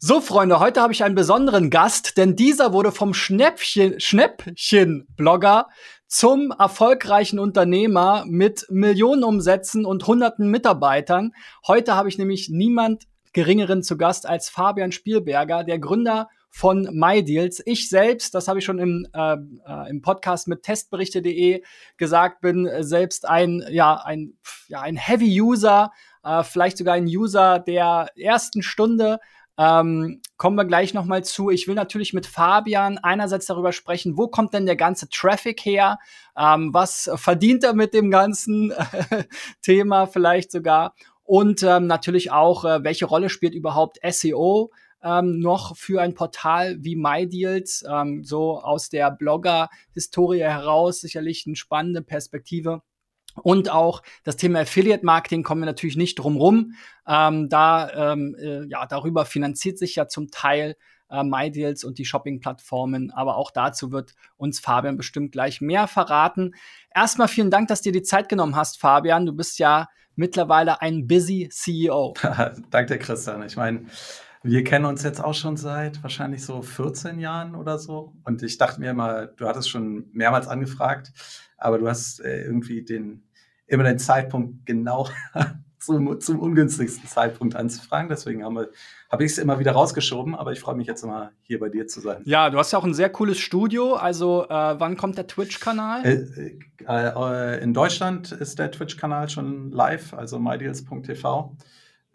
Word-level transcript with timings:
So, 0.00 0.20
Freunde, 0.20 0.60
heute 0.60 0.80
habe 0.80 0.92
ich 0.92 1.02
einen 1.02 1.16
besonderen 1.16 1.70
Gast, 1.70 2.18
denn 2.18 2.36
dieser 2.36 2.72
wurde 2.72 2.92
vom 2.92 3.14
Schnäppchen, 3.14 3.98
Schnäppchen-Blogger 3.98 5.66
zum 6.06 6.54
erfolgreichen 6.56 7.40
Unternehmer 7.40 8.24
mit 8.24 8.64
Millionenumsätzen 8.70 9.84
und 9.84 10.06
hunderten 10.06 10.52
Mitarbeitern. 10.52 11.32
Heute 11.66 11.96
habe 11.96 12.08
ich 12.08 12.16
nämlich 12.16 12.48
niemand 12.48 13.08
geringeren 13.32 13.82
zu 13.82 13.96
Gast 13.96 14.24
als 14.24 14.48
Fabian 14.48 14.92
Spielberger, 14.92 15.64
der 15.64 15.80
Gründer 15.80 16.28
von 16.48 16.88
MyDeals. 16.92 17.60
Ich 17.66 17.88
selbst, 17.88 18.36
das 18.36 18.46
habe 18.46 18.60
ich 18.60 18.64
schon 18.64 18.78
im, 18.78 19.04
äh, 19.12 19.34
äh, 19.34 19.90
im 19.90 20.00
Podcast 20.00 20.46
mit 20.46 20.62
testberichte.de 20.62 21.64
gesagt, 21.96 22.40
bin 22.40 22.70
selbst 22.84 23.28
ein, 23.28 23.64
ja, 23.68 23.96
ein, 23.96 24.34
ja, 24.68 24.80
ein 24.80 24.96
Heavy-User, 24.96 25.90
äh, 26.22 26.44
vielleicht 26.44 26.78
sogar 26.78 26.94
ein 26.94 27.06
User 27.06 27.58
der 27.58 28.10
ersten 28.16 28.62
Stunde 28.62 29.18
ähm, 29.58 30.22
kommen 30.36 30.56
wir 30.56 30.64
gleich 30.64 30.94
nochmal 30.94 31.24
zu. 31.24 31.50
Ich 31.50 31.66
will 31.66 31.74
natürlich 31.74 32.12
mit 32.12 32.26
Fabian 32.26 32.96
einerseits 32.98 33.46
darüber 33.46 33.72
sprechen, 33.72 34.16
wo 34.16 34.28
kommt 34.28 34.54
denn 34.54 34.66
der 34.66 34.76
ganze 34.76 35.08
Traffic 35.08 35.64
her? 35.64 35.98
Ähm, 36.36 36.72
was 36.72 37.10
verdient 37.16 37.64
er 37.64 37.74
mit 37.74 37.92
dem 37.92 38.10
ganzen 38.10 38.72
Thema 39.62 40.06
vielleicht 40.06 40.52
sogar? 40.52 40.94
Und 41.24 41.62
ähm, 41.64 41.88
natürlich 41.88 42.30
auch, 42.30 42.64
äh, 42.64 42.84
welche 42.84 43.06
Rolle 43.06 43.28
spielt 43.28 43.54
überhaupt 43.54 43.98
SEO? 44.08 44.70
Ähm, 45.02 45.40
noch 45.40 45.76
für 45.76 46.00
ein 46.02 46.14
Portal 46.14 46.76
wie 46.80 46.96
MyDeals, 46.96 47.84
ähm, 47.88 48.24
so 48.24 48.60
aus 48.60 48.88
der 48.88 49.10
Blogger-Historie 49.10 50.40
heraus 50.40 51.00
sicherlich 51.00 51.44
eine 51.46 51.54
spannende 51.54 52.02
Perspektive. 52.02 52.82
Und 53.42 53.70
auch 53.70 54.02
das 54.24 54.36
Thema 54.36 54.60
Affiliate 54.60 55.04
Marketing 55.04 55.42
kommen 55.42 55.62
wir 55.62 55.66
natürlich 55.66 55.96
nicht 55.96 56.18
drum 56.18 56.36
rum. 56.36 56.74
Ähm, 57.06 57.48
da, 57.48 58.12
ähm, 58.12 58.36
äh, 58.38 58.64
ja, 58.68 58.86
darüber 58.86 59.24
finanziert 59.24 59.78
sich 59.78 59.96
ja 59.96 60.08
zum 60.08 60.30
Teil 60.30 60.76
äh, 61.10 61.22
MyDeals 61.22 61.84
und 61.84 61.98
die 61.98 62.04
Shopping-Plattformen. 62.04 63.10
Aber 63.10 63.36
auch 63.36 63.50
dazu 63.50 63.92
wird 63.92 64.14
uns 64.36 64.60
Fabian 64.60 64.96
bestimmt 64.96 65.32
gleich 65.32 65.60
mehr 65.60 65.86
verraten. 65.86 66.54
Erstmal 66.94 67.28
vielen 67.28 67.50
Dank, 67.50 67.68
dass 67.68 67.82
du 67.82 67.90
dir 67.90 68.00
die 68.00 68.06
Zeit 68.06 68.28
genommen 68.28 68.56
hast, 68.56 68.78
Fabian. 68.80 69.26
Du 69.26 69.32
bist 69.32 69.58
ja 69.58 69.88
mittlerweile 70.14 70.82
ein 70.82 71.06
busy 71.06 71.48
CEO. 71.50 72.14
Danke, 72.70 72.98
Christian. 72.98 73.42
Ich 73.44 73.56
meine, 73.56 73.86
wir 74.42 74.64
kennen 74.64 74.84
uns 74.84 75.02
jetzt 75.02 75.22
auch 75.22 75.34
schon 75.34 75.56
seit 75.56 76.02
wahrscheinlich 76.02 76.44
so 76.44 76.62
14 76.62 77.18
Jahren 77.18 77.54
oder 77.54 77.78
so. 77.78 78.14
Und 78.24 78.42
ich 78.42 78.58
dachte 78.58 78.80
mir 78.80 78.90
immer, 78.90 79.26
du 79.26 79.46
hattest 79.46 79.70
schon 79.70 80.08
mehrmals 80.12 80.48
angefragt, 80.48 81.12
aber 81.56 81.78
du 81.78 81.88
hast 81.88 82.20
äh, 82.20 82.42
irgendwie 82.42 82.84
den 82.84 83.24
immer 83.68 83.84
den 83.84 83.98
Zeitpunkt 83.98 84.66
genau 84.66 85.08
zum, 85.78 86.20
zum 86.20 86.40
ungünstigsten 86.40 87.08
Zeitpunkt 87.08 87.54
anzufragen. 87.54 88.08
Deswegen 88.08 88.44
habe 88.44 88.70
hab 89.08 89.20
ich 89.20 89.32
es 89.32 89.38
immer 89.38 89.58
wieder 89.58 89.72
rausgeschoben, 89.72 90.34
aber 90.34 90.52
ich 90.52 90.60
freue 90.60 90.74
mich 90.74 90.86
jetzt 90.86 91.02
immer 91.02 91.32
hier 91.42 91.58
bei 91.58 91.68
dir 91.68 91.86
zu 91.86 92.00
sein. 92.00 92.22
Ja, 92.24 92.50
du 92.50 92.58
hast 92.58 92.72
ja 92.72 92.78
auch 92.78 92.84
ein 92.84 92.94
sehr 92.94 93.10
cooles 93.10 93.38
Studio. 93.38 93.94
Also, 93.94 94.44
äh, 94.44 94.48
wann 94.48 94.96
kommt 94.96 95.16
der 95.16 95.26
Twitch-Kanal? 95.26 96.04
Äh, 96.04 96.58
äh, 96.86 97.62
in 97.62 97.74
Deutschland 97.74 98.32
ist 98.32 98.58
der 98.58 98.70
Twitch-Kanal 98.70 99.28
schon 99.28 99.70
live, 99.70 100.14
also 100.14 100.38
mydeals.tv. 100.38 101.56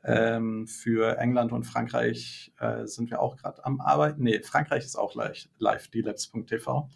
Ähm, 0.05 0.67
für 0.67 1.17
England 1.17 1.53
und 1.53 1.63
Frankreich 1.63 2.51
äh, 2.59 2.85
sind 2.85 3.09
wir 3.09 3.21
auch 3.21 3.37
gerade 3.37 3.63
am 3.65 3.79
Arbeiten. 3.79 4.23
Nee, 4.23 4.41
Frankreich 4.43 4.83
ist 4.83 4.97
auch 4.97 5.15
live, 5.15 5.47
live 5.59 5.87
dlabs.tv. 5.87 6.89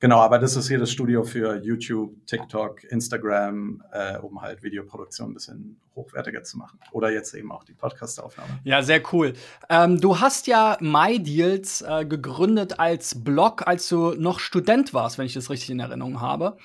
Genau, 0.00 0.20
aber 0.20 0.38
das 0.38 0.56
ist 0.56 0.68
hier 0.68 0.78
das 0.78 0.90
Studio 0.90 1.24
für 1.24 1.62
YouTube, 1.62 2.26
TikTok, 2.26 2.84
Instagram, 2.84 3.82
äh, 3.92 4.16
um 4.16 4.40
halt 4.40 4.62
Videoproduktion 4.62 5.30
ein 5.30 5.34
bisschen 5.34 5.78
hochwertiger 5.94 6.42
zu 6.42 6.56
machen. 6.56 6.80
Oder 6.92 7.12
jetzt 7.12 7.34
eben 7.34 7.52
auch 7.52 7.64
die 7.64 7.74
Podcast-Aufnahme. 7.74 8.60
Ja, 8.64 8.82
sehr 8.82 9.02
cool. 9.12 9.34
Ähm, 9.68 10.00
du 10.00 10.18
hast 10.18 10.46
ja 10.46 10.78
MyDeals 10.80 11.82
äh, 11.82 12.06
gegründet 12.06 12.80
als 12.80 13.22
Blog, 13.22 13.66
als 13.66 13.90
du 13.90 14.14
noch 14.14 14.38
Student 14.38 14.94
warst, 14.94 15.18
wenn 15.18 15.26
ich 15.26 15.34
das 15.34 15.50
richtig 15.50 15.68
in 15.68 15.80
Erinnerung 15.80 16.22
habe. 16.22 16.56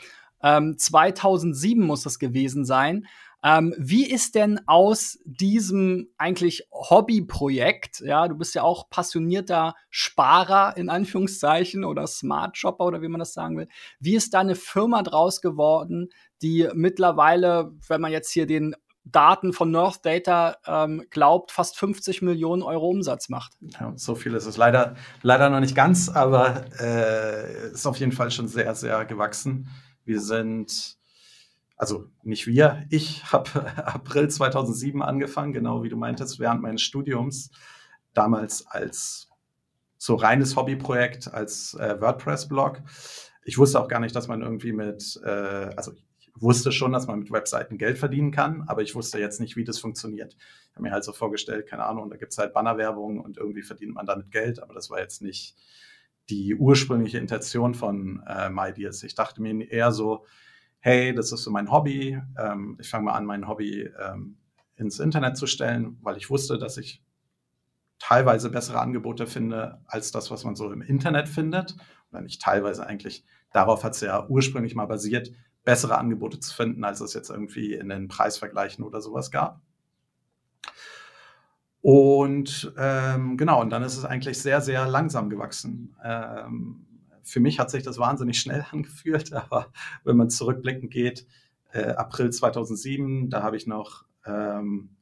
Ähm, 0.42 0.78
2007 0.78 1.86
muss 1.86 2.04
das 2.04 2.20
gewesen 2.20 2.64
sein. 2.64 3.06
Ähm, 3.46 3.76
wie 3.78 4.10
ist 4.10 4.34
denn 4.34 4.60
aus 4.66 5.20
diesem 5.24 6.10
eigentlich 6.18 6.68
Hobbyprojekt, 6.72 8.00
ja, 8.00 8.28
du 8.28 8.36
bist 8.36 8.56
ja 8.56 8.64
auch 8.64 8.90
passionierter 8.90 9.76
Sparer 9.92 10.76
in 10.78 10.90
Anführungszeichen 10.90 11.84
oder 11.84 12.08
Smart 12.08 12.58
Shopper 12.58 12.86
oder 12.86 13.04
wie 13.04 13.08
man 13.08 13.20
das 13.20 13.34
sagen 13.34 13.56
will, 13.56 13.68
wie 14.00 14.16
ist 14.16 14.34
da 14.34 14.40
eine 14.40 14.56
Firma 14.56 15.04
draus 15.04 15.42
geworden, 15.42 16.10
die 16.42 16.68
mittlerweile, 16.74 17.72
wenn 17.88 18.02
man 18.02 18.12
jetzt 18.12 18.32
hier 18.32 18.48
den 18.48 18.76
Daten 19.04 19.54
von 19.54 19.70
North 19.70 20.04
Data 20.04 20.58
ähm, 20.66 21.06
glaubt, 21.12 21.52
fast 21.52 21.78
50 21.78 22.24
Millionen 22.24 22.64
Euro 22.64 22.90
Umsatz 22.90 23.30
macht. 23.30 23.54
Ja, 23.80 23.94
so 23.96 24.16
viel 24.16 24.34
ist 24.34 24.48
es 24.48 24.58
leider, 24.58 24.96
leider 25.22 25.52
noch 25.52 25.60
nicht 25.60 25.76
ganz, 25.76 26.10
aber 26.10 26.66
äh, 26.80 27.70
ist 27.74 27.86
auf 27.86 27.98
jeden 27.98 28.12
Fall 28.12 28.32
schon 28.32 28.48
sehr, 28.48 28.74
sehr 28.74 29.06
gewachsen. 29.06 29.70
Wir 30.04 30.20
sind 30.20 30.98
also 31.78 32.10
nicht 32.24 32.48
wir, 32.48 32.86
ich 32.90 33.32
habe 33.32 33.50
April 33.86 34.30
2007 34.30 35.02
angefangen, 35.02 35.54
genau 35.54 35.84
wie 35.84 35.90
du 35.90 35.98
meintest, 35.98 36.40
während 36.40 36.62
meines 36.62 36.82
Studiums, 36.82 37.52
damals 38.14 38.66
als 38.68 39.30
so 39.98 40.16
reines 40.16 40.56
Hobbyprojekt, 40.56 41.34
als 41.34 41.74
äh, 41.76 42.00
WordPress-Blog. 42.00 42.82
Ich 43.44 43.58
wusste 43.58 43.80
auch 43.80 43.88
gar 43.88 44.00
nicht, 44.00 44.16
dass 44.16 44.28
man 44.28 44.42
irgendwie 44.42 44.72
mit, 44.72 45.20
äh, 45.24 45.30
also 45.76 45.94
ich 46.18 46.32
wusste 46.36 46.72
schon, 46.72 46.92
dass 46.92 47.08
man 47.08 47.20
mit 47.20 47.32
Webseiten 47.32 47.78
Geld 47.78 47.98
verdienen 47.98 48.32
kann, 48.32 48.64
aber 48.68 48.82
ich 48.82 48.96
wusste 48.96 49.20
jetzt 49.20 49.40
nicht, 49.40 49.56
wie 49.56 49.64
das 49.64 49.80
funktioniert. 49.80 50.36
Ich 50.70 50.76
habe 50.76 50.84
mir 50.84 50.92
halt 50.92 51.04
so 51.04 51.14
vorgestellt, 51.14 51.68
keine 51.68 51.86
Ahnung, 51.86 52.10
da 52.10 52.18
gibt 52.18 52.34
es 52.34 52.38
halt 52.38 52.54
Bannerwerbung 52.54 53.20
und 53.20 53.38
irgendwie 53.38 53.64
verdient 53.64 53.96
man 53.96 54.06
damit 54.06 54.32
Geld, 54.32 54.62
aber 54.62 54.74
das 54.74 54.90
war 54.90 55.00
jetzt 55.00 55.22
nicht 55.22 55.56
die 56.30 56.56
ursprüngliche 56.56 57.20
Intention 57.20 57.74
von 57.74 58.24
äh, 58.28 58.50
MyDeals. 58.50 59.04
Ich 59.04 59.16
dachte 59.16 59.42
mir 59.42 59.70
eher 59.70 59.92
so, 59.92 60.26
hey, 60.86 61.16
das 61.16 61.32
ist 61.32 61.42
so 61.42 61.50
mein 61.50 61.72
Hobby. 61.72 62.22
Ähm, 62.38 62.78
ich 62.80 62.92
fange 62.92 63.06
mal 63.06 63.14
an, 63.14 63.26
mein 63.26 63.48
Hobby 63.48 63.90
ähm, 64.00 64.38
ins 64.76 65.00
Internet 65.00 65.36
zu 65.36 65.48
stellen, 65.48 65.98
weil 66.04 66.16
ich 66.16 66.30
wusste, 66.30 66.60
dass 66.60 66.78
ich 66.78 67.04
teilweise 67.98 68.52
bessere 68.52 68.80
Angebote 68.80 69.26
finde 69.26 69.82
als 69.88 70.12
das, 70.12 70.30
was 70.30 70.44
man 70.44 70.56
so 70.56 70.72
im 70.72 70.84
Internet 70.84 71.28
findet. 71.28 71.76
Oder 72.12 72.22
nicht 72.22 72.40
teilweise 72.40 72.86
eigentlich. 72.86 73.26
Darauf 73.52 73.84
hat 73.84 73.94
es 73.94 74.02
ja 74.02 74.28
ursprünglich 74.30 74.76
mal 74.76 74.86
basiert, 74.86 75.32
bessere 75.64 75.98
Angebote 75.98 76.40
zu 76.40 76.54
finden, 76.54 76.84
als 76.84 77.02
es 77.02 77.16
jetzt 77.16 77.32
irgendwie 77.32 77.74
in 77.74 77.90
den 77.90 78.08
Preisvergleichen 78.08 78.84
oder 78.84 79.02
sowas 79.02 79.32
gab. 79.32 79.62
Und 81.82 82.72
ähm, 82.78 83.38
genau, 83.38 83.60
und 83.60 83.72
dann 83.72 83.82
ist 83.82 83.98
es 83.98 84.06
eigentlich 84.06 84.40
sehr, 84.40 84.62
sehr 84.62 84.88
langsam 84.88 85.32
gewachsen. 85.32 85.96
Ähm, 86.04 86.86
für 87.26 87.40
mich 87.40 87.60
hat 87.60 87.72
sich 87.72 87.84
das 87.84 87.98
wahnsinnig 87.98 88.40
schnell 88.40 88.66
angefühlt, 88.72 89.34
aber 89.34 89.72
wenn 90.04 90.16
man 90.16 90.30
zurückblickend 90.30 90.92
geht, 90.92 91.28
äh, 91.74 91.90
April 91.92 92.30
2007, 92.30 93.30
da 93.30 93.44
habe 93.44 93.58
ich 93.58 93.68
noch, 93.68 94.06
ähm, 94.26 94.96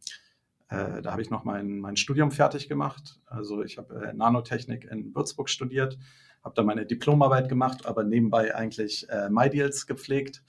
äh, 0.69 1.01
da 1.01 1.12
habe 1.12 1.22
ich 1.22 1.29
noch 1.29 1.44
mein, 1.44 1.79
mein 1.79 1.97
Studium 1.97 2.31
fertig 2.31 2.67
gemacht. 2.67 3.19
Also 3.25 3.63
ich 3.63 3.78
habe 3.78 4.07
äh, 4.07 4.13
Nanotechnik 4.13 4.85
in 4.85 5.13
Würzburg 5.13 5.50
studiert, 5.50 6.00
habe 6.44 6.56
da 6.56 6.63
meine 6.63 6.85
Diplomarbeit 6.85 7.50
gemacht, 7.50 7.85
aber 7.85 8.03
nebenbei 8.03 8.56
eigentlich 8.56 9.07
äh, 9.09 9.29
MyDeals 9.29 9.85
gepflegt. 9.85 10.44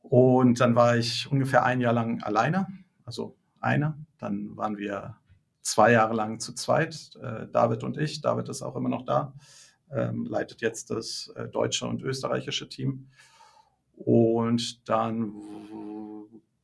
Und 0.00 0.60
dann 0.60 0.74
war 0.74 0.96
ich 0.96 1.30
ungefähr 1.30 1.64
ein 1.64 1.80
Jahr 1.80 1.92
lang 1.92 2.22
alleine, 2.22 2.66
also 3.04 3.36
eine. 3.60 3.98
Dann 4.18 4.56
waren 4.56 4.78
wir 4.78 5.16
zwei 5.60 5.92
Jahre 5.92 6.14
lang 6.14 6.40
zu 6.40 6.54
zweit, 6.54 7.10
äh, 7.20 7.46
David 7.52 7.84
und 7.84 7.98
ich. 7.98 8.22
David 8.22 8.48
ist 8.48 8.62
auch 8.62 8.76
immer 8.76 8.88
noch 8.88 9.04
da 9.04 9.34
ähm, 9.92 10.26
leitet 10.26 10.60
jetzt 10.60 10.90
das 10.90 11.32
äh, 11.36 11.48
deutsche 11.48 11.86
und 11.86 12.02
österreichische 12.02 12.68
Team. 12.68 13.08
Und 13.96 14.88
dann 14.88 15.32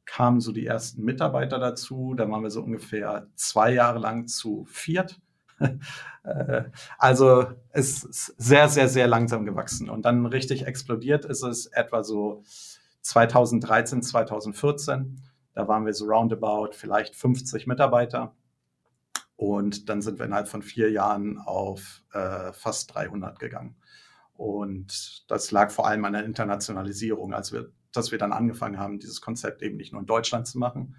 kamen 0.04 0.40
so 0.40 0.52
die 0.52 0.66
ersten 0.66 1.02
Mitarbeiter 1.02 1.58
dazu. 1.58 2.14
Da 2.14 2.30
waren 2.30 2.42
wir 2.42 2.50
so 2.50 2.62
ungefähr 2.62 3.26
zwei 3.34 3.72
Jahre 3.72 3.98
lang 3.98 4.26
zu 4.26 4.64
viert. 4.66 5.20
Äh, 6.24 6.70
also 6.96 7.44
es 7.68 8.02
ist 8.02 8.34
sehr, 8.38 8.70
sehr, 8.70 8.88
sehr 8.88 9.06
langsam 9.06 9.44
gewachsen. 9.44 9.90
Und 9.90 10.06
dann 10.06 10.24
richtig 10.24 10.66
explodiert 10.66 11.26
ist 11.26 11.42
es 11.42 11.66
etwa 11.66 12.02
so 12.02 12.42
2013, 13.02 14.00
2014. 14.00 15.20
Da 15.52 15.68
waren 15.68 15.84
wir 15.84 15.92
so 15.92 16.06
roundabout 16.06 16.70
vielleicht 16.72 17.14
50 17.14 17.66
Mitarbeiter. 17.66 18.34
Und 19.36 19.88
dann 19.88 20.00
sind 20.00 20.18
wir 20.18 20.26
innerhalb 20.26 20.48
von 20.48 20.62
vier 20.62 20.90
Jahren 20.90 21.38
auf 21.38 22.02
äh, 22.12 22.52
fast 22.52 22.94
300 22.94 23.38
gegangen. 23.38 23.76
Und 24.34 25.24
das 25.28 25.50
lag 25.50 25.70
vor 25.70 25.86
allem 25.86 26.04
an 26.04 26.12
der 26.12 26.24
Internationalisierung, 26.24 27.34
als 27.34 27.52
wir, 27.52 27.70
dass 27.92 28.10
wir 28.10 28.18
dann 28.18 28.32
angefangen 28.32 28.78
haben, 28.78 28.98
dieses 28.98 29.20
Konzept 29.20 29.62
eben 29.62 29.76
nicht 29.76 29.92
nur 29.92 30.00
in 30.00 30.06
Deutschland 30.06 30.46
zu 30.46 30.58
machen, 30.58 30.96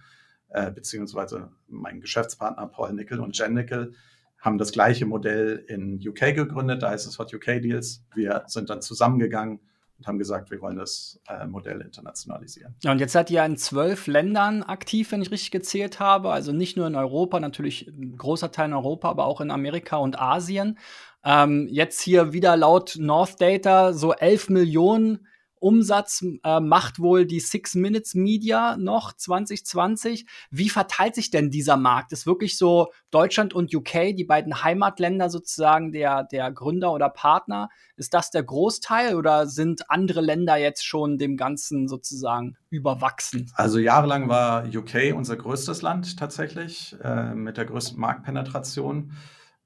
äh, 0.49 0.71
beziehungsweise 0.71 1.51
mein 1.67 2.01
Geschäftspartner 2.01 2.67
Paul 2.67 2.93
Nickel 2.93 3.19
und 3.19 3.37
Jen 3.37 3.53
Nickel 3.53 3.93
haben 4.39 4.57
das 4.57 4.71
gleiche 4.71 5.05
Modell 5.05 5.65
in 5.67 5.99
UK 6.05 6.35
gegründet, 6.35 6.83
da 6.83 6.91
heißt 6.91 7.07
es 7.07 7.17
Hot 7.19 7.33
UK 7.33 7.61
Deals. 7.61 8.05
Wir 8.13 8.43
sind 8.47 8.69
dann 8.69 8.81
zusammengegangen 8.81 9.59
und 9.97 10.07
haben 10.07 10.17
gesagt, 10.17 10.51
wir 10.51 10.61
wollen 10.61 10.77
das 10.77 11.21
äh, 11.27 11.45
Modell 11.45 11.81
internationalisieren. 11.81 12.75
Ja, 12.83 12.91
und 12.91 12.99
jetzt 12.99 13.13
seid 13.13 13.31
ihr 13.31 13.43
in 13.45 13.57
zwölf 13.57 14.07
Ländern 14.07 14.63
aktiv, 14.63 15.11
wenn 15.11 15.21
ich 15.21 15.31
richtig 15.31 15.51
gezählt 15.51 15.99
habe. 15.99 16.31
Also 16.31 16.51
nicht 16.51 16.75
nur 16.75 16.87
in 16.87 16.95
Europa, 16.95 17.39
natürlich 17.39 17.87
ein 17.87 18.17
großer 18.17 18.51
Teil 18.51 18.67
in 18.67 18.73
Europa, 18.73 19.09
aber 19.09 19.25
auch 19.25 19.41
in 19.41 19.51
Amerika 19.51 19.97
und 19.97 20.19
Asien. 20.19 20.77
Ähm, 21.23 21.67
jetzt 21.71 22.01
hier 22.01 22.33
wieder 22.33 22.57
laut 22.57 22.97
North 22.99 23.39
Data 23.39 23.93
so 23.93 24.13
11 24.13 24.49
Millionen 24.49 25.27
Umsatz 25.59 26.23
äh, 26.43 26.59
macht 26.59 26.99
wohl 26.99 27.25
die 27.25 27.39
Six 27.39 27.75
Minutes 27.75 28.13
Media 28.13 28.77
noch 28.77 29.13
2020. 29.13 30.25
Wie 30.51 30.69
verteilt 30.69 31.15
sich 31.15 31.31
denn 31.31 31.49
dieser 31.49 31.77
Markt? 31.77 32.11
Ist 32.11 32.27
wirklich 32.27 32.57
so 32.57 32.91
Deutschland 33.11 33.53
und 33.53 33.73
UK, 33.73 34.15
die 34.15 34.25
beiden 34.25 34.63
Heimatländer 34.63 35.29
sozusagen 35.29 35.91
der, 35.91 36.23
der 36.23 36.51
Gründer 36.51 36.91
oder 36.93 37.09
Partner? 37.09 37.69
Ist 37.95 38.13
das 38.13 38.31
der 38.31 38.43
Großteil 38.43 39.15
oder 39.15 39.47
sind 39.47 39.89
andere 39.89 40.21
Länder 40.21 40.57
jetzt 40.57 40.85
schon 40.85 41.17
dem 41.17 41.37
Ganzen 41.37 41.87
sozusagen 41.87 42.57
überwachsen? 42.69 43.51
Also 43.55 43.79
jahrelang 43.79 44.27
war 44.27 44.65
UK 44.65 45.15
unser 45.15 45.37
größtes 45.37 45.81
Land 45.81 46.19
tatsächlich 46.19 46.95
äh, 47.01 47.33
mit 47.33 47.57
der 47.57 47.65
größten 47.65 47.99
Marktpenetration. 47.99 49.13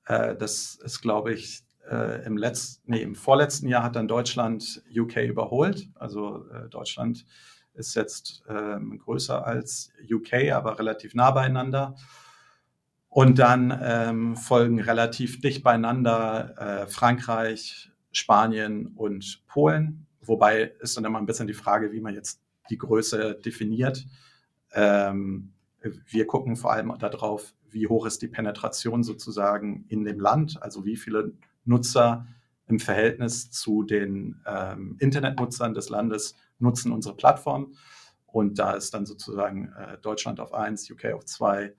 Äh, 0.06 0.36
das 0.36 0.75
ist, 0.75 1.01
glaube 1.01 1.33
ich, 1.33 1.63
äh, 1.89 2.25
im, 2.25 2.38
letzten, 2.38 2.91
nee, 2.91 3.01
im 3.01 3.15
vorletzten 3.15 3.68
Jahr 3.68 3.83
hat 3.83 3.95
dann 3.95 4.07
Deutschland 4.07 4.83
UK 4.95 5.18
überholt. 5.18 5.89
Also 5.95 6.45
äh, 6.50 6.69
Deutschland 6.69 7.25
ist 7.74 7.95
jetzt 7.95 8.44
ähm, 8.50 9.00
größer 9.00 9.45
als 9.45 9.91
UK, 10.09 10.51
aber 10.51 10.80
relativ 10.80 11.15
nah 11.15 11.31
beieinander. 11.31 11.95
Und 13.07 13.39
dann 13.39 13.77
ähm, 13.81 14.36
folgen 14.36 14.80
relativ 14.80 15.41
dicht 15.41 15.63
beieinander 15.63 16.83
äh, 16.83 16.88
Frankreich, 16.88 17.91
Spanien 18.12 18.88
und 18.95 19.44
Polen. 19.47 20.06
Wobei 20.21 20.74
ist 20.80 20.95
dann 20.95 21.06
immer 21.06 21.18
ein 21.18 21.25
bisschen 21.25 21.47
die 21.47 21.53
Frage, 21.53 21.91
wie 21.91 22.01
man 22.01 22.13
jetzt 22.13 22.41
die 22.69 22.77
Größe 22.77 23.39
definiert. 23.44 24.06
Ähm, 24.74 25.53
wir 25.81 26.27
gucken 26.27 26.56
vor 26.56 26.71
allem 26.74 26.94
darauf, 27.00 27.53
wie 27.71 27.88
hoch 27.88 28.06
ist 28.06 28.21
die 28.21 28.27
Penetration 28.27 29.03
sozusagen 29.03 29.86
in 29.88 30.03
dem 30.03 30.19
Land, 30.19 30.62
also 30.62 30.86
wie 30.86 30.97
viele 30.97 31.33
Nutzer 31.69 32.27
im 32.68 32.80
Verhältnis 32.80 33.50
zu 33.51 33.83
den 33.83 34.42
ähm, 34.45 34.98
Internetnutzern 35.00 35.74
des 35.74 35.89
Landes 35.89 36.36
nutzen 36.60 36.92
unsere 36.92 37.16
Plattform. 37.16 37.74
Und 38.27 38.60
da 38.60 38.74
ist 38.74 38.94
dann 38.94 39.06
sozusagen 39.06 39.74
äh, 39.74 39.98
Deutschland 40.00 40.39
auf 40.39 40.54
1, 40.54 40.89
UK 40.92 41.13
auf 41.13 41.25
2. 41.25 41.74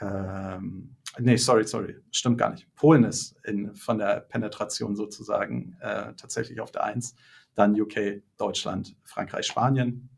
Ähm, 0.00 0.96
nee, 1.18 1.36
sorry, 1.36 1.64
sorry, 1.64 1.96
stimmt 2.10 2.38
gar 2.38 2.50
nicht. 2.50 2.72
Polen 2.74 3.04
ist 3.04 3.36
in, 3.44 3.74
von 3.74 3.98
der 3.98 4.20
Penetration 4.20 4.96
sozusagen 4.96 5.76
äh, 5.80 6.14
tatsächlich 6.14 6.60
auf 6.60 6.70
der 6.70 6.84
1. 6.84 7.14
Dann 7.54 7.78
UK, 7.78 8.22
Deutschland, 8.38 8.96
Frankreich, 9.04 9.46
Spanien. 9.46 10.08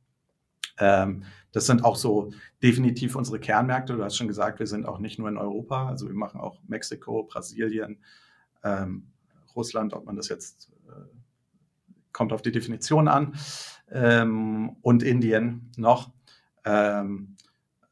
Ähm, 0.79 1.25
das 1.51 1.67
sind 1.67 1.85
auch 1.85 1.97
so 1.97 2.33
definitiv 2.63 3.17
unsere 3.17 3.41
Kernmärkte. 3.41 3.97
Du 3.97 4.05
hast 4.05 4.17
schon 4.17 4.29
gesagt, 4.29 4.61
wir 4.61 4.67
sind 4.67 4.87
auch 4.87 5.01
nicht 5.01 5.19
nur 5.19 5.29
in 5.29 5.37
Europa, 5.37 5.89
also 5.89 6.07
wir 6.07 6.15
machen 6.15 6.41
auch 6.41 6.61
Mexiko, 6.67 7.25
Brasilien, 7.25 7.99
ähm, 8.65 9.13
Russland, 9.55 9.93
ob 9.93 10.07
man 10.07 10.17
das 10.17 10.29
jetzt 10.29 10.73
äh, 10.89 11.05
kommt 12.13 12.33
auf 12.33 12.43
die 12.43 12.53
Definition 12.53 13.09
an, 13.09 13.35
ähm, 13.91 14.77
und 14.83 15.03
Indien 15.03 15.71
noch. 15.77 16.13
Ähm, 16.65 17.34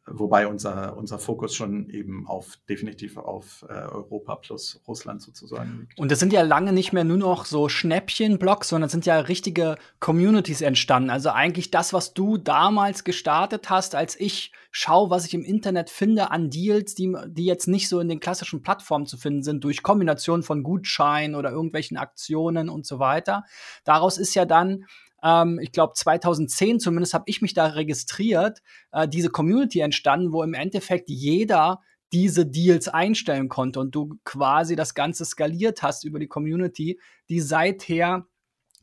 wobei 0.07 0.47
unser, 0.49 0.97
unser 0.97 1.19
Fokus 1.19 1.55
schon 1.55 1.89
eben 1.89 2.27
auf 2.27 2.59
definitiv 2.69 3.17
auf 3.17 3.65
äh, 3.69 3.73
Europa 3.73 4.37
plus 4.37 4.81
Russland 4.89 5.23
sozusagen 5.23 5.81
liegt. 5.81 5.99
Und 5.99 6.11
das 6.11 6.19
sind 6.19 6.33
ja 6.33 6.43
lange 6.43 6.73
nicht 6.73 6.93
mehr 6.93 7.05
nur 7.05 7.19
noch 7.19 7.45
so 7.45 7.69
Schnäppchen-Blogs, 7.69 8.69
sondern 8.69 8.91
sind 8.91 9.07
ja 9.07 9.19
richtige 9.21 9.77
Communities 10.01 10.61
entstanden. 10.61 11.11
Also 11.11 11.31
eigentlich 11.31 11.71
das, 11.71 11.93
was 11.93 12.15
du 12.15 12.37
damals 12.37 13.05
gestartet 13.05 13.71
hast, 13.71 13.95
als 13.95 14.19
ich 14.19 14.53
schau, 14.73 15.11
was 15.11 15.25
ich 15.25 15.35
im 15.35 15.45
Internet 15.45 15.89
finde 15.89 16.31
an 16.31 16.51
Deals, 16.51 16.95
die, 16.95 17.15
die 17.27 17.45
jetzt 17.45 17.69
nicht 17.69 17.89
so 17.89 18.01
in 18.01 18.09
den 18.09 18.21
klassischen 18.21 18.63
Plattformen 18.63 19.07
zu 19.07 19.17
finden 19.17 19.43
sind, 19.43 19.63
durch 19.63 19.83
Kombination 19.83 20.43
von 20.43 20.65
Gutscheinen 20.65 21.37
oder 21.37 21.51
irgendwelchen 21.51 21.97
Aktionen 21.97 22.69
und 22.69 22.87
so 22.87 22.99
weiter. 22.99 23.45
Daraus 23.85 24.19
ist 24.19 24.35
ja 24.35 24.47
dann 24.47 24.87
ähm, 25.23 25.59
ich 25.63 25.73
glaube 25.73 25.95
2010 25.95 26.81
zumindest 26.81 27.15
habe 27.15 27.25
ich 27.27 27.43
mich 27.43 27.55
da 27.55 27.67
registriert, 27.67 28.61
äh, 28.93 29.09
diese 29.09 29.31
Community 29.31 29.81
entstanden, 29.81 30.33
wo 30.33 30.43
im 30.43 30.55
Endeffekt 30.55 31.09
jeder 31.09 31.81
diese 32.13 32.45
Deals 32.47 32.89
einstellen 32.89 33.49
konnte 33.49 33.81
und 33.81 33.95
du 33.95 34.19
quasi 34.25 34.77
das 34.77 34.95
Ganze 34.95 35.25
skaliert 35.25 35.83
hast 35.83 36.05
über 36.05 36.19
die 36.19 36.29
Community, 36.29 37.01
die 37.29 37.41
seither 37.41 38.27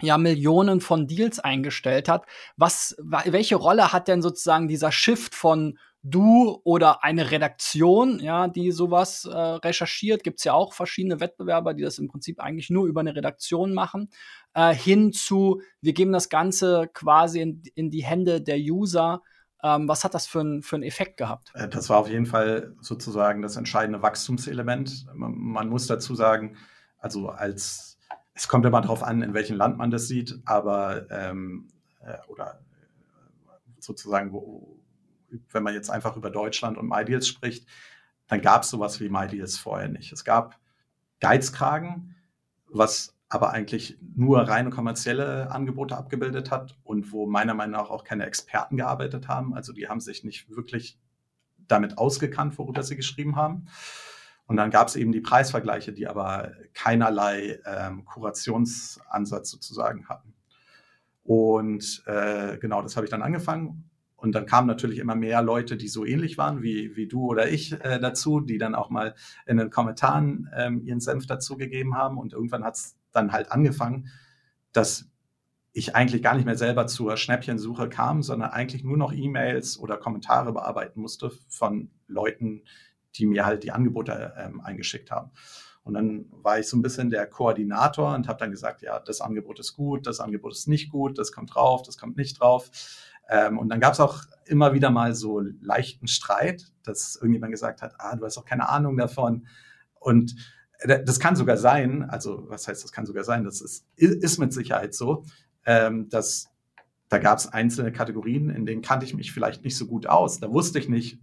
ja 0.02 0.18
Millionen 0.18 0.82
von 0.82 1.08
Deals 1.08 1.40
eingestellt 1.40 2.10
hat. 2.10 2.26
Was, 2.58 2.96
welche 3.00 3.56
Rolle 3.56 3.92
hat 3.92 4.08
denn 4.08 4.22
sozusagen 4.22 4.68
dieser 4.68 4.92
Shift 4.92 5.36
von 5.36 5.78
du 6.04 6.62
oder 6.64 7.04
eine 7.04 7.32
Redaktion, 7.32 8.20
ja, 8.20 8.48
die 8.48 8.72
sowas 8.72 9.26
äh, 9.26 9.36
recherchiert, 9.36 10.24
gibt's 10.24 10.44
ja 10.44 10.54
auch 10.54 10.74
verschiedene 10.74 11.20
Wettbewerber, 11.20 11.74
die 11.74 11.84
das 11.84 12.00
im 12.00 12.08
Prinzip 12.08 12.40
eigentlich 12.40 12.70
nur 12.70 12.88
über 12.88 13.02
eine 13.02 13.16
Redaktion 13.16 13.74
machen, 13.74 14.10
äh, 14.54 14.74
hin 14.74 15.12
zu, 15.12 15.62
wir 15.82 15.94
geben 15.94 16.12
das 16.12 16.30
Ganze 16.30 16.90
quasi 16.94 17.42
in, 17.42 17.64
in 17.76 17.90
die 17.90 18.04
Hände 18.04 18.42
der 18.42 18.58
User. 18.58 19.22
Ähm, 19.62 19.90
was 19.90 20.06
hat 20.06 20.14
das 20.14 20.26
für, 20.26 20.40
ein, 20.40 20.62
für 20.62 20.78
einen 20.78 20.84
Effekt 20.84 21.18
gehabt? 21.18 21.52
Äh, 21.54 21.68
das 21.68 21.90
war 21.90 21.98
auf 21.98 22.10
jeden 22.10 22.26
Fall 22.26 22.76
sozusagen 22.80 23.42
das 23.42 23.58
entscheidende 23.58 24.02
Wachstumselement. 24.02 25.06
Man, 25.14 25.34
man 25.38 25.68
muss 25.68 25.88
dazu 25.88 26.16
sagen, 26.16 26.56
also 26.98 27.30
als 27.30 27.98
es 28.34 28.48
kommt 28.48 28.66
immer 28.66 28.80
darauf 28.80 29.04
an, 29.04 29.22
in 29.22 29.34
welchem 29.34 29.58
Land 29.58 29.78
man 29.78 29.92
das 29.92 30.08
sieht, 30.08 30.40
aber 30.46 31.12
ähm, 31.12 31.68
äh, 32.00 32.16
oder 32.30 32.62
äh, 32.72 33.82
sozusagen, 33.82 34.32
wo, 34.32 34.79
wenn 35.52 35.64
man 35.64 35.74
jetzt 35.74 35.90
einfach 35.90 36.16
über 36.16 36.30
Deutschland 36.30 36.78
und 36.78 36.88
MyDeals 36.88 37.28
spricht, 37.28 37.68
dann 38.28 38.42
gab 38.42 38.64
es 38.64 38.70
sowas 38.70 39.00
wie 39.00 39.10
MyDeals 39.10 39.58
vorher 39.58 39.90
nicht. 39.90 40.12
Es 40.12 40.24
gab 40.24 40.60
Geizkragen, 41.20 42.16
was 42.68 43.16
aber 43.30 43.52
eigentlich 43.52 43.98
nur 44.16 44.42
reine 44.42 44.72
kommerzielle 44.72 45.52
Angebote 45.52 45.96
abgebildet 45.96 46.50
hat 46.50 46.78
und 46.84 47.12
wo 47.12 47.28
meiner 47.28 47.54
Meinung 47.54 47.74
nach 47.74 47.90
auch 47.90 48.04
keine 48.04 48.26
Experten 48.26 48.78
gearbeitet 48.78 49.28
haben. 49.28 49.54
Also 49.54 49.72
die 49.72 49.88
haben 49.88 50.00
sich 50.00 50.24
nicht 50.24 50.50
wirklich 50.50 51.00
damit 51.68 51.98
ausgekannt, 52.00 52.58
worüber 52.58 52.82
sie 52.82 52.96
geschrieben 52.96 53.36
haben. 53.36 53.68
Und 54.48 54.58
dann 54.58 54.72
gab 54.72 54.88
es 54.88 54.96
eben 54.96 55.12
die 55.12 55.22
Preisvergleiche, 55.22 55.94
die 55.94 56.08
aber 56.08 56.54
keinerlei 56.74 57.60
ähm, 57.66 58.04
Kurationsansatz 58.06 59.52
sozusagen 59.52 60.10
hatten. 60.10 60.34
Und 61.24 62.02
äh, 62.08 62.58
genau, 62.58 62.82
das 62.82 62.96
habe 62.96 63.06
ich 63.06 63.12
dann 63.12 63.22
angefangen. 63.22 63.89
Und 64.20 64.34
dann 64.34 64.46
kamen 64.46 64.68
natürlich 64.68 65.00
immer 65.00 65.16
mehr 65.16 65.42
Leute, 65.42 65.78
die 65.78 65.88
so 65.88 66.06
ähnlich 66.06 66.38
waren 66.38 66.62
wie, 66.62 66.96
wie 66.96 67.08
du 67.08 67.26
oder 67.26 67.50
ich 67.50 67.72
äh, 67.72 68.00
dazu, 68.00 68.42
die 68.42 68.58
dann 68.58 68.76
auch 68.76 68.90
mal 68.90 69.16
in 69.46 69.58
den 69.58 69.70
Kommentaren 69.70 70.50
ähm, 70.56 70.82
ihren 70.84 71.00
Senf 71.00 71.26
dazugegeben 71.26 71.96
haben. 71.96 72.18
Und 72.18 72.34
irgendwann 72.34 72.64
hat 72.64 72.76
es 72.76 72.98
dann 73.12 73.32
halt 73.32 73.52
angefangen, 73.52 74.10
dass 74.74 75.10
ich 75.72 75.96
eigentlich 75.96 76.22
gar 76.22 76.36
nicht 76.36 76.46
mehr 76.46 76.58
selber 76.58 76.88
zur 76.88 77.16
Schnäppchensuche 77.16 77.90
kam, 77.90 78.22
sondern 78.24 78.50
eigentlich 78.50 78.84
nur 78.84 78.98
noch 78.98 79.14
E-Mails 79.14 79.80
oder 79.80 79.98
Kommentare 79.98 80.52
bearbeiten 80.52 81.00
musste 81.00 81.32
von 81.48 81.90
Leuten, 82.08 82.64
die 83.16 83.26
mir 83.26 83.46
halt 83.46 83.64
die 83.64 83.72
Angebote 83.72 84.34
ähm, 84.38 84.62
eingeschickt 84.62 85.12
haben. 85.12 85.32
Und 85.84 85.94
dann 85.94 86.26
war 86.32 86.60
ich 86.60 86.68
so 86.68 86.78
ein 86.78 86.82
bisschen 86.82 87.10
der 87.10 87.26
Koordinator 87.26 88.14
und 88.14 88.28
habe 88.28 88.40
dann 88.40 88.52
gesagt, 88.52 88.82
ja, 88.82 89.00
das 89.00 89.22
Angebot 89.22 89.60
ist 89.60 89.74
gut, 89.76 90.06
das 90.06 90.20
Angebot 90.20 90.52
ist 90.52 90.68
nicht 90.68 90.92
gut, 90.92 91.18
das 91.18 91.32
kommt 91.32 91.56
drauf, 91.56 91.82
das 91.84 91.98
kommt 91.98 92.18
nicht 92.18 92.40
drauf. 92.40 92.70
Ähm, 93.30 93.58
und 93.58 93.70
dann 93.70 93.80
gab 93.80 93.94
es 93.94 94.00
auch 94.00 94.24
immer 94.46 94.74
wieder 94.74 94.90
mal 94.90 95.14
so 95.14 95.40
leichten 95.62 96.08
Streit, 96.08 96.72
dass 96.84 97.16
irgendjemand 97.16 97.52
gesagt 97.52 97.82
hat, 97.82 97.94
ah, 98.00 98.16
du 98.16 98.26
hast 98.26 98.38
doch 98.38 98.46
keine 98.46 98.68
Ahnung 98.68 98.98
davon. 98.98 99.48
Und 100.00 100.36
das 100.86 101.20
kann 101.20 101.36
sogar 101.36 101.58
sein, 101.58 102.10
also 102.10 102.46
was 102.50 102.68
heißt, 102.68 102.84
das 102.84 102.92
kann 102.92 103.06
sogar 103.06 103.24
sein, 103.24 103.44
das 103.44 103.62
ist, 103.62 103.86
ist 103.98 104.40
mit 104.40 104.54
Sicherheit 104.54 104.94
so, 104.94 105.26
ähm, 105.66 106.10
dass 106.10 106.50
da 107.10 107.18
gab 107.18 107.40
es 107.40 107.48
einzelne 107.48 107.92
Kategorien, 107.92 108.50
in 108.50 108.66
denen 108.66 108.82
kannte 108.82 109.06
ich 109.06 109.14
mich 109.14 109.32
vielleicht 109.32 109.64
nicht 109.64 109.76
so 109.76 109.88
gut 109.88 110.08
aus. 110.08 110.40
Da 110.40 110.52
wusste 110.52 110.80
ich 110.80 110.88
nicht, 110.88 111.20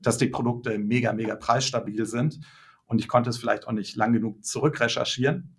dass 0.00 0.18
die 0.18 0.28
Produkte 0.28 0.78
mega, 0.78 1.12
mega 1.12 1.36
preisstabil 1.36 2.06
sind. 2.06 2.40
Und 2.86 3.00
ich 3.00 3.08
konnte 3.08 3.30
es 3.30 3.36
vielleicht 3.36 3.68
auch 3.68 3.72
nicht 3.72 3.96
lang 3.96 4.12
genug 4.12 4.44
zurückrecherchieren. 4.44 5.54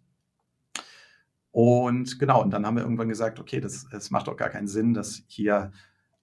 Und 1.51 2.19
genau, 2.19 2.41
und 2.41 2.51
dann 2.51 2.65
haben 2.65 2.75
wir 2.75 2.83
irgendwann 2.83 3.09
gesagt, 3.09 3.39
okay, 3.39 3.59
das, 3.59 3.87
das 3.91 4.09
macht 4.09 4.27
doch 4.27 4.37
gar 4.37 4.49
keinen 4.49 4.67
Sinn, 4.67 4.93
dass 4.93 5.23
hier 5.27 5.71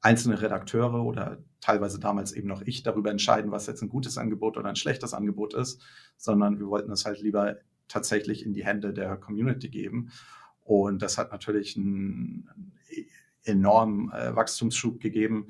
einzelne 0.04 0.40
Redakteure 0.40 1.02
oder 1.02 1.38
teilweise 1.60 1.98
damals 1.98 2.32
eben 2.32 2.46
noch 2.46 2.60
ich 2.60 2.82
darüber 2.82 3.10
entscheiden, 3.10 3.50
was 3.50 3.66
jetzt 3.66 3.82
ein 3.82 3.88
gutes 3.88 4.18
Angebot 4.18 4.58
oder 4.58 4.68
ein 4.68 4.76
schlechtes 4.76 5.14
Angebot 5.14 5.54
ist, 5.54 5.80
sondern 6.18 6.58
wir 6.58 6.66
wollten 6.66 6.92
es 6.92 7.06
halt 7.06 7.22
lieber 7.22 7.56
tatsächlich 7.88 8.44
in 8.44 8.52
die 8.52 8.66
Hände 8.66 8.92
der 8.92 9.16
Community 9.16 9.70
geben. 9.70 10.10
Und 10.62 11.00
das 11.00 11.16
hat 11.16 11.32
natürlich 11.32 11.76
einen 11.76 12.74
enormen 13.44 14.12
äh, 14.12 14.36
Wachstumsschub 14.36 15.00
gegeben, 15.00 15.48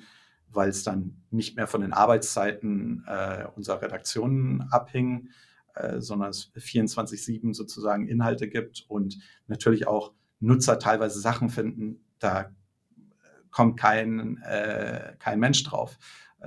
weil 0.50 0.68
es 0.68 0.84
dann 0.84 1.22
nicht 1.30 1.56
mehr 1.56 1.66
von 1.66 1.80
den 1.80 1.92
Arbeitszeiten 1.92 3.04
äh, 3.08 3.46
unserer 3.56 3.82
Redaktionen 3.82 4.62
abhing, 4.70 5.30
äh, 5.74 6.00
sondern 6.00 6.30
es 6.30 6.52
24-7 6.54 7.54
sozusagen 7.54 8.06
Inhalte 8.06 8.48
gibt 8.48 8.84
und 8.86 9.18
natürlich 9.48 9.88
auch 9.88 10.12
Nutzer 10.38 10.78
teilweise 10.78 11.18
Sachen 11.18 11.48
finden, 11.48 12.04
da 12.20 12.52
kommt 13.54 13.78
kein, 13.78 14.42
äh, 14.42 15.14
kein 15.20 15.38
Mensch 15.38 15.62
drauf. 15.62 15.96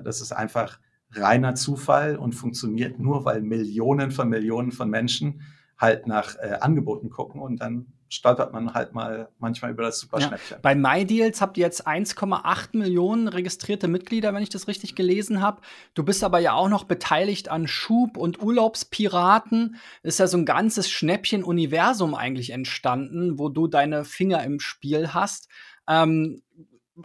Das 0.04 0.22
ist 0.22 0.34
einfach 0.34 0.80
reiner 1.14 1.56
Zufall 1.56 2.18
und 2.18 2.34
funktioniert 2.34 3.00
nur, 3.00 3.24
weil 3.24 3.42
Millionen 3.42 4.12
von 4.12 4.28
Millionen 4.28 4.72
von 4.74 4.90
Menschen 4.90 5.42
halt 5.78 6.06
nach 6.06 6.36
äh, 6.36 6.58
Angeboten 6.60 7.10
gucken 7.10 7.40
und 7.42 7.62
dann 7.62 7.88
stolpert 8.10 8.52
man 8.52 8.74
halt 8.74 8.94
mal 8.94 9.30
manchmal 9.38 9.72
über 9.72 9.84
das 9.84 10.00
Superschnäppchen. 10.00 10.56
Ja. 10.56 10.60
Bei 10.62 10.76
MyDeals 10.76 11.40
habt 11.42 11.58
ihr 11.58 11.66
jetzt 11.66 11.88
1,8 11.88 12.78
Millionen 12.78 13.28
registrierte 13.28 13.88
Mitglieder, 13.88 14.34
wenn 14.34 14.44
ich 14.44 14.50
das 14.50 14.68
richtig 14.68 14.96
gelesen 14.96 15.42
habe. 15.42 15.62
Du 15.94 16.04
bist 16.04 16.24
aber 16.24 16.40
ja 16.40 16.54
auch 16.54 16.70
noch 16.70 16.86
beteiligt 16.86 17.50
an 17.50 17.68
Schub 17.68 18.18
und 18.18 18.42
Urlaubspiraten. 18.42 19.76
Ist 20.04 20.20
ja 20.20 20.28
so 20.28 20.38
ein 20.38 20.46
ganzes 20.46 20.90
Schnäppchen-Universum 20.90 22.16
eigentlich 22.16 22.52
entstanden, 22.52 23.40
wo 23.40 23.50
du 23.50 23.68
deine 23.68 24.04
Finger 24.04 24.44
im 24.44 24.60
Spiel 24.60 25.14
hast. 25.14 25.50
Ähm, 25.88 26.42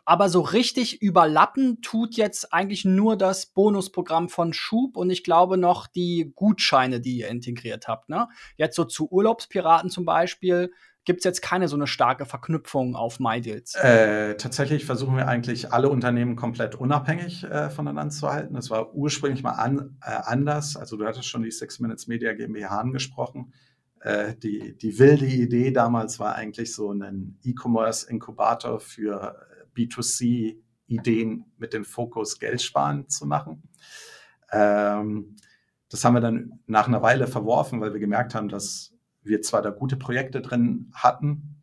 aber 0.04 0.28
so 0.28 0.40
richtig 0.40 1.02
überlappen 1.02 1.80
tut 1.82 2.16
jetzt 2.16 2.52
eigentlich 2.52 2.84
nur 2.84 3.16
das 3.16 3.46
Bonusprogramm 3.46 4.28
von 4.28 4.52
Schub 4.52 4.96
und 4.96 5.10
ich 5.10 5.24
glaube 5.24 5.56
noch 5.56 5.86
die 5.86 6.32
Gutscheine, 6.34 7.00
die 7.00 7.18
ihr 7.18 7.28
integriert 7.28 7.88
habt. 7.88 8.08
Ne? 8.08 8.28
Jetzt 8.56 8.76
so 8.76 8.84
zu 8.84 9.10
Urlaubspiraten 9.10 9.90
zum 9.90 10.04
Beispiel 10.04 10.72
gibt 11.04 11.18
es 11.20 11.24
jetzt 11.24 11.42
keine 11.42 11.68
so 11.68 11.76
eine 11.76 11.86
starke 11.86 12.26
Verknüpfung 12.26 12.94
auf 12.94 13.18
MyDeals? 13.18 13.74
Äh, 13.74 14.36
tatsächlich 14.36 14.84
versuchen 14.84 15.16
wir 15.16 15.26
eigentlich 15.26 15.72
alle 15.72 15.88
Unternehmen 15.88 16.36
komplett 16.36 16.74
unabhängig 16.74 17.44
äh, 17.44 17.70
voneinander 17.70 18.12
zu 18.12 18.30
halten. 18.30 18.54
Das 18.54 18.70
war 18.70 18.94
ursprünglich 18.94 19.42
mal 19.42 19.52
an, 19.52 19.98
äh, 20.00 20.10
anders. 20.10 20.76
Also 20.76 20.96
du 20.96 21.04
hattest 21.04 21.26
schon 21.26 21.42
die 21.42 21.50
Six 21.50 21.80
Minutes 21.80 22.06
Media 22.06 22.32
GmbH 22.34 22.78
angesprochen. 22.78 23.52
Äh, 24.00 24.36
die, 24.36 24.76
die 24.76 24.98
wilde 24.98 25.26
Idee 25.26 25.72
damals 25.72 26.20
war 26.20 26.34
eigentlich 26.34 26.74
so 26.74 26.90
einen 26.90 27.38
E-Commerce-Inkubator 27.42 28.80
für 28.80 29.36
B2C-Ideen 29.76 31.44
mit 31.58 31.72
dem 31.72 31.84
Fokus 31.84 32.38
Geld 32.38 32.62
sparen 32.62 33.08
zu 33.08 33.26
machen. 33.26 33.62
Ähm, 34.50 35.36
das 35.88 36.04
haben 36.04 36.14
wir 36.14 36.20
dann 36.20 36.60
nach 36.66 36.88
einer 36.88 37.02
Weile 37.02 37.26
verworfen, 37.26 37.80
weil 37.80 37.92
wir 37.92 38.00
gemerkt 38.00 38.34
haben, 38.34 38.48
dass 38.48 38.92
wir 39.22 39.42
zwar 39.42 39.62
da 39.62 39.70
gute 39.70 39.96
Projekte 39.96 40.40
drin 40.40 40.90
hatten, 40.94 41.62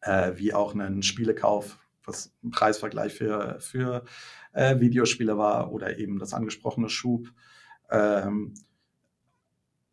äh, 0.00 0.32
wie 0.36 0.52
auch 0.52 0.74
einen 0.74 1.02
Spielekauf, 1.02 1.78
was 2.04 2.34
ein 2.42 2.50
Preisvergleich 2.50 3.14
für, 3.14 3.58
für 3.60 4.04
äh, 4.52 4.80
Videospiele 4.80 5.38
war 5.38 5.72
oder 5.72 5.98
eben 5.98 6.18
das 6.18 6.34
angesprochene 6.34 6.88
Schub. 6.88 7.28
Ähm, 7.90 8.54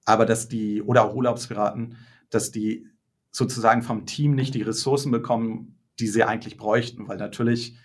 aber 0.05 0.25
dass 0.25 0.47
die, 0.47 0.81
oder 0.81 1.05
auch 1.05 1.15
Urlaubspiraten, 1.15 1.97
dass 2.29 2.51
die 2.51 2.87
sozusagen 3.31 3.81
vom 3.81 4.05
Team 4.05 4.35
nicht 4.35 4.53
die 4.53 4.61
Ressourcen 4.61 5.11
bekommen, 5.11 5.77
die 6.01 6.07
sie 6.07 6.23
eigentlich 6.23 6.57
bräuchten, 6.57 7.07
weil 7.07 7.17
natürlich 7.17 7.77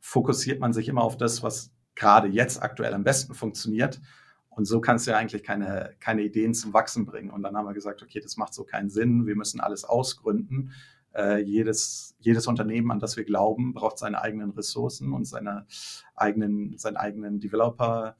fokussiert 0.00 0.58
man 0.58 0.72
sich 0.72 0.88
immer 0.88 1.02
auf 1.02 1.16
das, 1.16 1.42
was 1.42 1.70
gerade 1.94 2.28
jetzt 2.28 2.62
aktuell 2.62 2.94
am 2.94 3.04
besten 3.04 3.34
funktioniert. 3.34 4.00
Und 4.48 4.66
so 4.66 4.80
kannst 4.80 5.06
du 5.06 5.12
ja 5.12 5.18
eigentlich 5.18 5.44
keine, 5.44 5.94
keine 6.00 6.22
Ideen 6.22 6.54
zum 6.54 6.72
Wachsen 6.72 7.06
bringen. 7.06 7.30
Und 7.30 7.42
dann 7.42 7.56
haben 7.56 7.66
wir 7.66 7.74
gesagt, 7.74 8.02
okay, 8.02 8.20
das 8.20 8.36
macht 8.36 8.52
so 8.52 8.64
keinen 8.64 8.90
Sinn. 8.90 9.26
Wir 9.26 9.36
müssen 9.36 9.60
alles 9.60 9.84
ausgründen. 9.84 10.72
Äh, 11.14 11.42
jedes, 11.42 12.14
jedes 12.20 12.46
Unternehmen, 12.46 12.90
an 12.90 12.98
das 12.98 13.16
wir 13.16 13.24
glauben, 13.24 13.74
braucht 13.74 13.98
seine 13.98 14.20
eigenen 14.20 14.50
Ressourcen 14.50 15.12
und 15.12 15.26
seine 15.26 15.66
eigenen, 16.14 16.76
seinen 16.78 16.96
eigenen 16.96 17.40
Developer, 17.40 18.16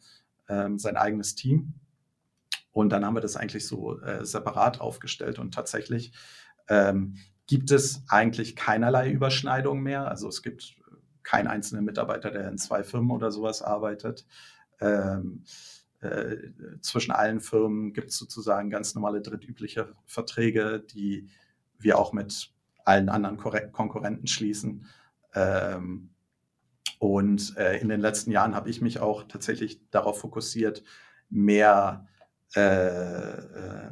ähm, 0.49 0.79
sein 0.79 0.97
eigenes 0.97 1.35
Team. 1.35 1.75
Und 2.71 2.91
dann 2.91 3.05
haben 3.05 3.15
wir 3.15 3.21
das 3.21 3.37
eigentlich 3.37 3.67
so 3.67 4.01
äh, 4.01 4.25
separat 4.25 4.81
aufgestellt 4.81 5.39
und 5.39 5.53
tatsächlich 5.53 6.13
ähm, 6.69 7.17
gibt 7.47 7.71
es 7.71 8.03
eigentlich 8.09 8.57
keinerlei 8.57 9.11
Überschneidung 9.11 9.83
mehr. 9.83 10.09
Also 10.09 10.29
es 10.29 10.43
gibt 10.43 10.77
keinen 11.23 11.47
einzelnen 11.47 11.85
Mitarbeiter, 11.85 12.31
der 12.31 12.49
in 12.49 12.59
zwei 12.59 12.83
Firmen 12.83 13.11
oder 13.11 13.31
sowas 13.31 13.63
arbeitet. 13.63 14.27
Ähm, 14.81 15.45
äh, 16.01 16.37
zwischen 16.81 17.13
allen 17.13 17.41
Firmen 17.41 17.93
gibt 17.93 18.11
es 18.11 18.19
sozusagen 18.19 18.71
ganz 18.71 18.95
normale 18.95 19.21
drittübliche 19.21 19.95
Verträge, 20.07 20.81
die 20.81 21.29
wir 21.79 21.99
auch 21.99 22.13
mit 22.13 22.53
allen 22.85 23.09
anderen 23.09 23.37
Konkurrenten 23.37 24.27
schließen. 24.27 24.87
Ähm, 25.35 26.11
und 26.99 27.57
äh, 27.57 27.79
in 27.79 27.89
den 27.89 28.01
letzten 28.01 28.31
Jahren 28.31 28.55
habe 28.55 28.71
ich 28.71 28.81
mich 28.81 29.01
auch 29.01 29.25
tatsächlich 29.25 29.81
darauf 29.91 30.21
fokussiert, 30.21 30.83
mehr 31.31 32.07
äh, 32.55 32.61
äh 32.61 33.91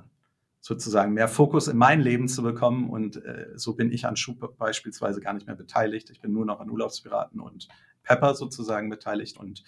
sozusagen 0.70 1.12
mehr 1.14 1.26
Fokus 1.26 1.66
in 1.66 1.76
mein 1.76 2.00
Leben 2.00 2.28
zu 2.28 2.42
bekommen. 2.44 2.88
Und 2.88 3.16
äh, 3.24 3.48
so 3.56 3.74
bin 3.74 3.90
ich 3.90 4.06
an 4.06 4.14
Schub 4.14 4.56
beispielsweise 4.56 5.20
gar 5.20 5.32
nicht 5.34 5.48
mehr 5.48 5.56
beteiligt. 5.56 6.10
Ich 6.10 6.20
bin 6.20 6.32
nur 6.32 6.46
noch 6.46 6.60
an 6.60 6.70
Urlaubspiraten 6.70 7.40
und 7.40 7.66
Pepper 8.04 8.34
sozusagen 8.34 8.88
beteiligt 8.88 9.36
und 9.38 9.64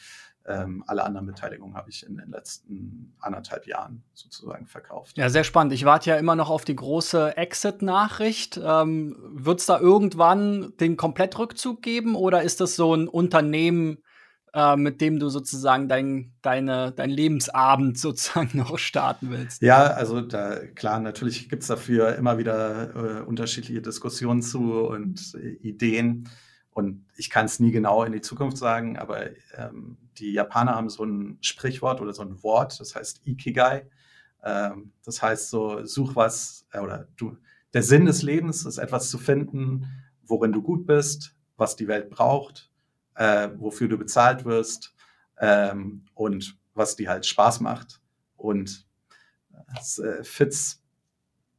ähm, 0.47 0.83
alle 0.87 1.05
anderen 1.05 1.27
Beteiligungen 1.27 1.77
habe 1.77 1.91
ich 1.91 2.05
in 2.07 2.17
den 2.17 2.31
letzten 2.31 3.15
anderthalb 3.21 3.67
Jahren 3.67 4.03
sozusagen 4.13 4.67
verkauft. 4.67 5.17
Ja, 5.17 5.29
sehr 5.29 5.45
spannend. 5.45 5.73
Ich 5.73 5.85
warte 5.85 6.11
ja 6.11 6.17
immer 6.17 6.35
noch 6.35 6.51
auf 6.51 6.65
die 6.65 6.75
große 6.75 7.37
Exit-Nachricht. 7.37 8.61
Ähm, 8.63 9.17
Wird 9.33 9.61
es 9.61 9.67
da 9.67 9.79
irgendwann 9.79 10.73
den 10.79 10.97
Komplettrückzug 10.97 11.83
geben 11.83 12.17
oder 12.17 12.43
ist 12.43 12.61
das 12.61 12.75
so 12.75 12.95
ein 12.95 13.07
Unternehmen, 13.07 14.02
äh, 14.55 14.77
mit 14.77 15.01
dem 15.01 15.19
du 15.19 15.29
sozusagen 15.29 15.89
dein, 15.89 16.33
deine, 16.43 16.93
dein 16.93 17.11
Lebensabend 17.11 17.99
sozusagen 17.99 18.59
noch 18.59 18.79
starten 18.79 19.31
willst. 19.31 19.63
Ja, 19.63 19.85
also 19.85 20.21
da, 20.21 20.59
klar, 20.67 21.01
natürlich 21.01 21.49
gibt 21.49 21.63
es 21.63 21.69
dafür 21.69 22.17
immer 22.17 22.39
wieder 22.39 22.95
äh, 22.95 23.23
unterschiedliche 23.23 23.83
Diskussionen 23.83 24.43
zu 24.43 24.83
und 24.83 25.35
äh, 25.35 25.53
Ideen. 25.67 26.29
Und 26.71 27.05
ich 27.17 27.29
kann 27.29 27.45
es 27.45 27.61
nie 27.61 27.71
genau 27.71 28.03
in 28.03 28.13
die 28.13 28.23
Zukunft 28.23 28.57
sagen, 28.57 28.97
aber 28.97 29.27
ähm, 29.57 29.99
die 30.17 30.33
Japaner 30.33 30.75
haben 30.75 30.89
so 30.89 31.05
ein 31.05 31.37
Sprichwort 31.43 32.01
oder 32.01 32.15
so 32.15 32.23
ein 32.23 32.43
Wort, 32.43 32.81
das 32.81 32.95
heißt 32.95 33.27
Ikigai. 33.27 33.87
Ähm, 34.43 34.93
das 35.05 35.21
heißt 35.21 35.51
so, 35.51 35.85
such 35.85 36.17
was 36.17 36.67
äh, 36.73 36.81
oder 36.81 37.09
du, 37.17 37.37
der 37.75 37.83
Sinn 37.83 38.07
des 38.07 38.23
Lebens 38.23 38.65
ist 38.65 38.79
etwas 38.79 39.11
zu 39.11 39.19
finden, 39.19 39.87
worin 40.25 40.53
du 40.53 40.63
gut 40.63 40.87
bist, 40.87 41.37
was 41.57 41.77
die 41.77 41.89
Welt 41.89 42.09
braucht 42.09 42.72
äh, 43.15 43.49
wofür 43.57 43.89
du 43.89 43.99
bezahlt 43.99 44.45
wirst 44.45 44.95
ähm, 45.39 46.05
und 46.15 46.57
was 46.75 46.97
dir 46.97 47.11
halt 47.11 47.27
Spaß 47.27 47.61
macht. 47.61 48.01
Und 48.37 48.87
es 49.79 49.99
äh, 49.99 50.23
fits 50.25 50.83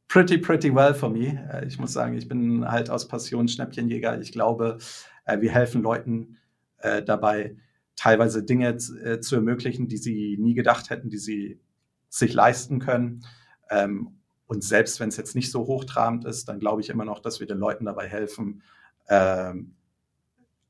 pretty, 0.08 0.38
pretty 0.38 0.74
well 0.74 0.94
for 0.94 1.10
me. 1.10 1.44
Äh, 1.52 1.66
ich 1.66 1.78
muss 1.78 1.92
sagen, 1.92 2.16
ich 2.16 2.28
bin 2.28 2.68
halt 2.68 2.90
aus 2.90 3.08
Passion 3.08 3.48
Schnäppchenjäger. 3.48 4.20
Ich 4.20 4.32
glaube, 4.32 4.78
äh, 5.24 5.40
wir 5.40 5.50
helfen 5.50 5.82
Leuten 5.82 6.38
äh, 6.78 7.02
dabei, 7.02 7.56
teilweise 7.96 8.42
Dinge 8.42 8.68
äh, 8.68 9.20
zu 9.20 9.36
ermöglichen, 9.36 9.88
die 9.88 9.96
sie 9.96 10.36
nie 10.38 10.54
gedacht 10.54 10.90
hätten, 10.90 11.10
die 11.10 11.18
sie 11.18 11.60
sich 12.08 12.32
leisten 12.32 12.78
können. 12.78 13.24
Ähm, 13.70 14.20
und 14.46 14.62
selbst 14.62 15.00
wenn 15.00 15.08
es 15.08 15.16
jetzt 15.16 15.34
nicht 15.34 15.50
so 15.50 15.66
hochtrabend 15.66 16.24
ist, 16.26 16.48
dann 16.48 16.60
glaube 16.60 16.80
ich 16.80 16.90
immer 16.90 17.04
noch, 17.04 17.20
dass 17.20 17.40
wir 17.40 17.46
den 17.46 17.58
Leuten 17.58 17.86
dabei 17.86 18.06
helfen, 18.06 18.62
ähm, 19.08 19.74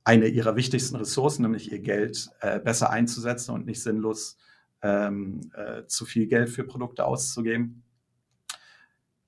eine 0.04 0.26
ihrer 0.28 0.54
wichtigsten 0.54 0.96
Ressourcen, 0.96 1.42
nämlich 1.42 1.72
ihr 1.72 1.80
Geld, 1.80 2.30
äh, 2.40 2.60
besser 2.60 2.90
einzusetzen 2.90 3.52
und 3.52 3.66
nicht 3.66 3.82
sinnlos 3.82 4.36
ähm, 4.82 5.40
äh, 5.54 5.86
zu 5.86 6.04
viel 6.04 6.26
Geld 6.26 6.50
für 6.50 6.64
Produkte 6.64 7.06
auszugeben. 7.06 7.82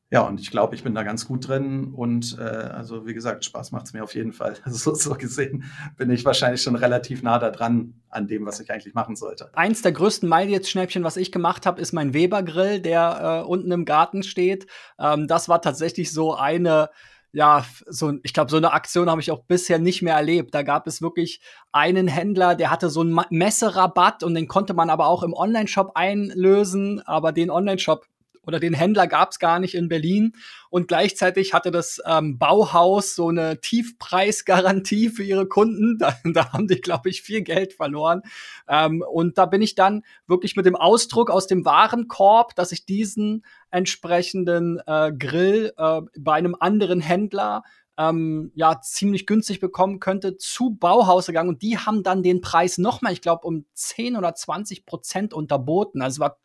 Ja, 0.08 0.20
und 0.20 0.40
ich 0.40 0.52
glaube, 0.52 0.76
ich 0.76 0.84
bin 0.84 0.94
da 0.94 1.02
ganz 1.02 1.26
gut 1.26 1.48
drin 1.48 1.92
und 1.92 2.38
äh, 2.38 2.42
also 2.42 3.06
wie 3.06 3.14
gesagt, 3.14 3.44
Spaß 3.44 3.72
macht 3.72 3.86
es 3.86 3.92
mir 3.92 4.04
auf 4.04 4.14
jeden 4.14 4.32
Fall. 4.32 4.54
Also 4.64 4.94
so 4.94 5.14
gesehen 5.14 5.64
bin 5.96 6.10
ich 6.10 6.24
wahrscheinlich 6.24 6.62
schon 6.62 6.76
relativ 6.76 7.22
nah 7.24 7.40
da 7.40 7.50
dran 7.50 7.94
an 8.08 8.28
dem, 8.28 8.46
was 8.46 8.60
ich 8.60 8.70
eigentlich 8.70 8.94
machen 8.94 9.16
sollte. 9.16 9.50
Eins 9.56 9.82
der 9.82 9.92
größten 9.92 10.28
Mileage-Schnäppchen, 10.28 11.02
was 11.02 11.16
ich 11.16 11.32
gemacht 11.32 11.66
habe, 11.66 11.80
ist 11.80 11.92
mein 11.92 12.14
Weber-Grill, 12.14 12.80
der 12.80 13.42
äh, 13.44 13.48
unten 13.48 13.72
im 13.72 13.84
Garten 13.84 14.22
steht. 14.22 14.68
Ähm, 14.98 15.26
das 15.26 15.48
war 15.48 15.60
tatsächlich 15.60 16.12
so 16.12 16.36
eine 16.36 16.90
ja, 17.36 17.66
so, 17.86 18.14
ich 18.22 18.32
glaube, 18.32 18.50
so 18.50 18.56
eine 18.56 18.72
Aktion 18.72 19.10
habe 19.10 19.20
ich 19.20 19.30
auch 19.30 19.44
bisher 19.44 19.78
nicht 19.78 20.00
mehr 20.00 20.14
erlebt. 20.14 20.54
Da 20.54 20.62
gab 20.62 20.86
es 20.86 21.02
wirklich 21.02 21.42
einen 21.70 22.08
Händler, 22.08 22.54
der 22.54 22.70
hatte 22.70 22.88
so 22.88 23.02
einen 23.02 23.20
Messerabatt 23.28 24.22
und 24.22 24.32
den 24.32 24.48
konnte 24.48 24.72
man 24.72 24.88
aber 24.88 25.06
auch 25.06 25.22
im 25.22 25.34
Online-Shop 25.34 25.90
einlösen, 25.96 27.02
aber 27.06 27.32
den 27.32 27.50
Online-Shop 27.50 28.06
oder 28.46 28.60
den 28.60 28.74
Händler 28.74 29.06
gab 29.06 29.32
es 29.32 29.38
gar 29.38 29.58
nicht 29.58 29.74
in 29.74 29.88
Berlin. 29.88 30.32
Und 30.70 30.88
gleichzeitig 30.88 31.54
hatte 31.54 31.70
das 31.70 32.00
ähm, 32.06 32.38
Bauhaus 32.38 33.14
so 33.14 33.28
eine 33.28 33.60
Tiefpreisgarantie 33.60 35.08
für 35.08 35.24
ihre 35.24 35.46
Kunden. 35.46 35.98
Da, 35.98 36.14
da 36.24 36.52
haben 36.52 36.68
die, 36.68 36.80
glaube 36.80 37.08
ich, 37.08 37.22
viel 37.22 37.42
Geld 37.42 37.72
verloren. 37.72 38.22
Ähm, 38.68 39.02
und 39.08 39.38
da 39.38 39.46
bin 39.46 39.62
ich 39.62 39.74
dann 39.74 40.02
wirklich 40.26 40.56
mit 40.56 40.66
dem 40.66 40.76
Ausdruck 40.76 41.30
aus 41.30 41.46
dem 41.46 41.64
Warenkorb, 41.64 42.54
dass 42.54 42.72
ich 42.72 42.86
diesen 42.86 43.44
entsprechenden 43.70 44.80
äh, 44.86 45.12
Grill 45.12 45.72
äh, 45.76 46.00
bei 46.18 46.34
einem 46.34 46.56
anderen 46.58 47.00
Händler 47.00 47.62
ähm, 47.98 48.52
ja 48.54 48.80
ziemlich 48.80 49.26
günstig 49.26 49.60
bekommen 49.60 50.00
könnte, 50.00 50.36
zu 50.36 50.74
Bauhaus 50.74 51.26
gegangen 51.26 51.48
und 51.48 51.62
die 51.62 51.78
haben 51.78 52.02
dann 52.02 52.22
den 52.22 52.40
Preis 52.40 52.78
nochmal, 52.78 53.12
ich 53.12 53.22
glaube, 53.22 53.46
um 53.46 53.64
10 53.74 54.16
oder 54.16 54.34
20 54.34 54.84
Prozent 54.84 55.34
unterboten. 55.34 56.02
Also 56.02 56.20
war 56.20 56.38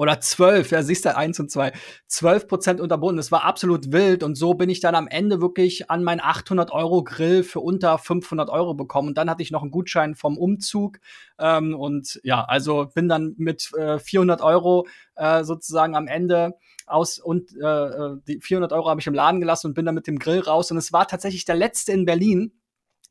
oder 0.00 0.18
zwölf, 0.18 0.70
ja, 0.70 0.82
siehst 0.82 1.04
du, 1.04 1.14
eins 1.14 1.38
und 1.40 1.50
zwei, 1.50 1.72
zwölf 2.06 2.48
Prozent 2.48 2.80
unterbunden. 2.80 3.18
Das 3.18 3.30
war 3.30 3.44
absolut 3.44 3.92
wild. 3.92 4.22
Und 4.22 4.34
so 4.34 4.54
bin 4.54 4.70
ich 4.70 4.80
dann 4.80 4.94
am 4.94 5.06
Ende 5.06 5.42
wirklich 5.42 5.90
an 5.90 6.02
meinen 6.04 6.22
800 6.22 6.72
Euro 6.72 7.04
Grill 7.04 7.42
für 7.42 7.60
unter 7.60 7.98
500 7.98 8.48
Euro 8.48 8.72
bekommen. 8.72 9.08
Und 9.08 9.18
dann 9.18 9.28
hatte 9.28 9.42
ich 9.42 9.50
noch 9.50 9.60
einen 9.60 9.70
Gutschein 9.70 10.14
vom 10.14 10.38
Umzug. 10.38 11.00
Ähm, 11.38 11.74
und 11.74 12.18
ja, 12.24 12.42
also 12.42 12.86
bin 12.94 13.10
dann 13.10 13.34
mit 13.36 13.74
äh, 13.76 13.98
400 13.98 14.40
Euro 14.40 14.86
äh, 15.16 15.44
sozusagen 15.44 15.94
am 15.94 16.06
Ende 16.06 16.54
aus 16.86 17.18
und 17.18 17.54
äh, 17.62 17.66
äh 17.66 18.16
die 18.26 18.40
400 18.40 18.72
Euro 18.72 18.88
habe 18.88 19.02
ich 19.02 19.06
im 19.06 19.12
Laden 19.12 19.38
gelassen 19.38 19.66
und 19.66 19.74
bin 19.74 19.84
dann 19.84 19.94
mit 19.94 20.06
dem 20.06 20.18
Grill 20.18 20.40
raus. 20.40 20.70
Und 20.70 20.78
es 20.78 20.94
war 20.94 21.08
tatsächlich 21.08 21.44
der 21.44 21.56
letzte 21.56 21.92
in 21.92 22.06
Berlin 22.06 22.58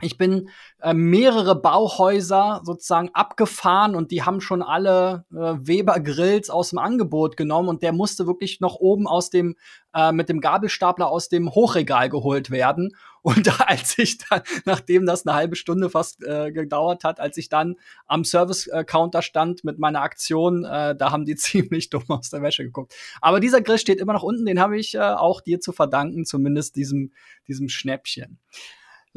ich 0.02 0.18
bin 0.18 0.50
äh, 0.82 0.94
mehrere 0.94 1.56
Bauhäuser 1.56 2.62
sozusagen 2.64 3.10
abgefahren 3.14 3.96
und 3.96 4.12
die 4.12 4.24
haben 4.24 4.40
schon 4.40 4.62
alle 4.62 5.26
äh, 5.32 5.56
Weber 5.60 6.00
Grills 6.00 6.50
aus 6.50 6.70
dem 6.70 6.80
Angebot 6.80 7.36
genommen 7.36 7.68
und 7.68 7.84
der 7.84 7.92
musste 7.92 8.26
wirklich 8.26 8.62
noch 8.62 8.76
oben 8.76 9.08
aus 9.08 9.30
dem 9.30 9.56
äh, 9.94 10.12
mit 10.12 10.30
dem 10.30 10.40
Gabelstapler 10.40 11.10
aus 11.10 11.30
dem 11.30 11.54
Hochregal 11.54 12.10
geholt 12.10 12.52
werden. 12.52 12.96
Und 13.22 13.60
als 13.68 13.98
ich 13.98 14.18
dann, 14.18 14.44
nachdem 14.64 15.06
das 15.06 15.28
eine 15.28 15.36
halbe 15.36 15.58
Stunde 15.58 15.90
fast 15.90 16.24
äh, 16.24 16.54
gedauert 16.54 17.04
hat, 17.04 17.20
als 17.20 17.36
ich 17.36 17.50
dann 17.50 17.76
am 18.08 18.24
Service-Counter 18.24 19.22
stand 19.22 19.66
mit 19.66 19.78
meiner 19.78 20.02
Aktion, 20.02 20.64
äh, 20.64 20.96
da 20.96 21.12
haben 21.12 21.26
die 21.26 21.36
ziemlich 21.36 21.90
dumm 21.90 22.06
aus 22.08 22.30
der 22.30 22.42
Wäsche 22.42 22.64
geguckt. 22.64 22.96
Aber 23.20 23.42
dieser 23.42 23.60
Grill 23.60 23.78
steht 23.78 24.00
immer 24.00 24.14
noch 24.14 24.24
unten, 24.24 24.46
den 24.46 24.62
habe 24.62 24.80
ich 24.80 24.96
äh, 24.96 25.00
auch 25.00 25.42
dir 25.42 25.60
zu 25.60 25.74
verdanken, 25.74 26.24
zumindest 26.24 26.78
diesem, 26.78 27.12
diesem 27.50 27.68
Schnäppchen. 27.68 28.40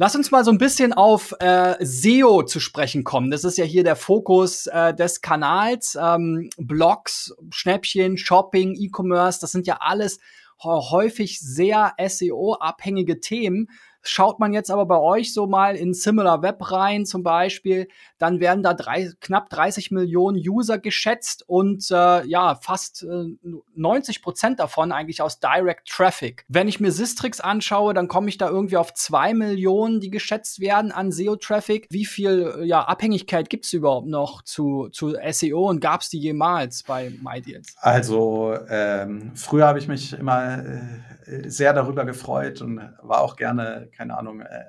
Lass 0.03 0.17
uns 0.17 0.31
mal 0.31 0.43
so 0.43 0.51
ein 0.51 0.57
bisschen 0.57 0.91
auf 0.91 1.33
äh, 1.39 1.77
SEO 1.79 2.43
zu 2.43 2.59
sprechen 2.59 3.05
kommen. 3.05 3.31
Das 3.31 3.45
ist 3.45 3.57
ja 3.57 3.63
hier 3.63 3.85
der 3.85 3.95
Fokus 3.95 4.67
äh, 4.67 4.93
des 4.93 5.21
Kanals. 5.21 5.97
Ähm, 5.97 6.49
Blogs, 6.57 7.33
Schnäppchen, 7.51 8.17
Shopping, 8.17 8.75
E-Commerce, 8.75 9.39
das 9.39 9.53
sind 9.53 9.65
ja 9.65 9.77
alles 9.79 10.19
häufig 10.61 11.39
sehr 11.39 11.93
SEO-abhängige 11.97 13.21
Themen. 13.21 13.69
Schaut 14.03 14.39
man 14.39 14.53
jetzt 14.53 14.69
aber 14.69 14.85
bei 14.85 14.99
euch 14.99 15.33
so 15.33 15.47
mal 15.47 15.75
in 15.75 15.93
Similar 15.93 16.41
Web 16.41 16.71
rein 16.71 17.05
zum 17.05 17.23
Beispiel, 17.23 17.87
dann 18.17 18.39
werden 18.39 18.63
da 18.63 18.73
drei, 18.73 19.11
knapp 19.21 19.49
30 19.49 19.91
Millionen 19.91 20.37
User 20.37 20.77
geschätzt 20.77 21.43
und 21.47 21.89
äh, 21.89 22.25
ja, 22.25 22.55
fast 22.55 23.03
äh, 23.03 23.35
90 23.75 24.21
Prozent 24.21 24.59
davon 24.59 24.91
eigentlich 24.91 25.21
aus 25.21 25.39
Direct 25.39 25.87
Traffic. 25.87 26.45
Wenn 26.47 26.67
ich 26.67 26.79
mir 26.79 26.91
Sistrix 26.91 27.39
anschaue, 27.39 27.93
dann 27.93 28.07
komme 28.07 28.29
ich 28.29 28.37
da 28.37 28.49
irgendwie 28.49 28.77
auf 28.77 28.93
zwei 28.93 29.33
Millionen, 29.33 29.99
die 29.99 30.09
geschätzt 30.09 30.59
werden 30.59 30.91
an 30.91 31.11
SEO-Traffic. 31.11 31.87
Wie 31.89 32.05
viel 32.05 32.63
ja, 32.63 32.83
Abhängigkeit 32.83 33.49
gibt 33.49 33.65
es 33.65 33.73
überhaupt 33.73 34.07
noch 34.07 34.41
zu, 34.43 34.89
zu 34.91 35.15
SEO 35.31 35.69
und 35.69 35.79
gab 35.79 36.01
es 36.01 36.09
die 36.09 36.19
jemals 36.19 36.83
bei 36.83 37.11
MyDeals? 37.21 37.75
Also 37.77 38.57
ähm, 38.69 39.31
früher 39.35 39.67
habe 39.67 39.79
ich 39.79 39.87
mich 39.87 40.13
immer 40.13 40.63
äh, 40.65 41.49
sehr 41.49 41.73
darüber 41.73 42.05
gefreut 42.05 42.61
und 42.61 42.81
war 43.01 43.21
auch 43.21 43.35
gerne, 43.35 43.89
keine 43.93 44.17
Ahnung, 44.17 44.41
äh, 44.41 44.63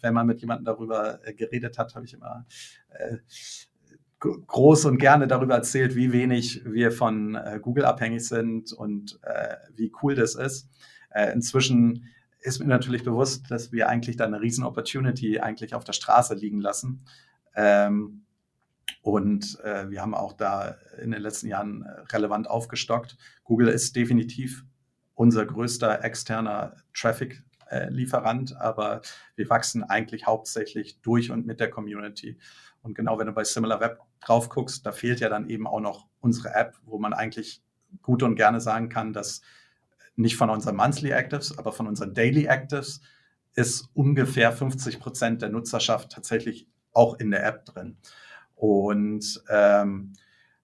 wenn 0.00 0.14
man 0.14 0.26
mit 0.26 0.40
jemandem 0.40 0.64
darüber 0.64 1.26
äh, 1.26 1.34
geredet 1.34 1.78
hat, 1.78 1.94
habe 1.94 2.06
ich 2.06 2.14
immer 2.14 2.46
äh, 2.90 3.18
groß 4.20 4.84
und 4.84 4.98
gerne 4.98 5.26
darüber 5.26 5.54
erzählt, 5.54 5.96
wie 5.96 6.12
wenig 6.12 6.62
wir 6.64 6.92
von 6.92 7.34
äh, 7.34 7.58
Google 7.60 7.84
abhängig 7.84 8.26
sind 8.26 8.72
und 8.72 9.18
äh, 9.22 9.56
wie 9.74 9.92
cool 10.02 10.14
das 10.14 10.34
ist. 10.34 10.68
Äh, 11.10 11.32
inzwischen 11.32 12.06
ist 12.40 12.60
mir 12.60 12.66
natürlich 12.66 13.02
bewusst, 13.04 13.50
dass 13.50 13.72
wir 13.72 13.88
eigentlich 13.88 14.16
da 14.16 14.24
eine 14.24 14.40
riesen 14.40 14.64
Opportunity 14.64 15.40
eigentlich 15.40 15.74
auf 15.74 15.84
der 15.84 15.92
Straße 15.92 16.34
liegen 16.34 16.60
lassen. 16.60 17.04
Ähm, 17.54 18.24
und 19.02 19.58
äh, 19.64 19.90
wir 19.90 20.02
haben 20.02 20.14
auch 20.14 20.34
da 20.34 20.76
in 21.02 21.10
den 21.10 21.22
letzten 21.22 21.48
Jahren 21.48 21.84
relevant 22.12 22.48
aufgestockt. 22.48 23.16
Google 23.44 23.68
ist 23.68 23.96
definitiv 23.96 24.64
unser 25.14 25.44
größter 25.44 26.04
externer 26.04 26.76
Traffic-Lieferant, 27.70 28.56
aber 28.56 29.00
wir 29.36 29.48
wachsen 29.48 29.82
eigentlich 29.82 30.26
hauptsächlich 30.26 31.00
durch 31.00 31.30
und 31.30 31.46
mit 31.46 31.60
der 31.60 31.70
Community. 31.70 32.38
Und 32.82 32.94
genau, 32.94 33.18
wenn 33.18 33.26
du 33.26 33.32
bei 33.32 33.44
Similar 33.44 33.80
Web 33.80 34.00
drauf 34.20 34.48
guckst, 34.48 34.86
da 34.86 34.92
fehlt 34.92 35.20
ja 35.20 35.28
dann 35.28 35.48
eben 35.48 35.66
auch 35.66 35.80
noch 35.80 36.08
unsere 36.20 36.54
App, 36.54 36.76
wo 36.84 36.98
man 36.98 37.12
eigentlich 37.12 37.62
gut 38.02 38.22
und 38.22 38.36
gerne 38.36 38.60
sagen 38.60 38.88
kann, 38.88 39.12
dass 39.12 39.42
nicht 40.16 40.36
von 40.36 40.50
unseren 40.50 40.76
Monthly 40.76 41.10
Actives, 41.10 41.56
aber 41.56 41.72
von 41.72 41.86
unseren 41.86 42.14
Daily 42.14 42.46
Actives 42.46 43.00
ist 43.54 43.88
ungefähr 43.94 44.52
50 44.52 45.00
Prozent 45.00 45.42
der 45.42 45.48
Nutzerschaft 45.48 46.12
tatsächlich 46.12 46.68
auch 46.92 47.18
in 47.18 47.30
der 47.30 47.44
App 47.44 47.64
drin. 47.64 47.98
Und 48.54 49.42
ähm, 49.48 50.12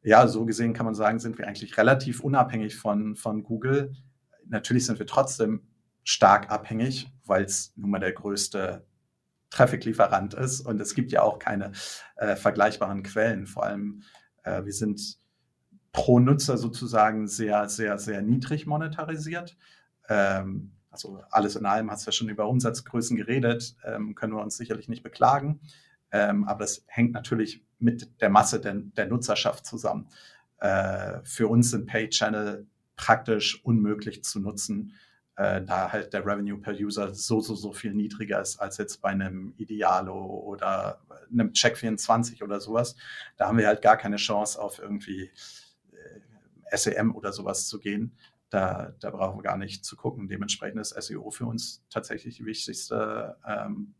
ja, 0.03 0.29
so 0.29 0.45
gesehen 0.45 0.73
kann 0.73 0.87
man 0.87 0.95
sagen, 0.95 1.19
sind 1.19 1.39
wir 1.39 1.49
eigentlich 1.49 1.77
relativ 1.79 2.21
unabhängig 2.21 2.77
von, 2.77 3.17
von 3.17 3.43
Google 3.43 3.93
natürlich 4.49 4.87
sind 4.87 4.99
wir 4.99 5.07
trotzdem 5.07 5.63
stark 6.07 6.51
abhängig, 6.51 7.11
weil 7.25 7.45
es 7.45 7.73
nun 7.75 7.91
mal 7.91 7.99
der 7.99 8.13
größte 8.13 8.87
Traffic-Lieferant 9.51 10.35
ist 10.35 10.61
und 10.61 10.81
es 10.81 10.95
gibt 10.95 11.11
ja 11.11 11.23
auch 11.23 11.41
keine 11.41 11.73
äh, 12.15 12.37
vergleichbaren 12.37 13.03
Quellen. 13.03 13.47
Vor 13.47 13.65
allem, 13.65 14.03
äh, 14.45 14.65
wir 14.65 14.73
sind 14.73 15.19
pro 15.91 16.21
Nutzer 16.21 16.59
sozusagen 16.59 17.27
sehr, 17.27 17.69
sehr, 17.69 17.99
sehr 17.99 18.23
niedrig 18.23 18.67
monetarisiert. 18.67 19.57
Ähm, 20.09 20.71
also 20.91 21.23
alles 21.31 21.57
in 21.57 21.67
allem 21.67 21.91
hat 21.91 21.99
es 21.99 22.07
ja 22.07 22.13
schon 22.13 22.29
über 22.29 22.49
Umsatzgrößen 22.49 23.17
geredet, 23.17 23.77
ähm, 23.85 24.15
können 24.15 24.33
wir 24.33 24.43
uns 24.43 24.57
sicherlich 24.57 24.89
nicht 24.89 25.03
beklagen. 25.03 25.61
Ähm, 26.13 26.45
aber 26.45 26.61
das 26.61 26.85
hängt 26.87 27.13
natürlich 27.13 27.65
mit 27.81 28.21
der 28.21 28.31
Masse 28.31 28.61
der, 28.61 28.75
der 28.75 29.07
Nutzerschaft 29.07 29.67
zusammen. 29.67 30.09
Äh, 30.61 31.19
für 31.25 31.49
uns 31.49 31.73
sind 31.73 31.87
Pay-Channel 31.87 32.67
praktisch 32.95 33.65
unmöglich 33.65 34.23
zu 34.23 34.39
nutzen, 34.39 34.93
äh, 35.37 35.63
da 35.63 35.93
halt 35.93 36.13
der 36.13 36.25
Revenue 36.25 36.59
per 36.59 36.75
User 36.75 37.15
so, 37.15 37.41
so, 37.41 37.55
so 37.55 37.73
viel 37.73 37.95
niedriger 37.95 38.41
ist 38.41 38.59
als 38.59 38.79
jetzt 38.79 39.03
bei 39.03 39.11
einem 39.11 39.55
Idealo 39.59 40.15
oder 40.15 41.01
einem 41.31 41.51
Check24 41.51 42.43
oder 42.43 42.61
sowas. 42.61 42.97
Da 43.37 43.49
haben 43.49 43.59
wir 43.59 43.67
halt 43.67 43.83
gar 43.83 43.97
keine 43.97 44.17
Chance 44.17 44.61
auf 44.61 44.79
irgendwie 44.79 45.31
äh, 45.93 46.77
SEM 46.77 47.15
oder 47.15 47.33
sowas 47.33 47.67
zu 47.67 47.79
gehen. 47.79 48.17
Da, 48.49 48.95
da 49.01 49.11
brauchen 49.11 49.39
wir 49.39 49.43
gar 49.43 49.59
nicht 49.59 49.85
zu 49.85 49.97
gucken. 49.97 50.29
Dementsprechend 50.29 50.81
ist 50.81 50.91
SEO 50.91 51.31
für 51.31 51.47
uns 51.47 51.85
tatsächlich 51.91 52.37
die 52.37 52.47
wichtigste 52.47 53.37
ähm, 53.47 53.95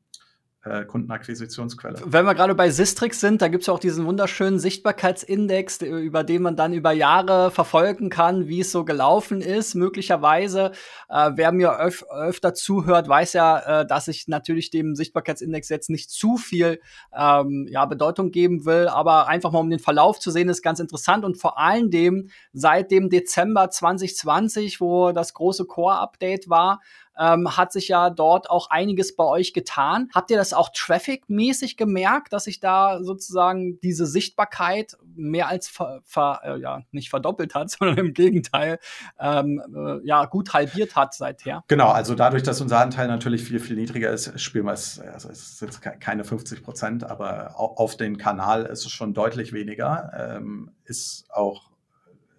äh, 0.67 0.85
Kundenakquisitionsquelle. 0.85 2.01
Wenn 2.05 2.25
wir 2.25 2.35
gerade 2.35 2.55
bei 2.55 2.71
Sistrix 2.71 3.21
sind, 3.21 3.41
da 3.43 3.49
gibt 3.49 3.63
es 3.63 3.67
ja 3.69 3.75
auch 3.75 3.79
diesen 3.79 4.07
wunderschönen 4.07 4.59
Sichtbarkeitsindex, 4.59 5.83
über 5.83 6.25
den 6.25 6.43
man 6.43 6.57
dann 6.57 6.73
über 6.73 6.93
Jahre 6.93 7.51
verfolgen 7.51 8.11
kann, 8.11 8.49
wie 8.49 8.61
es 8.61 8.73
so 8.73 8.85
gelaufen 8.85 9.41
ist. 9.41 9.75
Möglicherweise, 9.75 10.73
äh, 11.09 11.31
wer 11.35 11.53
mir 11.53 11.79
öf 11.81 12.05
öfter 12.11 12.55
zuhört, 12.55 13.09
weiß 13.09 13.35
ja, 13.35 13.83
äh, 13.83 13.87
dass 13.87 14.09
ich 14.09 14.29
natürlich 14.29 14.71
dem 14.71 14.95
Sichtbarkeitsindex 14.95 15.69
jetzt 15.69 15.91
nicht 15.91 16.11
zu 16.11 16.37
viel 16.37 16.81
ähm, 17.17 17.67
ja, 17.71 17.85
Bedeutung 17.87 18.31
geben 18.31 18.65
will, 18.65 18.89
aber 18.89 19.29
einfach 19.29 19.53
mal 19.53 19.61
um 19.61 19.71
den 19.71 19.79
Verlauf 19.79 20.19
zu 20.19 20.31
sehen, 20.31 20.49
ist 20.49 20.63
ganz 20.63 20.81
interessant 20.81 21.25
und 21.25 21.37
vor 21.37 21.59
allen 21.59 21.91
Dingen 21.91 22.31
seit 22.53 22.91
dem 22.91 23.11
Dezember 23.11 23.71
2020, 23.71 24.81
wo 24.81 25.13
das 25.13 25.35
große 25.35 25.65
Core-Update 25.67 26.49
war, 26.49 26.81
ähm, 27.19 27.57
hat 27.57 27.73
sich 27.73 27.89
ja 27.89 28.11
dort 28.11 28.51
auch 28.51 28.71
einiges 28.71 29.17
bei 29.17 29.25
euch 29.25 29.53
getan. 29.53 30.09
Habt 30.15 30.31
ihr 30.31 30.37
das 30.37 30.53
auch 30.53 30.71
traffic-mäßig 30.75 31.77
gemerkt, 31.77 32.33
dass 32.33 32.45
sich 32.45 32.61
da 32.61 33.03
sozusagen 33.03 33.81
diese 33.81 34.07
Sichtbarkeit 34.07 34.97
mehr 35.15 35.49
als 35.49 35.69
ver, 35.69 36.01
ver, 36.05 36.41
äh, 36.45 36.61
ja, 36.61 36.83
nicht 36.91 37.11
verdoppelt 37.11 37.55
hat, 37.55 37.71
sondern 37.79 37.99
im 37.99 38.15
Gegenteil 38.15 38.79
ähm, 39.19 39.63
äh, 39.75 40.07
ja, 40.07 40.25
gut 40.27 40.53
halbiert 40.55 40.97
hat 40.97 41.15
seither? 41.15 41.65
Genau, 41.69 41.89
also 41.89 42.15
dadurch, 42.15 42.43
dass 42.43 42.61
unser 42.61 42.81
Anteil 42.81 43.09
natürlich 43.09 43.43
viel, 43.43 43.61
viel 43.61 43.77
niedriger 43.77 44.11
ist, 44.11 44.39
spielen 44.41 44.67
wir 44.67 44.73
es, 44.73 45.01
also 45.01 45.29
es 45.29 45.61
jetzt 45.61 45.81
keine 46.01 46.25
50 46.25 46.63
Prozent, 46.63 47.05
aber 47.05 47.59
auf 47.59 47.97
den 47.97 48.19
Kanal 48.19 48.67
ist 48.67 48.85
es 48.85 48.93
schon 48.93 49.15
deutlich 49.15 49.53
weniger. 49.53 50.11
Ähm, 50.17 50.71
ist 50.85 51.27
auch 51.31 51.71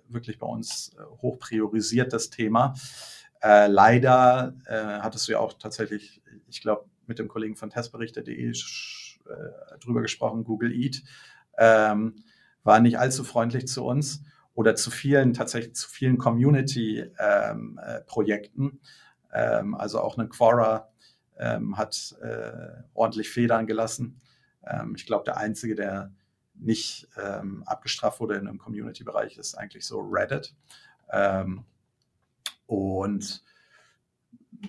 wirklich 0.09 0.39
bei 0.39 0.47
uns 0.47 0.95
äh, 0.97 1.03
hoch 1.21 1.39
priorisiert, 1.39 2.13
das 2.13 2.29
Thema. 2.29 2.75
Äh, 3.41 3.67
leider 3.67 4.53
äh, 4.65 4.99
hattest 5.01 5.27
du 5.27 5.33
ja 5.33 5.39
auch 5.39 5.53
tatsächlich, 5.53 6.21
ich 6.47 6.61
glaube, 6.61 6.85
mit 7.05 7.19
dem 7.19 7.27
Kollegen 7.27 7.55
von 7.55 7.69
testberichte.de 7.69 8.49
äh, 8.49 8.53
drüber 9.79 10.01
gesprochen, 10.01 10.43
Google 10.43 10.73
Eat, 10.73 11.03
ähm, 11.57 12.23
war 12.63 12.79
nicht 12.79 12.97
allzu 12.99 13.23
freundlich 13.23 13.67
zu 13.67 13.85
uns 13.85 14.23
oder 14.53 14.75
zu 14.75 14.91
vielen, 14.91 15.33
tatsächlich 15.33 15.75
zu 15.75 15.89
vielen 15.89 16.17
Community-Projekten. 16.17 18.63
Ähm, 18.63 18.79
äh, 19.31 19.59
ähm, 19.59 19.75
also 19.75 20.01
auch 20.01 20.17
eine 20.17 20.27
Quora 20.27 20.89
ähm, 21.37 21.77
hat 21.77 22.15
äh, 22.21 22.81
ordentlich 22.93 23.29
Federn 23.29 23.67
gelassen. 23.67 24.19
Ähm, 24.65 24.95
ich 24.95 25.05
glaube, 25.05 25.25
der 25.25 25.37
einzige, 25.37 25.75
der 25.75 26.11
nicht 26.55 27.07
ähm, 27.21 27.61
abgestraft 27.65 28.19
wurde 28.19 28.35
in 28.35 28.47
einem 28.47 28.57
Community-Bereich, 28.57 29.37
ist 29.37 29.55
eigentlich 29.55 29.85
so 29.85 29.99
Reddit. 29.99 30.55
Und 32.67 33.43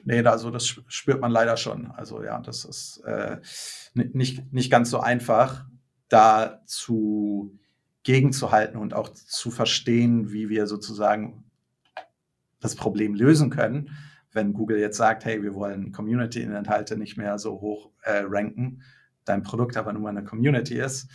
nee, 0.05 0.25
also 0.25 0.51
das 0.51 0.67
spürt 0.67 1.21
man 1.21 1.31
leider 1.31 1.57
schon. 1.57 1.91
Also 1.91 2.23
ja, 2.23 2.41
das 2.41 2.65
ist 2.65 2.99
äh, 3.05 3.39
nicht, 3.95 4.53
nicht 4.53 4.71
ganz 4.71 4.91
so 4.91 5.01
einfach, 5.01 5.67
da 6.09 6.63
zu 6.65 7.59
gegenzuhalten 8.03 8.81
und 8.81 8.95
auch 8.95 9.11
zu 9.11 9.51
verstehen, 9.51 10.33
wie 10.33 10.49
wir 10.49 10.67
sozusagen 10.67 11.45
das 12.61 12.75
Problem 12.75 13.15
lösen 13.15 13.51
können. 13.51 13.91
Wenn 14.33 14.55
Google 14.55 14.79
jetzt 14.79 14.97
sagt, 14.97 15.25
hey, 15.25 15.43
wir 15.43 15.55
wollen 15.55 15.93
Community-Inhalte 15.93 16.97
nicht 16.97 17.17
mehr 17.17 17.39
so 17.39 17.61
hoch 17.61 17.91
äh, 18.03 18.23
ranken, 18.25 18.83
dein 19.29 19.43
Produkt 19.43 19.77
aber 19.77 19.93
nur 19.93 20.09
eine 20.09 20.25
Community 20.25 20.79
ist, 20.79 21.09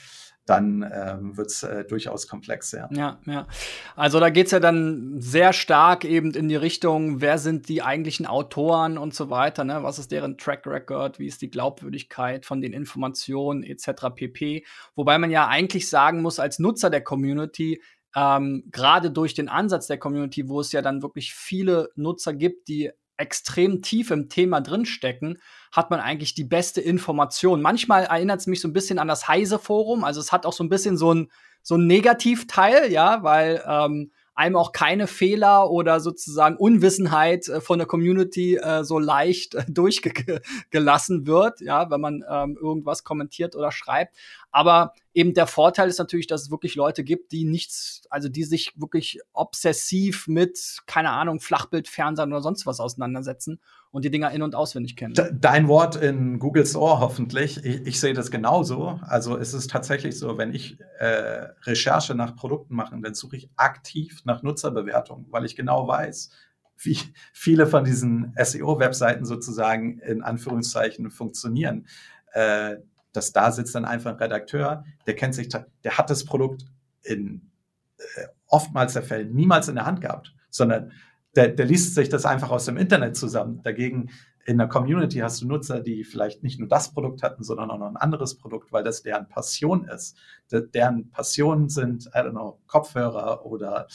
dann 0.45 0.89
ähm, 0.93 1.37
wird 1.37 1.47
es 1.47 1.63
äh, 1.63 1.85
durchaus 1.85 2.27
komplex, 2.27 2.73
ja. 2.73 2.89
Ja, 2.91 3.19
ja. 3.25 3.47
Also 3.95 4.19
da 4.19 4.29
geht 4.29 4.47
es 4.47 4.51
ja 4.51 4.59
dann 4.59 5.21
sehr 5.21 5.53
stark 5.53 6.03
eben 6.03 6.31
in 6.31 6.49
die 6.49 6.57
Richtung, 6.57 7.21
wer 7.21 7.37
sind 7.37 7.69
die 7.69 7.81
eigentlichen 7.81 8.25
Autoren 8.25 8.97
und 8.97 9.13
so 9.13 9.29
weiter, 9.29 9.63
ne? 9.63 9.83
Was 9.83 9.99
ist 9.99 10.11
deren 10.11 10.37
Track 10.37 10.67
Record, 10.67 11.17
wie 11.17 11.27
ist 11.27 11.41
die 11.41 11.49
Glaubwürdigkeit 11.49 12.45
von 12.45 12.59
den 12.59 12.73
Informationen 12.73 13.63
etc. 13.63 14.09
pp. 14.13 14.65
Wobei 14.95 15.17
man 15.17 15.31
ja 15.31 15.47
eigentlich 15.47 15.89
sagen 15.89 16.21
muss, 16.21 16.39
als 16.39 16.59
Nutzer 16.59 16.89
der 16.89 17.03
Community, 17.03 17.81
ähm, 18.15 18.65
gerade 18.69 19.11
durch 19.11 19.33
den 19.33 19.47
Ansatz 19.47 19.87
der 19.87 19.97
Community, 19.97 20.49
wo 20.49 20.59
es 20.59 20.73
ja 20.73 20.81
dann 20.81 21.01
wirklich 21.01 21.33
viele 21.33 21.89
Nutzer 21.95 22.33
gibt, 22.33 22.67
die 22.67 22.91
extrem 23.17 23.81
tief 23.81 24.11
im 24.11 24.29
Thema 24.29 24.61
drinstecken, 24.61 25.39
hat 25.71 25.89
man 25.89 25.99
eigentlich 25.99 26.33
die 26.33 26.43
beste 26.43 26.81
Information. 26.81 27.61
Manchmal 27.61 28.05
erinnert 28.05 28.41
es 28.41 28.47
mich 28.47 28.61
so 28.61 28.67
ein 28.67 28.73
bisschen 28.73 28.99
an 28.99 29.07
das 29.07 29.27
Heise-Forum. 29.27 30.03
Also 30.03 30.19
es 30.19 30.31
hat 30.31 30.45
auch 30.45 30.53
so 30.53 30.63
ein 30.63 30.69
bisschen 30.69 30.97
so 30.97 31.13
ein, 31.13 31.31
so 31.61 31.75
ein 31.75 31.87
Negativteil, 31.87 32.91
ja, 32.91 33.23
weil 33.23 33.63
ähm, 33.67 34.11
einem 34.35 34.55
auch 34.55 34.71
keine 34.71 35.07
Fehler 35.07 35.69
oder 35.69 35.99
sozusagen 35.99 36.57
Unwissenheit 36.57 37.47
äh, 37.47 37.61
von 37.61 37.77
der 37.77 37.87
Community 37.87 38.55
äh, 38.55 38.83
so 38.83 38.99
leicht 38.99 39.55
äh, 39.55 39.65
durchgelassen 39.69 41.27
wird, 41.27 41.61
ja, 41.61 41.89
wenn 41.89 42.01
man 42.01 42.23
ähm, 42.29 42.57
irgendwas 42.59 43.03
kommentiert 43.03 43.55
oder 43.55 43.71
schreibt. 43.71 44.15
Aber 44.51 44.93
eben 45.13 45.33
der 45.33 45.47
Vorteil 45.47 45.89
ist 45.89 45.99
natürlich, 45.99 46.27
dass 46.27 46.43
es 46.43 46.51
wirklich 46.51 46.75
Leute 46.75 47.03
gibt, 47.03 47.31
die 47.31 47.45
nichts, 47.45 48.03
also 48.09 48.29
die 48.29 48.43
sich 48.43 48.73
wirklich 48.75 49.19
obsessiv 49.33 50.27
mit, 50.27 50.79
keine 50.85 51.11
Ahnung, 51.11 51.39
Flachbildfernsehen 51.39 52.31
oder 52.31 52.41
sonst 52.41 52.65
was 52.65 52.79
auseinandersetzen 52.79 53.59
und 53.93 54.03
die 54.03 54.09
Dinger 54.09 54.31
in- 54.31 54.41
und 54.41 54.55
auswendig 54.55 54.95
kennen. 54.95 55.13
Dein 55.39 55.67
Wort 55.67 55.95
in 55.95 56.39
Googles 56.39 56.75
Ohr 56.75 56.99
hoffentlich. 56.99 57.63
Ich, 57.63 57.85
ich 57.85 57.99
sehe 57.99 58.15
das 58.15 58.31
genauso. 58.31 58.99
Also 59.03 59.37
es 59.37 59.53
ist 59.53 59.69
tatsächlich 59.69 60.17
so, 60.17 60.39
wenn 60.39 60.51
ich 60.51 60.79
äh, 60.97 61.45
Recherche 61.61 62.15
nach 62.15 62.35
Produkten 62.35 62.73
mache, 62.73 62.99
dann 62.99 63.13
suche 63.13 63.37
ich 63.37 63.51
aktiv 63.55 64.21
nach 64.25 64.41
Nutzerbewertungen, 64.41 65.27
weil 65.29 65.45
ich 65.45 65.55
genau 65.55 65.87
weiß, 65.87 66.31
wie 66.79 66.97
viele 67.33 67.67
von 67.67 67.83
diesen 67.83 68.33
SEO-Webseiten 68.35 69.25
sozusagen 69.25 69.99
in 69.99 70.23
Anführungszeichen 70.23 71.11
funktionieren. 71.11 71.85
Äh, 72.31 72.77
dass 73.11 73.31
da 73.31 73.51
sitzt 73.51 73.75
dann 73.75 73.85
einfach 73.85 74.09
ein 74.09 74.17
Redakteur, 74.17 74.85
der 75.05 75.15
kennt 75.15 75.35
sich, 75.35 75.49
der 75.49 75.97
hat 75.99 76.09
das 76.09 76.25
Produkt 76.25 76.65
in 77.03 77.51
äh, 77.99 78.25
oftmals 78.47 78.93
der 78.93 79.03
Fälle 79.03 79.25
niemals 79.25 79.67
in 79.67 79.75
der 79.75 79.85
Hand 79.85 80.01
gehabt, 80.01 80.33
sondern 80.49 80.91
der, 81.35 81.49
der 81.49 81.65
liest 81.65 81.95
sich 81.95 82.09
das 82.09 82.25
einfach 82.25 82.51
aus 82.51 82.65
dem 82.65 82.77
Internet 82.77 83.15
zusammen. 83.17 83.61
Dagegen 83.63 84.09
in 84.45 84.57
der 84.57 84.67
Community 84.67 85.19
hast 85.19 85.41
du 85.41 85.47
Nutzer, 85.47 85.79
die 85.79 86.03
vielleicht 86.03 86.43
nicht 86.43 86.59
nur 86.59 86.67
das 86.67 86.93
Produkt 86.93 87.23
hatten, 87.23 87.43
sondern 87.43 87.71
auch 87.71 87.79
noch 87.79 87.87
ein 87.87 87.97
anderes 87.97 88.35
Produkt, 88.35 88.71
weil 88.71 88.83
das 88.83 89.01
deren 89.01 89.27
Passion 89.29 89.85
ist. 89.85 90.17
De 90.51 90.67
deren 90.67 91.09
Passion 91.11 91.69
sind, 91.69 92.07
I 92.07 92.19
don't 92.19 92.31
know, 92.31 92.59
Kopfhörer 92.67 93.45
oder 93.45 93.87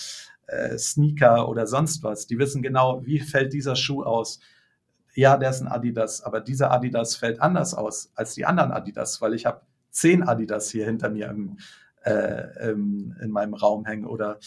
äh, 0.46 0.79
Sneaker 0.79 1.48
oder 1.48 1.66
sonst 1.66 2.03
was. 2.03 2.27
Die 2.27 2.38
wissen 2.38 2.62
genau, 2.62 3.05
wie 3.05 3.20
fällt 3.20 3.53
dieser 3.53 3.77
Schuh 3.77 4.03
aus, 4.03 4.40
ja, 5.14 5.37
der 5.37 5.51
ist 5.51 5.61
ein 5.61 5.68
Adidas, 5.68 6.22
aber 6.22 6.40
dieser 6.40 6.70
Adidas 6.70 7.16
fällt 7.16 7.42
anders 7.42 7.74
aus 7.74 8.12
als 8.14 8.35
die 8.35 8.46
anderen 8.46 8.72
Adidas, 8.72 9.20
weil 9.20 9.35
ich 9.35 9.46
habe 9.46 9.62
zehn 9.90 10.22
Adidas 10.22 10.70
hier 10.70 10.87
hinter 10.87 11.11
mir 11.11 11.29
im, 11.29 11.59
äh, 12.05 12.70
im, 12.70 13.16
in 13.20 13.31
meinem 13.31 13.55
Raum 13.55 13.85
hängen 13.85 14.07
oder 14.07 14.38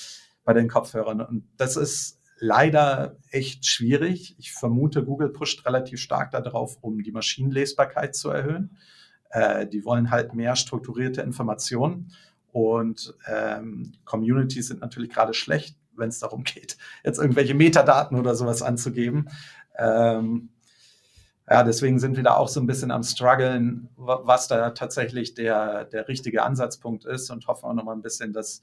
bei 0.43 0.53
den 0.53 0.69
Kopfhörern. 0.69 1.21
Und 1.21 1.47
das 1.57 1.75
ist 1.75 2.20
leider 2.41 3.17
echt 3.29 3.65
schwierig. 3.67 4.35
Ich 4.39 4.51
vermute, 4.51 5.05
Google 5.05 5.29
pusht 5.29 5.65
relativ 5.65 6.01
stark 6.01 6.31
darauf, 6.31 6.77
um 6.81 7.03
die 7.03 7.11
Maschinenlesbarkeit 7.11 8.15
zu 8.15 8.31
erhöhen. 8.31 8.77
Äh, 9.29 9.67
die 9.67 9.85
wollen 9.85 10.09
halt 10.09 10.33
mehr 10.33 10.55
strukturierte 10.55 11.21
Informationen. 11.21 12.11
Und 12.51 13.13
ähm, 13.27 13.93
Communities 14.05 14.67
sind 14.67 14.81
natürlich 14.81 15.11
gerade 15.11 15.35
schlecht, 15.35 15.77
wenn 15.95 16.09
es 16.09 16.19
darum 16.19 16.43
geht, 16.43 16.77
jetzt 17.05 17.19
irgendwelche 17.19 17.53
Metadaten 17.53 18.17
oder 18.17 18.35
sowas 18.35 18.63
anzugeben. 18.63 19.29
Ähm, 19.77 20.49
ja, 21.47 21.63
deswegen 21.63 21.99
sind 21.99 22.17
wir 22.17 22.23
da 22.23 22.35
auch 22.35 22.47
so 22.47 22.59
ein 22.59 22.65
bisschen 22.65 22.89
am 22.91 23.03
struggeln, 23.03 23.89
was 23.97 24.47
da 24.47 24.71
tatsächlich 24.71 25.35
der, 25.35 25.85
der 25.85 26.07
richtige 26.07 26.41
Ansatzpunkt 26.43 27.05
ist 27.05 27.29
und 27.29 27.45
hoffen 27.47 27.65
auch 27.65 27.73
noch 27.73 27.83
mal 27.83 27.93
ein 27.93 28.01
bisschen, 28.01 28.33
dass 28.33 28.61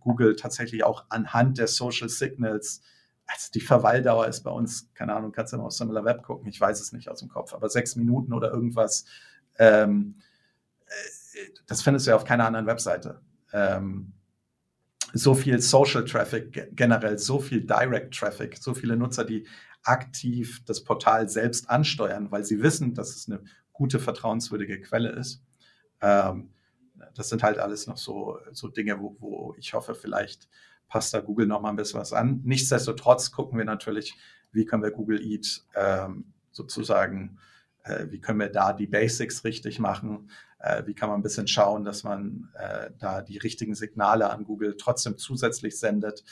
Google 0.00 0.36
tatsächlich 0.36 0.84
auch 0.84 1.04
anhand 1.08 1.58
der 1.58 1.66
Social 1.66 2.08
Signals, 2.08 2.80
also 3.26 3.50
die 3.54 3.60
Verweildauer 3.60 4.26
ist 4.26 4.42
bei 4.42 4.50
uns, 4.50 4.90
keine 4.94 5.14
Ahnung, 5.14 5.32
kannst 5.32 5.52
du 5.52 5.56
mal 5.56 5.64
auf 5.64 5.72
Similar 5.72 6.04
Web 6.04 6.22
gucken, 6.22 6.48
ich 6.48 6.60
weiß 6.60 6.80
es 6.80 6.92
nicht 6.92 7.08
aus 7.08 7.20
dem 7.20 7.28
Kopf, 7.28 7.54
aber 7.54 7.68
sechs 7.68 7.96
Minuten 7.96 8.32
oder 8.32 8.50
irgendwas, 8.50 9.04
ähm, 9.58 10.16
äh, 10.86 11.40
das 11.66 11.82
findest 11.82 12.06
du 12.06 12.10
ja 12.10 12.16
auf 12.16 12.24
keiner 12.24 12.46
anderen 12.46 12.66
Webseite. 12.66 13.20
Ähm, 13.52 14.12
so 15.14 15.34
viel 15.34 15.60
Social 15.60 16.04
Traffic 16.04 16.74
generell, 16.74 17.18
so 17.18 17.38
viel 17.38 17.62
Direct 17.62 18.14
Traffic, 18.14 18.56
so 18.58 18.74
viele 18.74 18.96
Nutzer, 18.96 19.24
die 19.24 19.46
aktiv 19.82 20.64
das 20.64 20.84
Portal 20.84 21.28
selbst 21.28 21.68
ansteuern, 21.68 22.30
weil 22.30 22.44
sie 22.44 22.62
wissen, 22.62 22.94
dass 22.94 23.14
es 23.14 23.28
eine 23.28 23.42
gute, 23.72 23.98
vertrauenswürdige 23.98 24.80
Quelle 24.80 25.10
ist. 25.10 25.42
Ähm, 26.00 26.50
das 27.14 27.28
sind 27.28 27.42
halt 27.42 27.58
alles 27.58 27.86
noch 27.86 27.96
so, 27.96 28.38
so 28.52 28.68
Dinge, 28.68 29.00
wo, 29.00 29.16
wo 29.18 29.54
ich 29.58 29.74
hoffe, 29.74 29.94
vielleicht 29.94 30.48
passt 30.88 31.14
da 31.14 31.20
Google 31.20 31.46
noch 31.46 31.60
mal 31.60 31.70
ein 31.70 31.76
bisschen 31.76 32.00
was 32.00 32.12
an. 32.12 32.40
Nichtsdestotrotz 32.44 33.32
gucken 33.32 33.58
wir 33.58 33.64
natürlich, 33.64 34.14
wie 34.52 34.66
können 34.66 34.82
wir 34.82 34.90
Google 34.90 35.22
Eat 35.22 35.64
ähm, 35.74 36.32
sozusagen, 36.50 37.38
äh, 37.84 38.06
wie 38.10 38.20
können 38.20 38.40
wir 38.40 38.50
da 38.50 38.72
die 38.72 38.86
Basics 38.86 39.44
richtig 39.44 39.78
machen, 39.78 40.30
äh, 40.58 40.84
wie 40.86 40.94
kann 40.94 41.08
man 41.08 41.20
ein 41.20 41.22
bisschen 41.22 41.48
schauen, 41.48 41.84
dass 41.84 42.04
man 42.04 42.50
äh, 42.54 42.90
da 42.98 43.22
die 43.22 43.38
richtigen 43.38 43.74
Signale 43.74 44.30
an 44.30 44.44
Google 44.44 44.76
trotzdem 44.76 45.16
zusätzlich 45.18 45.78
sendet. 45.78 46.24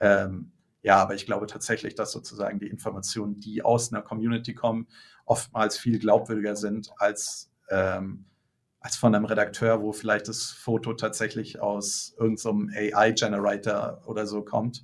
Ähm, 0.00 0.52
ja, 0.82 0.96
aber 0.96 1.14
ich 1.14 1.24
glaube 1.24 1.46
tatsächlich, 1.46 1.94
dass 1.94 2.12
sozusagen 2.12 2.58
die 2.58 2.66
Informationen, 2.66 3.40
die 3.40 3.62
aus 3.62 3.92
einer 3.92 4.02
Community 4.02 4.54
kommen, 4.54 4.86
oftmals 5.24 5.78
viel 5.78 5.98
glaubwürdiger 5.98 6.56
sind 6.56 6.92
als, 6.98 7.50
ähm, 7.70 8.26
als 8.84 8.96
von 8.96 9.14
einem 9.14 9.24
Redakteur, 9.24 9.80
wo 9.80 9.92
vielleicht 9.92 10.28
das 10.28 10.50
Foto 10.50 10.92
tatsächlich 10.92 11.58
aus 11.58 12.14
irgendeinem 12.18 12.70
AI-Generator 12.76 14.02
oder 14.04 14.26
so 14.26 14.42
kommt. 14.42 14.82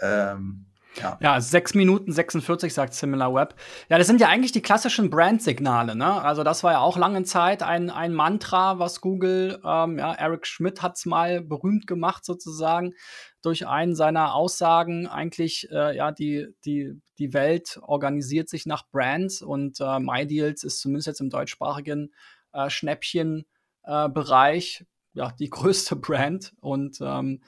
Ähm, 0.00 0.66
ja. 0.96 1.16
ja, 1.20 1.40
6 1.40 1.74
Minuten 1.74 2.10
46 2.10 2.74
sagt 2.74 2.94
SimilarWeb. 2.94 3.54
Ja, 3.88 3.98
das 3.98 4.08
sind 4.08 4.20
ja 4.20 4.26
eigentlich 4.26 4.50
die 4.50 4.62
klassischen 4.62 5.10
Brandsignale. 5.10 5.94
Ne? 5.94 6.06
Also 6.06 6.42
das 6.42 6.64
war 6.64 6.72
ja 6.72 6.78
auch 6.80 6.96
lange 6.96 7.22
Zeit 7.22 7.62
ein, 7.62 7.88
ein 7.88 8.14
Mantra, 8.14 8.80
was 8.80 9.00
Google, 9.00 9.60
ähm, 9.64 9.98
ja, 9.98 10.12
Eric 10.14 10.48
Schmidt 10.48 10.82
hat 10.82 10.96
es 10.96 11.06
mal 11.06 11.40
berühmt 11.40 11.86
gemacht 11.86 12.24
sozusagen 12.24 12.94
durch 13.42 13.68
einen 13.68 13.94
seiner 13.94 14.34
Aussagen. 14.34 15.06
Eigentlich, 15.06 15.68
äh, 15.70 15.96
ja, 15.96 16.10
die, 16.10 16.48
die, 16.64 17.00
die 17.20 17.32
Welt 17.32 17.78
organisiert 17.82 18.48
sich 18.48 18.66
nach 18.66 18.88
Brands 18.90 19.40
und 19.40 19.78
äh, 19.80 20.00
MyDeals 20.00 20.64
ist 20.64 20.80
zumindest 20.80 21.06
jetzt 21.06 21.20
im 21.20 21.30
deutschsprachigen 21.30 22.10
äh, 22.56 22.70
Schnäppchenbereich 22.70 24.84
ja, 25.14 25.32
die 25.38 25.50
größte 25.50 25.96
Brand 25.96 26.54
und 26.60 26.98
ähm, 27.00 27.42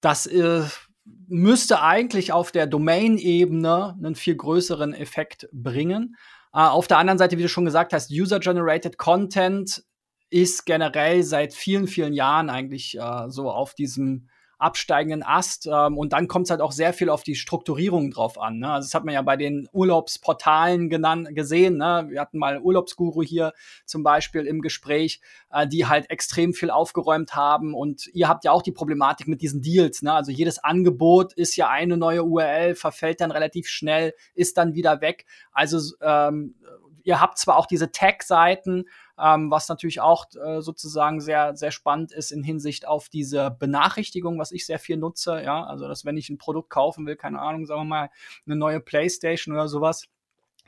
das 0.00 0.26
äh, 0.26 0.64
müsste 1.26 1.82
eigentlich 1.82 2.32
auf 2.32 2.52
der 2.52 2.66
Domain-Ebene 2.66 3.96
einen 3.98 4.14
viel 4.14 4.36
größeren 4.36 4.94
Effekt 4.94 5.48
bringen. 5.52 6.16
Äh, 6.52 6.60
auf 6.60 6.86
der 6.86 6.98
anderen 6.98 7.18
Seite, 7.18 7.38
wie 7.38 7.42
du 7.42 7.48
schon 7.48 7.64
gesagt 7.64 7.92
hast, 7.92 8.10
User-Generated 8.10 8.98
Content 8.98 9.82
ist 10.30 10.66
generell 10.66 11.22
seit 11.22 11.54
vielen, 11.54 11.86
vielen 11.86 12.12
Jahren 12.12 12.50
eigentlich 12.50 12.98
äh, 12.98 13.28
so 13.28 13.50
auf 13.50 13.74
diesem 13.74 14.28
absteigenden 14.58 15.22
Ast. 15.22 15.68
Ähm, 15.70 15.96
und 15.96 16.12
dann 16.12 16.28
kommt 16.28 16.46
es 16.46 16.50
halt 16.50 16.60
auch 16.60 16.72
sehr 16.72 16.92
viel 16.92 17.08
auf 17.08 17.22
die 17.22 17.36
Strukturierung 17.36 18.10
drauf 18.10 18.38
an. 18.38 18.58
Ne? 18.58 18.70
Also 18.70 18.86
das 18.86 18.94
hat 18.94 19.04
man 19.04 19.14
ja 19.14 19.22
bei 19.22 19.36
den 19.36 19.68
Urlaubsportalen 19.72 20.90
genannt, 20.90 21.28
gesehen. 21.34 21.78
Ne? 21.78 22.06
Wir 22.10 22.20
hatten 22.20 22.38
mal 22.38 22.60
Urlaubsguru 22.60 23.22
hier 23.22 23.52
zum 23.86 24.02
Beispiel 24.02 24.46
im 24.46 24.60
Gespräch, 24.60 25.20
äh, 25.50 25.66
die 25.66 25.86
halt 25.86 26.10
extrem 26.10 26.52
viel 26.52 26.70
aufgeräumt 26.70 27.34
haben. 27.34 27.74
Und 27.74 28.08
ihr 28.12 28.28
habt 28.28 28.44
ja 28.44 28.52
auch 28.52 28.62
die 28.62 28.72
Problematik 28.72 29.28
mit 29.28 29.40
diesen 29.40 29.62
Deals. 29.62 30.02
Ne? 30.02 30.12
Also 30.12 30.32
jedes 30.32 30.58
Angebot 30.58 31.32
ist 31.32 31.56
ja 31.56 31.68
eine 31.68 31.96
neue 31.96 32.24
URL, 32.24 32.74
verfällt 32.74 33.20
dann 33.20 33.30
relativ 33.30 33.68
schnell, 33.68 34.12
ist 34.34 34.58
dann 34.58 34.74
wieder 34.74 35.00
weg. 35.00 35.24
Also 35.52 35.78
ähm, 36.02 36.54
ihr 37.04 37.20
habt 37.20 37.38
zwar 37.38 37.56
auch 37.56 37.66
diese 37.66 37.90
Tag-Seiten, 37.90 38.84
ähm, 39.20 39.50
was 39.50 39.68
natürlich 39.68 40.00
auch 40.00 40.26
äh, 40.34 40.60
sozusagen 40.60 41.20
sehr, 41.20 41.56
sehr 41.56 41.70
spannend 41.70 42.12
ist 42.12 42.30
in 42.30 42.42
Hinsicht 42.42 42.86
auf 42.86 43.08
diese 43.08 43.50
Benachrichtigung, 43.50 44.38
was 44.38 44.52
ich 44.52 44.66
sehr 44.66 44.78
viel 44.78 44.96
nutze. 44.96 45.42
Ja, 45.42 45.64
also 45.64 45.88
dass 45.88 46.04
wenn 46.04 46.16
ich 46.16 46.30
ein 46.30 46.38
Produkt 46.38 46.70
kaufen 46.70 47.06
will, 47.06 47.16
keine 47.16 47.40
Ahnung, 47.40 47.66
sagen 47.66 47.82
wir 47.82 47.84
mal, 47.84 48.10
eine 48.46 48.56
neue 48.56 48.80
Playstation 48.80 49.54
oder 49.54 49.68
sowas, 49.68 50.06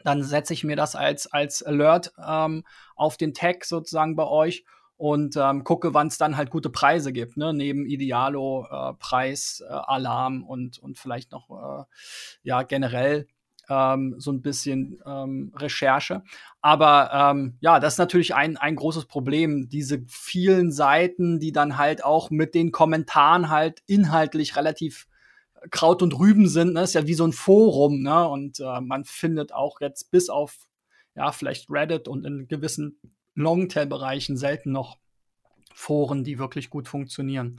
dann 0.04 0.22
setze 0.22 0.54
ich 0.54 0.64
mir 0.64 0.76
das 0.76 0.96
als, 0.96 1.26
als 1.26 1.62
Alert 1.62 2.12
ähm, 2.24 2.64
auf 2.96 3.16
den 3.16 3.34
Tag 3.34 3.64
sozusagen 3.64 4.16
bei 4.16 4.26
euch 4.26 4.64
und 4.96 5.36
ähm, 5.36 5.64
gucke, 5.64 5.94
wann 5.94 6.08
es 6.08 6.18
dann 6.18 6.36
halt 6.36 6.50
gute 6.50 6.68
Preise 6.68 7.12
gibt, 7.12 7.38
ne? 7.38 7.54
neben 7.54 7.86
Idealo, 7.86 8.66
äh, 8.70 8.92
Preis, 8.98 9.62
äh, 9.66 9.72
Alarm 9.72 10.42
und, 10.42 10.78
und 10.78 10.98
vielleicht 10.98 11.32
noch 11.32 11.48
äh, 11.50 11.84
ja 12.42 12.62
generell 12.62 13.26
ähm, 13.70 14.16
so 14.18 14.32
ein 14.32 14.42
bisschen 14.42 15.00
ähm, 15.06 15.52
Recherche. 15.56 16.22
Aber 16.60 17.10
ähm, 17.14 17.54
ja, 17.60 17.80
das 17.80 17.94
ist 17.94 17.98
natürlich 17.98 18.34
ein, 18.34 18.56
ein 18.56 18.76
großes 18.76 19.06
Problem, 19.06 19.68
diese 19.70 20.02
vielen 20.08 20.72
Seiten, 20.72 21.38
die 21.38 21.52
dann 21.52 21.78
halt 21.78 22.04
auch 22.04 22.30
mit 22.30 22.54
den 22.54 22.72
Kommentaren 22.72 23.48
halt 23.48 23.82
inhaltlich 23.86 24.56
relativ 24.56 25.06
Kraut 25.70 26.02
und 26.02 26.18
Rüben 26.18 26.48
sind. 26.48 26.74
Ne? 26.74 26.82
ist 26.82 26.94
ja 26.94 27.06
wie 27.06 27.14
so 27.14 27.26
ein 27.26 27.32
Forum, 27.32 28.02
ne? 28.02 28.26
Und 28.26 28.60
äh, 28.60 28.80
man 28.80 29.04
findet 29.04 29.52
auch 29.52 29.80
jetzt 29.80 30.10
bis 30.10 30.28
auf 30.28 30.56
ja, 31.14 31.32
vielleicht 31.32 31.70
Reddit 31.70 32.08
und 32.08 32.24
in 32.24 32.48
gewissen 32.48 32.98
Longtail-Bereichen 33.34 34.36
selten 34.36 34.72
noch 34.72 34.98
Foren, 35.74 36.24
die 36.24 36.38
wirklich 36.38 36.70
gut 36.70 36.88
funktionieren. 36.88 37.56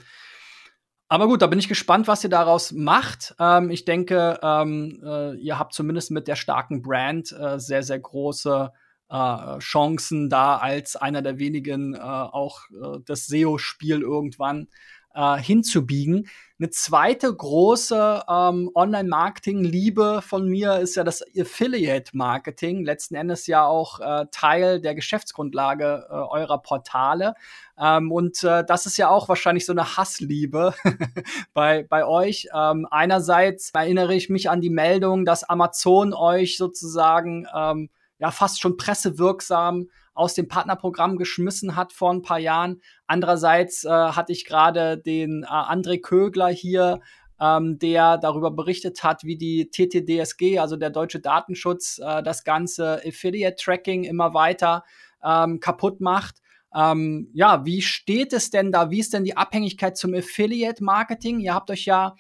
Aber 1.12 1.28
gut, 1.28 1.42
da 1.42 1.48
bin 1.48 1.60
ich 1.60 1.68
gespannt, 1.68 2.08
was 2.08 2.24
ihr 2.24 2.30
daraus 2.30 2.72
macht. 2.72 3.36
Ähm, 3.38 3.70
ich 3.70 3.84
denke, 3.84 4.40
ähm, 4.42 5.02
äh, 5.04 5.36
ihr 5.36 5.60
habt 5.60 5.74
zumindest 5.74 6.10
mit 6.10 6.26
der 6.30 6.38
starken 6.38 6.82
Brand 6.82 7.34
äh, 7.34 7.60
sehr, 7.60 7.84
sehr 7.84 8.00
große 8.00 8.72
äh, 9.10 9.58
Chancen, 9.60 10.30
da 10.30 10.56
als 10.56 10.96
einer 10.96 11.22
der 11.22 11.38
wenigen 11.38 11.96
äh, 11.96 12.00
auch 12.00 12.62
äh, 12.70 13.00
das 13.06 13.28
SEO-Spiel 13.28 14.04
irgendwann 14.04 14.70
äh, 15.14 15.38
hinzubiegen. 15.38 16.30
Eine 16.62 16.70
zweite 16.70 17.36
große 17.36 18.22
ähm, 18.30 18.70
Online-Marketing-Liebe 18.76 20.22
von 20.22 20.48
mir 20.48 20.76
ist 20.76 20.96
ja 20.96 21.04
das 21.04 21.24
Affiliate-Marketing, 21.36 22.86
letzten 22.86 23.16
Endes 23.16 23.48
ja 23.48 23.66
auch 23.66 24.00
äh, 24.00 24.28
Teil 24.30 24.80
der 24.80 24.94
Geschäftsgrundlage 24.94 26.06
äh, 26.08 26.14
eurer 26.14 26.60
Portale. 26.60 27.34
Ähm, 27.80 28.12
und 28.12 28.44
äh, 28.44 28.64
das 28.64 28.86
ist 28.86 28.98
ja 28.98 29.10
auch 29.10 29.28
wahrscheinlich 29.28 29.66
so 29.66 29.72
eine 29.72 29.98
Hassliebe 29.98 30.76
bei, 31.56 31.82
bei 31.90 32.06
euch. 32.06 32.48
Ähm, 32.54 32.88
einerseits 32.92 33.72
erinnere 33.72 34.14
ich 34.14 34.30
mich 34.30 34.48
an 34.48 34.62
die 34.62 34.70
Meldung, 34.70 35.26
dass 35.26 35.44
Amazon 35.44 36.14
euch 36.14 36.58
sozusagen 36.58 37.48
ähm, 37.56 37.90
ja 38.20 38.30
fast 38.30 38.62
schon 38.62 38.78
pressewirksam 38.78 39.88
aus 40.14 40.34
dem 40.34 40.48
Partnerprogramm 40.48 41.18
geschmissen 41.18 41.76
hat 41.76 41.94
vor 41.94 42.12
ein 42.12 42.22
paar 42.22 42.40
Jahren. 42.40 42.82
Andererseits 43.08 43.84
äh, 43.84 43.90
hatte 43.90 44.32
ich 44.32 44.46
gerade 44.46 44.98
den 44.98 45.44
äh, 45.44 45.48
André 45.48 46.02
Kögler 46.02 46.50
hier, 46.50 47.00
ähm, 47.40 47.80
der 47.80 48.18
darüber 48.18 48.52
berichtet 48.52 49.04
hat, 49.04 49.24
wie 49.24 49.38
die 49.38 49.70
TTDSG, 49.72 50.60
also 50.60 50.78
der 50.78 50.92
deutsche 50.92 51.20
Datenschutz, 51.20 52.00
äh, 52.04 52.22
das 52.22 52.44
ganze 52.44 53.02
Affiliate-Tracking 53.06 54.04
immer 54.04 54.34
weiter 54.34 54.84
ähm, 55.24 55.60
kaputt 55.60 56.02
macht. 56.02 56.38
Ähm, 56.74 57.30
ja, 57.34 57.66
wie 57.66 57.82
steht 57.82 58.32
es 58.32 58.50
denn 58.50 58.72
da? 58.72 58.92
Wie 58.92 59.00
ist 59.00 59.14
denn 59.14 59.24
die 59.24 59.36
Abhängigkeit 59.36 59.98
zum 59.98 60.14
Affiliate-Marketing? 60.14 61.40
Ihr 61.40 61.54
habt 61.54 61.72
euch 61.72 61.86
ja 61.86 62.16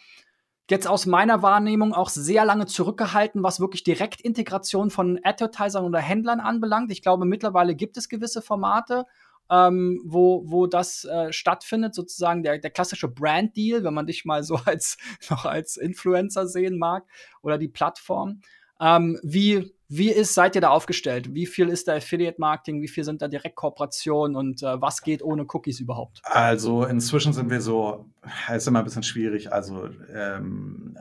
jetzt 0.69 0.88
aus 0.88 1.06
meiner 1.06 1.41
Wahrnehmung 1.41 1.93
auch 1.93 2.10
sehr 2.10 2.45
lange 2.45 2.65
zurückgehalten, 2.65 3.43
was 3.43 3.60
wirklich 3.60 3.84
Direktintegration 3.84 4.89
von 4.89 5.19
Advertisern 5.24 5.86
oder 5.86 6.00
Händlern 6.00 6.39
anbelangt. 6.39 6.91
Ich 6.91 7.02
glaube, 7.02 7.26
mittlerweile 7.26 7.76
gibt 7.76 7.97
es 7.97 8.10
gewisse 8.10 8.41
Formate, 8.41 9.06
ähm, 9.50 10.02
wo, 10.06 10.43
wo 10.45 10.67
das 10.67 11.04
äh, 11.04 11.34
stattfindet, 11.34 11.93
sozusagen 11.93 12.41
der, 12.41 12.58
der 12.58 12.71
klassische 12.71 13.10
Brand-Deal, 13.10 13.84
wenn 13.84 13.93
man 13.93 14.08
dich 14.08 14.24
mal 14.24 14.43
so 14.43 14.56
als 14.65 14.97
noch 15.30 15.45
als 15.45 15.76
Influencer 15.78 16.47
sehen 16.47 16.78
mag, 16.78 17.06
oder 17.41 17.58
die 17.58 17.67
Plattform. 17.67 18.41
Ähm, 18.80 19.19
wie, 19.24 19.76
wie 19.93 20.10
ist, 20.10 20.34
seid 20.34 20.56
ihr 20.56 20.62
da 20.62 20.69
aufgestellt? 20.69 21.34
Wie 21.34 21.45
viel 21.45 21.67
ist 21.67 21.89
da 21.89 21.95
Affiliate-Marketing? 21.95 22.82
Wie 22.82 22.88
viel 22.88 23.04
sind 23.04 23.21
da 23.21 23.27
Direktkooperationen 23.27 24.38
und 24.38 24.63
äh, 24.63 24.82
was 24.82 25.01
geht 25.01 25.21
ohne 25.21 25.45
Cookies 25.51 25.82
überhaupt? 25.82 26.21
Also 26.23 26.86
inzwischen 26.86 27.34
sind 27.34 27.49
wir 27.49 27.60
so, 27.60 28.10
ist 28.56 28.67
immer 28.67 28.80
ein 28.80 28.86
bisschen 28.86 29.04
schwierig. 29.04 29.51
Also 29.51 29.89
ähm, 30.13 30.97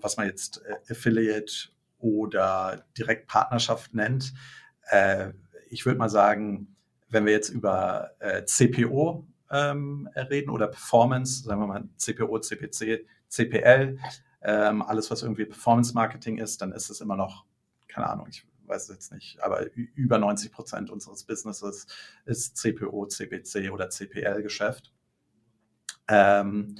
was 0.00 0.16
man 0.16 0.26
jetzt 0.26 0.60
äh, 0.64 0.92
Affiliate 0.92 1.70
oder 1.98 2.84
Direktpartnerschaft 2.98 3.94
nennt. 3.94 4.34
Äh, 4.90 5.30
ich 5.70 5.86
würde 5.86 5.98
mal 6.00 6.08
sagen, 6.08 6.74
wenn 7.08 7.24
wir 7.24 7.32
jetzt 7.32 7.48
über 7.48 8.10
äh, 8.18 8.44
CPO 8.44 9.24
ähm, 9.50 10.08
reden 10.16 10.50
oder 10.50 10.66
Performance, 10.66 11.44
sagen 11.44 11.60
wir 11.60 11.68
mal 11.68 11.84
CPO, 11.96 12.40
CPC, 12.40 13.06
CPL, 13.28 13.98
ähm, 14.42 14.82
alles, 14.82 15.10
was 15.12 15.22
irgendwie 15.22 15.44
Performance 15.44 15.94
Marketing 15.94 16.38
ist, 16.38 16.60
dann 16.60 16.72
ist 16.72 16.90
es 16.90 17.00
immer 17.00 17.16
noch, 17.16 17.44
keine 17.92 18.08
Ahnung, 18.08 18.26
ich 18.28 18.46
weiß 18.66 18.84
es 18.84 18.88
jetzt 18.88 19.12
nicht, 19.12 19.42
aber 19.42 19.66
über 19.74 20.18
90 20.18 20.52
Prozent 20.52 20.90
unseres 20.90 21.24
Businesses 21.24 21.86
ist 22.24 22.56
CPO, 22.56 23.06
CPC 23.06 23.70
oder 23.70 23.90
CPL-Geschäft. 23.90 24.92
Ähm, 26.08 26.76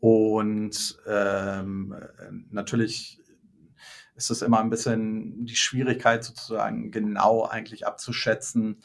und 0.00 0.98
ähm, 1.06 1.96
natürlich 2.50 3.20
ist 4.14 4.30
es 4.30 4.42
immer 4.42 4.60
ein 4.60 4.70
bisschen 4.70 5.44
die 5.44 5.56
Schwierigkeit, 5.56 6.22
sozusagen 6.22 6.90
genau 6.90 7.44
eigentlich 7.44 7.86
abzuschätzen, 7.86 8.82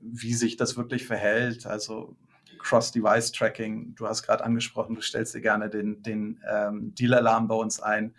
wie 0.00 0.34
sich 0.34 0.56
das 0.56 0.76
wirklich 0.76 1.06
verhält. 1.06 1.66
Also 1.66 2.16
Cross-Device-Tracking. 2.58 3.94
Du 3.94 4.06
hast 4.06 4.22
gerade 4.22 4.44
angesprochen, 4.44 4.94
du 4.94 5.00
stellst 5.00 5.34
dir 5.34 5.40
gerne 5.40 5.70
den, 5.70 6.02
den 6.02 6.40
ähm, 6.48 6.94
Deal-Alarm 6.94 7.48
bei 7.48 7.54
uns 7.54 7.80
ein. 7.80 8.14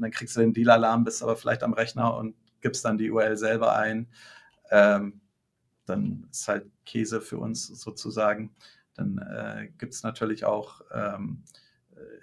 Dann 0.00 0.10
kriegst 0.10 0.36
du 0.36 0.40
den 0.40 0.52
Deal-Alarm, 0.52 1.04
bist 1.04 1.22
aber 1.22 1.36
vielleicht 1.36 1.62
am 1.62 1.72
Rechner 1.72 2.16
und 2.16 2.34
gibst 2.60 2.84
dann 2.84 2.98
die 2.98 3.10
URL 3.10 3.36
selber 3.36 3.76
ein. 3.76 4.08
Ähm, 4.70 5.20
dann 5.86 6.26
ist 6.30 6.48
halt 6.48 6.70
Käse 6.84 7.20
für 7.20 7.38
uns 7.38 7.66
sozusagen. 7.66 8.54
Dann 8.94 9.18
äh, 9.18 9.68
gibt 9.78 9.94
es 9.94 10.02
natürlich 10.02 10.44
auch 10.44 10.80
ähm, 10.92 11.42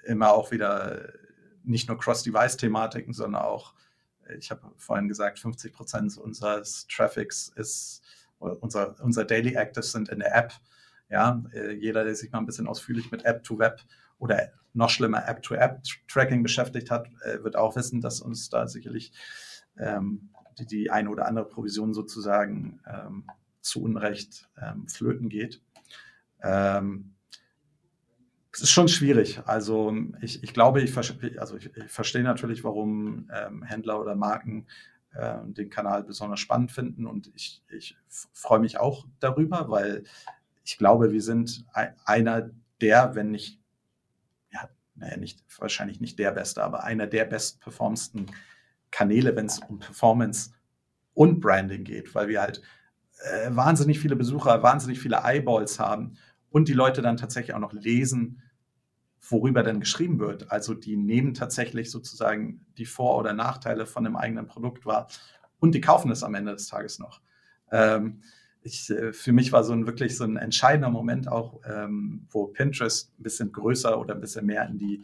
immer 0.03 0.31
auch 0.31 0.51
wieder 0.51 1.13
nicht 1.63 1.87
nur 1.87 1.97
Cross-Device-Thematiken, 1.97 3.13
sondern 3.13 3.43
auch, 3.43 3.73
ich 4.37 4.49
habe 4.51 4.71
vorhin 4.77 5.07
gesagt, 5.07 5.39
50 5.39 5.73
Prozent 5.73 6.17
unseres 6.17 6.87
Traffics 6.87 7.49
ist, 7.49 8.01
unser, 8.39 8.95
unser 9.01 9.25
Daily 9.25 9.55
Actives 9.55 9.91
sind 9.91 10.09
in 10.09 10.19
der 10.19 10.35
App. 10.35 10.53
Ja, 11.09 11.43
äh, 11.53 11.73
jeder, 11.73 12.03
der 12.03 12.15
sich 12.15 12.31
mal 12.31 12.39
ein 12.39 12.45
bisschen 12.45 12.67
ausführlich 12.67 13.11
mit 13.11 13.25
App-to-Web 13.25 13.81
oder 14.17 14.51
noch 14.73 14.89
schlimmer 14.89 15.27
App-to-App-Tracking 15.27 16.43
beschäftigt 16.43 16.91
hat, 16.91 17.07
äh, 17.23 17.43
wird 17.43 17.55
auch 17.55 17.75
wissen, 17.75 18.01
dass 18.01 18.21
uns 18.21 18.49
da 18.49 18.67
sicherlich 18.67 19.11
ähm, 19.77 20.29
die, 20.59 20.65
die 20.65 20.91
eine 20.91 21.09
oder 21.09 21.27
andere 21.27 21.45
Provision 21.45 21.93
sozusagen 21.93 22.79
ähm, 22.87 23.25
zu 23.61 23.83
Unrecht 23.83 24.49
ähm, 24.61 24.87
flöten 24.87 25.29
geht. 25.29 25.61
Ähm, 26.41 27.13
es 28.53 28.61
ist 28.61 28.71
schon 28.71 28.87
schwierig. 28.87 29.41
Also 29.45 29.95
ich, 30.21 30.43
ich 30.43 30.53
glaube, 30.53 30.81
ich, 30.81 30.97
also 31.39 31.55
ich, 31.55 31.75
ich 31.75 31.89
verstehe 31.89 32.23
natürlich, 32.23 32.63
warum 32.63 33.29
ähm, 33.33 33.63
Händler 33.63 33.99
oder 34.01 34.15
Marken 34.15 34.67
äh, 35.13 35.37
den 35.45 35.69
Kanal 35.69 36.03
besonders 36.03 36.39
spannend 36.39 36.71
finden 36.71 37.05
und 37.05 37.31
ich, 37.35 37.63
ich 37.69 37.95
freue 38.33 38.59
mich 38.59 38.77
auch 38.77 39.05
darüber, 39.19 39.69
weil 39.69 40.03
ich 40.63 40.77
glaube, 40.77 41.11
wir 41.11 41.21
sind 41.21 41.65
einer 42.05 42.49
der, 42.81 43.15
wenn 43.15 43.31
nicht, 43.31 43.60
naja, 45.01 45.17
nicht, 45.17 45.43
wahrscheinlich 45.57 45.99
nicht 45.99 46.19
der 46.19 46.31
Beste, 46.31 46.63
aber 46.63 46.83
einer 46.83 47.07
der 47.07 47.25
bestperformsten 47.25 48.27
Kanäle, 48.91 49.35
wenn 49.35 49.47
es 49.47 49.59
um 49.59 49.79
Performance 49.79 50.51
und 51.13 51.39
Branding 51.39 51.83
geht, 51.83 52.13
weil 52.13 52.27
wir 52.27 52.41
halt 52.41 52.61
äh, 53.23 53.49
wahnsinnig 53.49 53.99
viele 53.99 54.15
Besucher, 54.15 54.61
wahnsinnig 54.61 54.99
viele 54.99 55.23
Eyeballs 55.23 55.79
haben 55.79 56.17
und 56.51 56.67
die 56.67 56.73
Leute 56.73 57.01
dann 57.01 57.17
tatsächlich 57.17 57.55
auch 57.55 57.59
noch 57.59 57.73
lesen, 57.73 58.43
worüber 59.27 59.63
dann 59.63 59.79
geschrieben 59.79 60.19
wird. 60.19 60.51
Also 60.51 60.75
die 60.75 60.97
nehmen 60.97 61.33
tatsächlich 61.33 61.89
sozusagen 61.89 62.65
die 62.77 62.85
Vor- 62.85 63.17
oder 63.17 63.33
Nachteile 63.33 63.87
von 63.87 64.03
dem 64.03 64.15
eigenen 64.15 64.45
Produkt 64.45 64.85
wahr 64.85 65.07
und 65.59 65.73
die 65.73 65.81
kaufen 65.81 66.11
es 66.11 66.21
am 66.21 66.35
Ende 66.35 66.51
des 66.51 66.67
Tages 66.67 66.99
noch. 66.99 67.21
Ähm, 67.71 68.21
ich, 68.63 68.89
äh, 68.89 69.13
für 69.13 69.31
mich 69.33 69.51
war 69.51 69.63
so 69.63 69.73
ein 69.73 69.87
wirklich 69.87 70.15
so 70.15 70.23
ein 70.23 70.37
entscheidender 70.37 70.89
Moment 70.89 71.27
auch, 71.27 71.61
ähm, 71.65 72.27
wo 72.29 72.47
Pinterest 72.47 73.11
ein 73.19 73.23
bisschen 73.23 73.51
größer 73.51 73.99
oder 73.99 74.15
ein 74.15 74.21
bisschen 74.21 74.45
mehr 74.45 74.67
in 74.67 74.77
die 74.77 75.01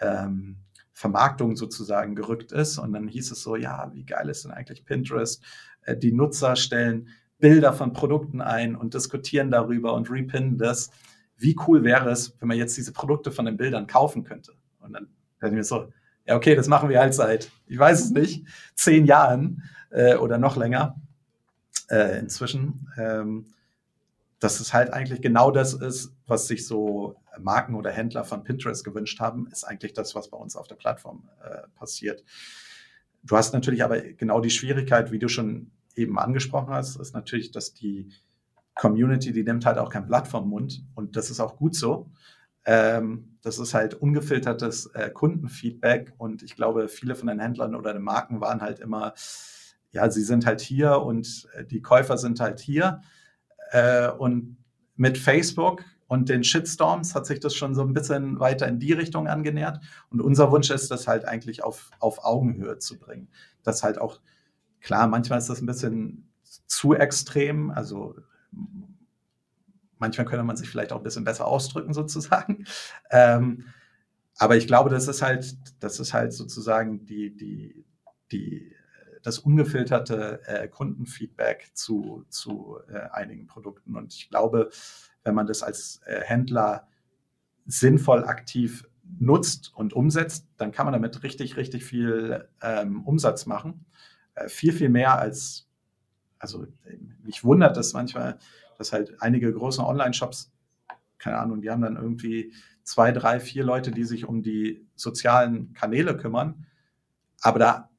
ähm, 0.00 0.56
Vermarktung 0.92 1.56
sozusagen 1.56 2.14
gerückt 2.14 2.52
ist. 2.52 2.78
Und 2.78 2.92
dann 2.92 3.08
hieß 3.08 3.30
es 3.30 3.42
so, 3.42 3.56
ja, 3.56 3.90
wie 3.92 4.04
geil 4.04 4.28
ist 4.28 4.44
denn 4.44 4.52
eigentlich 4.52 4.84
Pinterest? 4.84 5.42
Äh, 5.82 5.96
die 5.96 6.12
Nutzer 6.12 6.56
stellen 6.56 7.08
Bilder 7.38 7.72
von 7.72 7.92
Produkten 7.92 8.40
ein 8.40 8.74
und 8.74 8.94
diskutieren 8.94 9.50
darüber 9.50 9.94
und 9.94 10.10
repinnen 10.10 10.58
das. 10.58 10.90
Wie 11.36 11.54
cool 11.66 11.84
wäre 11.84 12.10
es, 12.10 12.34
wenn 12.40 12.48
man 12.48 12.56
jetzt 12.56 12.76
diese 12.76 12.92
Produkte 12.92 13.30
von 13.30 13.44
den 13.44 13.58
Bildern 13.58 13.86
kaufen 13.86 14.24
könnte? 14.24 14.52
Und 14.80 14.94
dann 14.94 15.08
dachte 15.38 15.48
ich 15.48 15.52
mir 15.52 15.64
so, 15.64 15.92
ja, 16.24 16.34
okay, 16.34 16.54
das 16.54 16.66
machen 16.66 16.88
wir 16.88 16.98
halt 16.98 17.14
seit, 17.14 17.50
ich 17.66 17.78
weiß 17.78 18.06
es 18.06 18.10
nicht, 18.10 18.46
zehn 18.74 19.04
Jahren 19.04 19.62
äh, 19.90 20.16
oder 20.16 20.38
noch 20.38 20.56
länger 20.56 20.96
äh, 21.88 22.18
inzwischen, 22.18 22.88
ähm, 22.98 23.46
dass 24.38 24.60
es 24.60 24.74
halt 24.74 24.92
eigentlich 24.92 25.22
genau 25.22 25.50
das 25.50 25.74
ist, 25.74 26.14
was 26.26 26.46
sich 26.46 26.66
so 26.66 27.16
Marken 27.38 27.74
oder 27.74 27.90
Händler 27.90 28.24
von 28.24 28.44
Pinterest 28.44 28.84
gewünscht 28.84 29.20
haben, 29.20 29.46
ist 29.48 29.64
eigentlich 29.64 29.92
das, 29.92 30.14
was 30.14 30.28
bei 30.28 30.36
uns 30.36 30.56
auf 30.56 30.68
der 30.68 30.74
Plattform 30.76 31.28
äh, 31.42 31.68
passiert. 31.76 32.24
Du 33.22 33.36
hast 33.36 33.52
natürlich 33.52 33.82
aber 33.82 34.00
genau 34.00 34.40
die 34.40 34.50
Schwierigkeit, 34.50 35.10
wie 35.10 35.18
du 35.18 35.28
schon 35.28 35.70
eben 35.94 36.18
angesprochen 36.18 36.72
hast, 36.72 36.96
ist 36.96 37.14
natürlich, 37.14 37.50
dass 37.50 37.74
die 37.74 38.10
Community, 38.74 39.32
die 39.32 39.42
nimmt 39.42 39.64
halt 39.64 39.78
auch 39.78 39.90
kein 39.90 40.06
Blatt 40.06 40.28
vom 40.28 40.48
Mund 40.48 40.84
und 40.94 41.16
das 41.16 41.30
ist 41.30 41.40
auch 41.40 41.56
gut 41.56 41.74
so. 41.74 42.10
Ähm, 42.66 43.38
das 43.42 43.58
ist 43.58 43.74
halt 43.74 43.94
ungefiltertes 43.94 44.86
äh, 44.86 45.10
Kundenfeedback 45.10 46.12
und 46.18 46.42
ich 46.42 46.56
glaube, 46.56 46.88
viele 46.88 47.14
von 47.14 47.28
den 47.28 47.38
Händlern 47.38 47.74
oder 47.74 47.92
den 47.92 48.02
Marken 48.02 48.40
waren 48.40 48.60
halt 48.60 48.80
immer, 48.80 49.14
ja, 49.92 50.10
sie 50.10 50.22
sind 50.22 50.46
halt 50.46 50.60
hier 50.60 51.00
und 51.00 51.48
äh, 51.54 51.64
die 51.64 51.82
Käufer 51.82 52.18
sind 52.18 52.40
halt 52.40 52.60
hier. 52.60 53.02
Äh, 53.70 54.10
und 54.10 54.56
mit 54.96 55.18
Facebook 55.18 55.84
und 56.08 56.28
den 56.28 56.44
Shitstorms 56.44 57.14
hat 57.14 57.26
sich 57.26 57.40
das 57.40 57.54
schon 57.54 57.74
so 57.74 57.82
ein 57.82 57.92
bisschen 57.92 58.38
weiter 58.38 58.68
in 58.68 58.78
die 58.78 58.92
Richtung 58.92 59.26
angenähert. 59.26 59.80
Und 60.10 60.20
unser 60.20 60.50
Wunsch 60.50 60.70
ist, 60.70 60.90
das 60.90 61.08
halt 61.08 61.24
eigentlich 61.24 61.64
auf, 61.64 61.90
auf 61.98 62.24
Augenhöhe 62.24 62.78
zu 62.78 62.98
bringen. 62.98 63.28
Das 63.62 63.82
halt 63.82 63.98
auch, 63.98 64.20
klar, 64.80 65.08
manchmal 65.08 65.38
ist 65.38 65.50
das 65.50 65.60
ein 65.60 65.66
bisschen 65.66 66.28
zu 66.66 66.94
extrem. 66.94 67.70
Also 67.70 68.14
manchmal 69.98 70.26
könnte 70.26 70.44
man 70.44 70.56
sich 70.56 70.68
vielleicht 70.68 70.92
auch 70.92 70.98
ein 70.98 71.02
bisschen 71.02 71.24
besser 71.24 71.46
ausdrücken, 71.46 71.92
sozusagen. 71.92 72.64
Ähm, 73.10 73.64
aber 74.38 74.56
ich 74.56 74.66
glaube, 74.66 74.90
das 74.90 75.08
ist 75.08 75.22
halt, 75.22 75.56
das 75.80 75.98
ist 75.98 76.12
halt 76.12 76.32
sozusagen 76.32 77.06
die, 77.06 77.34
die, 77.34 77.86
die, 78.30 78.75
das 79.26 79.40
ungefilterte 79.40 80.40
äh, 80.46 80.68
Kundenfeedback 80.68 81.70
zu, 81.74 82.24
zu 82.28 82.78
äh, 82.88 83.10
einigen 83.10 83.48
Produkten. 83.48 83.96
Und 83.96 84.14
ich 84.14 84.30
glaube, 84.30 84.70
wenn 85.24 85.34
man 85.34 85.48
das 85.48 85.64
als 85.64 86.00
äh, 86.06 86.20
Händler 86.20 86.86
sinnvoll 87.66 88.24
aktiv 88.24 88.88
nutzt 89.18 89.72
und 89.74 89.94
umsetzt, 89.94 90.46
dann 90.58 90.70
kann 90.70 90.86
man 90.86 90.92
damit 90.92 91.24
richtig, 91.24 91.56
richtig 91.56 91.84
viel 91.84 92.48
ähm, 92.62 93.04
Umsatz 93.04 93.46
machen. 93.46 93.84
Äh, 94.36 94.48
viel, 94.48 94.72
viel 94.72 94.90
mehr 94.90 95.18
als, 95.18 95.68
also 96.38 96.64
mich 97.24 97.42
wundert 97.42 97.76
das 97.76 97.94
manchmal, 97.94 98.38
dass 98.78 98.92
halt 98.92 99.20
einige 99.20 99.52
große 99.52 99.84
Online-Shops, 99.84 100.52
keine 101.18 101.38
Ahnung, 101.38 101.62
die 101.62 101.70
haben 101.70 101.82
dann 101.82 101.96
irgendwie 101.96 102.52
zwei, 102.84 103.10
drei, 103.10 103.40
vier 103.40 103.64
Leute, 103.64 103.90
die 103.90 104.04
sich 104.04 104.24
um 104.24 104.44
die 104.44 104.86
sozialen 104.94 105.72
Kanäle 105.72 106.16
kümmern, 106.16 106.66
aber 107.40 107.58
da 107.58 107.90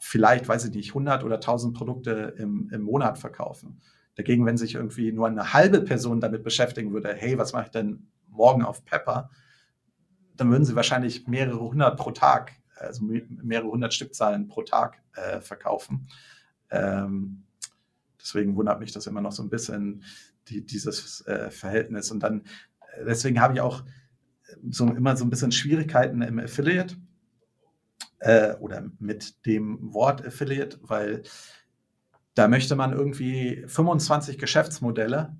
vielleicht, 0.00 0.48
weiß 0.48 0.64
ich 0.64 0.74
nicht, 0.74 0.88
100 0.88 1.22
oder 1.24 1.36
1000 1.36 1.76
Produkte 1.76 2.34
im, 2.38 2.68
im 2.72 2.82
Monat 2.82 3.18
verkaufen. 3.18 3.80
Dagegen, 4.16 4.46
wenn 4.46 4.56
sich 4.56 4.74
irgendwie 4.74 5.12
nur 5.12 5.28
eine 5.28 5.52
halbe 5.52 5.82
Person 5.82 6.20
damit 6.20 6.42
beschäftigen 6.42 6.92
würde, 6.92 7.14
hey, 7.14 7.38
was 7.38 7.52
mache 7.52 7.66
ich 7.66 7.70
denn 7.70 8.08
morgen 8.28 8.64
auf 8.64 8.84
Pepper, 8.84 9.30
dann 10.36 10.50
würden 10.50 10.64
sie 10.64 10.74
wahrscheinlich 10.74 11.28
mehrere 11.28 11.60
hundert 11.60 11.98
pro 11.98 12.10
Tag, 12.12 12.52
also 12.76 13.04
mehrere 13.04 13.68
hundert 13.68 13.92
Stückzahlen 13.92 14.48
pro 14.48 14.62
Tag 14.62 15.02
äh, 15.12 15.40
verkaufen. 15.40 16.08
Ähm, 16.70 17.44
deswegen 18.18 18.56
wundert 18.56 18.80
mich 18.80 18.92
das 18.92 19.06
immer 19.06 19.20
noch 19.20 19.32
so 19.32 19.42
ein 19.42 19.50
bisschen, 19.50 20.02
die, 20.48 20.64
dieses 20.64 21.26
äh, 21.26 21.50
Verhältnis. 21.50 22.10
Und 22.10 22.22
dann, 22.22 22.40
äh, 22.96 23.04
deswegen 23.04 23.40
habe 23.40 23.54
ich 23.54 23.60
auch 23.60 23.84
so, 24.70 24.86
immer 24.86 25.14
so 25.16 25.24
ein 25.24 25.30
bisschen 25.30 25.52
Schwierigkeiten 25.52 26.22
im 26.22 26.38
Affiliate 26.38 26.96
äh, 28.20 28.54
oder 28.56 28.84
mit 28.98 29.44
dem 29.46 29.92
Wort 29.92 30.24
Affiliate, 30.24 30.78
weil 30.82 31.22
da 32.34 32.48
möchte 32.48 32.76
man 32.76 32.92
irgendwie 32.92 33.64
25 33.66 34.38
Geschäftsmodelle 34.38 35.36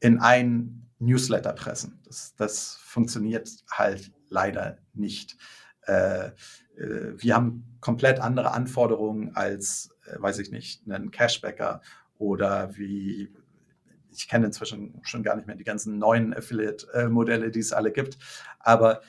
in 0.00 0.20
ein 0.20 0.88
Newsletter 0.98 1.52
pressen. 1.52 2.00
Das, 2.04 2.34
das 2.36 2.76
funktioniert 2.76 3.50
halt 3.70 4.12
leider 4.28 4.78
nicht. 4.92 5.36
Äh, 5.86 6.26
äh, 6.26 6.32
wir 7.16 7.34
haben 7.34 7.76
komplett 7.80 8.20
andere 8.20 8.52
Anforderungen 8.52 9.34
als, 9.34 9.90
äh, 10.06 10.20
weiß 10.20 10.38
ich 10.38 10.50
nicht, 10.50 10.82
einen 10.88 11.10
Cashbacker 11.10 11.80
oder 12.18 12.76
wie, 12.76 13.32
ich 14.10 14.28
kenne 14.28 14.46
inzwischen 14.46 15.00
schon 15.02 15.22
gar 15.22 15.36
nicht 15.36 15.46
mehr 15.46 15.56
die 15.56 15.64
ganzen 15.64 15.98
neuen 15.98 16.34
Affiliate-Modelle, 16.34 17.50
die 17.50 17.60
es 17.60 17.72
alle 17.72 17.92
gibt, 17.92 18.18
aber 18.60 19.00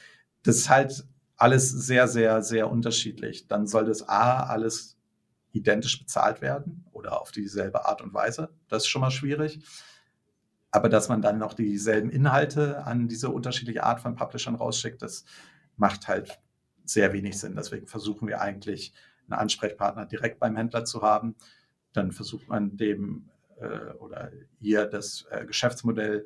das 0.44 0.58
ist 0.58 0.70
halt 0.70 1.06
alles 1.44 1.70
sehr, 1.70 2.08
sehr, 2.08 2.42
sehr 2.42 2.72
unterschiedlich. 2.72 3.50
Dann 3.50 3.68
soll 3.68 3.84
das 3.84 4.08
A 4.08 4.44
alles 4.44 4.98
identisch 5.52 6.00
bezahlt 6.00 6.42
werden 6.42 6.86
oder 6.94 7.20
auf 7.20 7.34
dieselbe 7.34 7.86
Art 7.86 8.02
und 8.02 8.14
Weise. 8.14 8.50
Das 8.70 8.84
ist 8.84 8.88
schon 8.88 9.02
mal 9.02 9.12
schwierig. 9.12 9.60
Aber 10.72 10.88
dass 10.88 11.10
man 11.10 11.22
dann 11.22 11.40
noch 11.40 11.54
dieselben 11.54 12.10
Inhalte 12.10 12.86
an 12.86 13.10
diese 13.10 13.28
unterschiedliche 13.28 13.84
Art 13.84 14.00
von 14.00 14.16
Publishern 14.16 14.56
rausschickt, 14.56 15.02
das 15.02 15.26
macht 15.76 16.08
halt 16.08 16.40
sehr 16.86 17.12
wenig 17.12 17.38
Sinn. 17.38 17.58
Deswegen 17.58 17.88
versuchen 17.88 18.30
wir 18.30 18.40
eigentlich, 18.40 18.94
einen 19.28 19.38
Ansprechpartner 19.38 20.06
direkt 20.06 20.40
beim 20.40 20.56
Händler 20.56 20.86
zu 20.86 21.02
haben. 21.02 21.36
Dann 21.92 22.14
versucht 22.14 22.48
man 22.48 22.78
dem 22.78 23.30
äh, 23.60 23.92
oder 24.00 24.32
ihr 24.62 24.86
das 24.86 25.26
äh, 25.30 25.46
Geschäftsmodell 25.46 26.26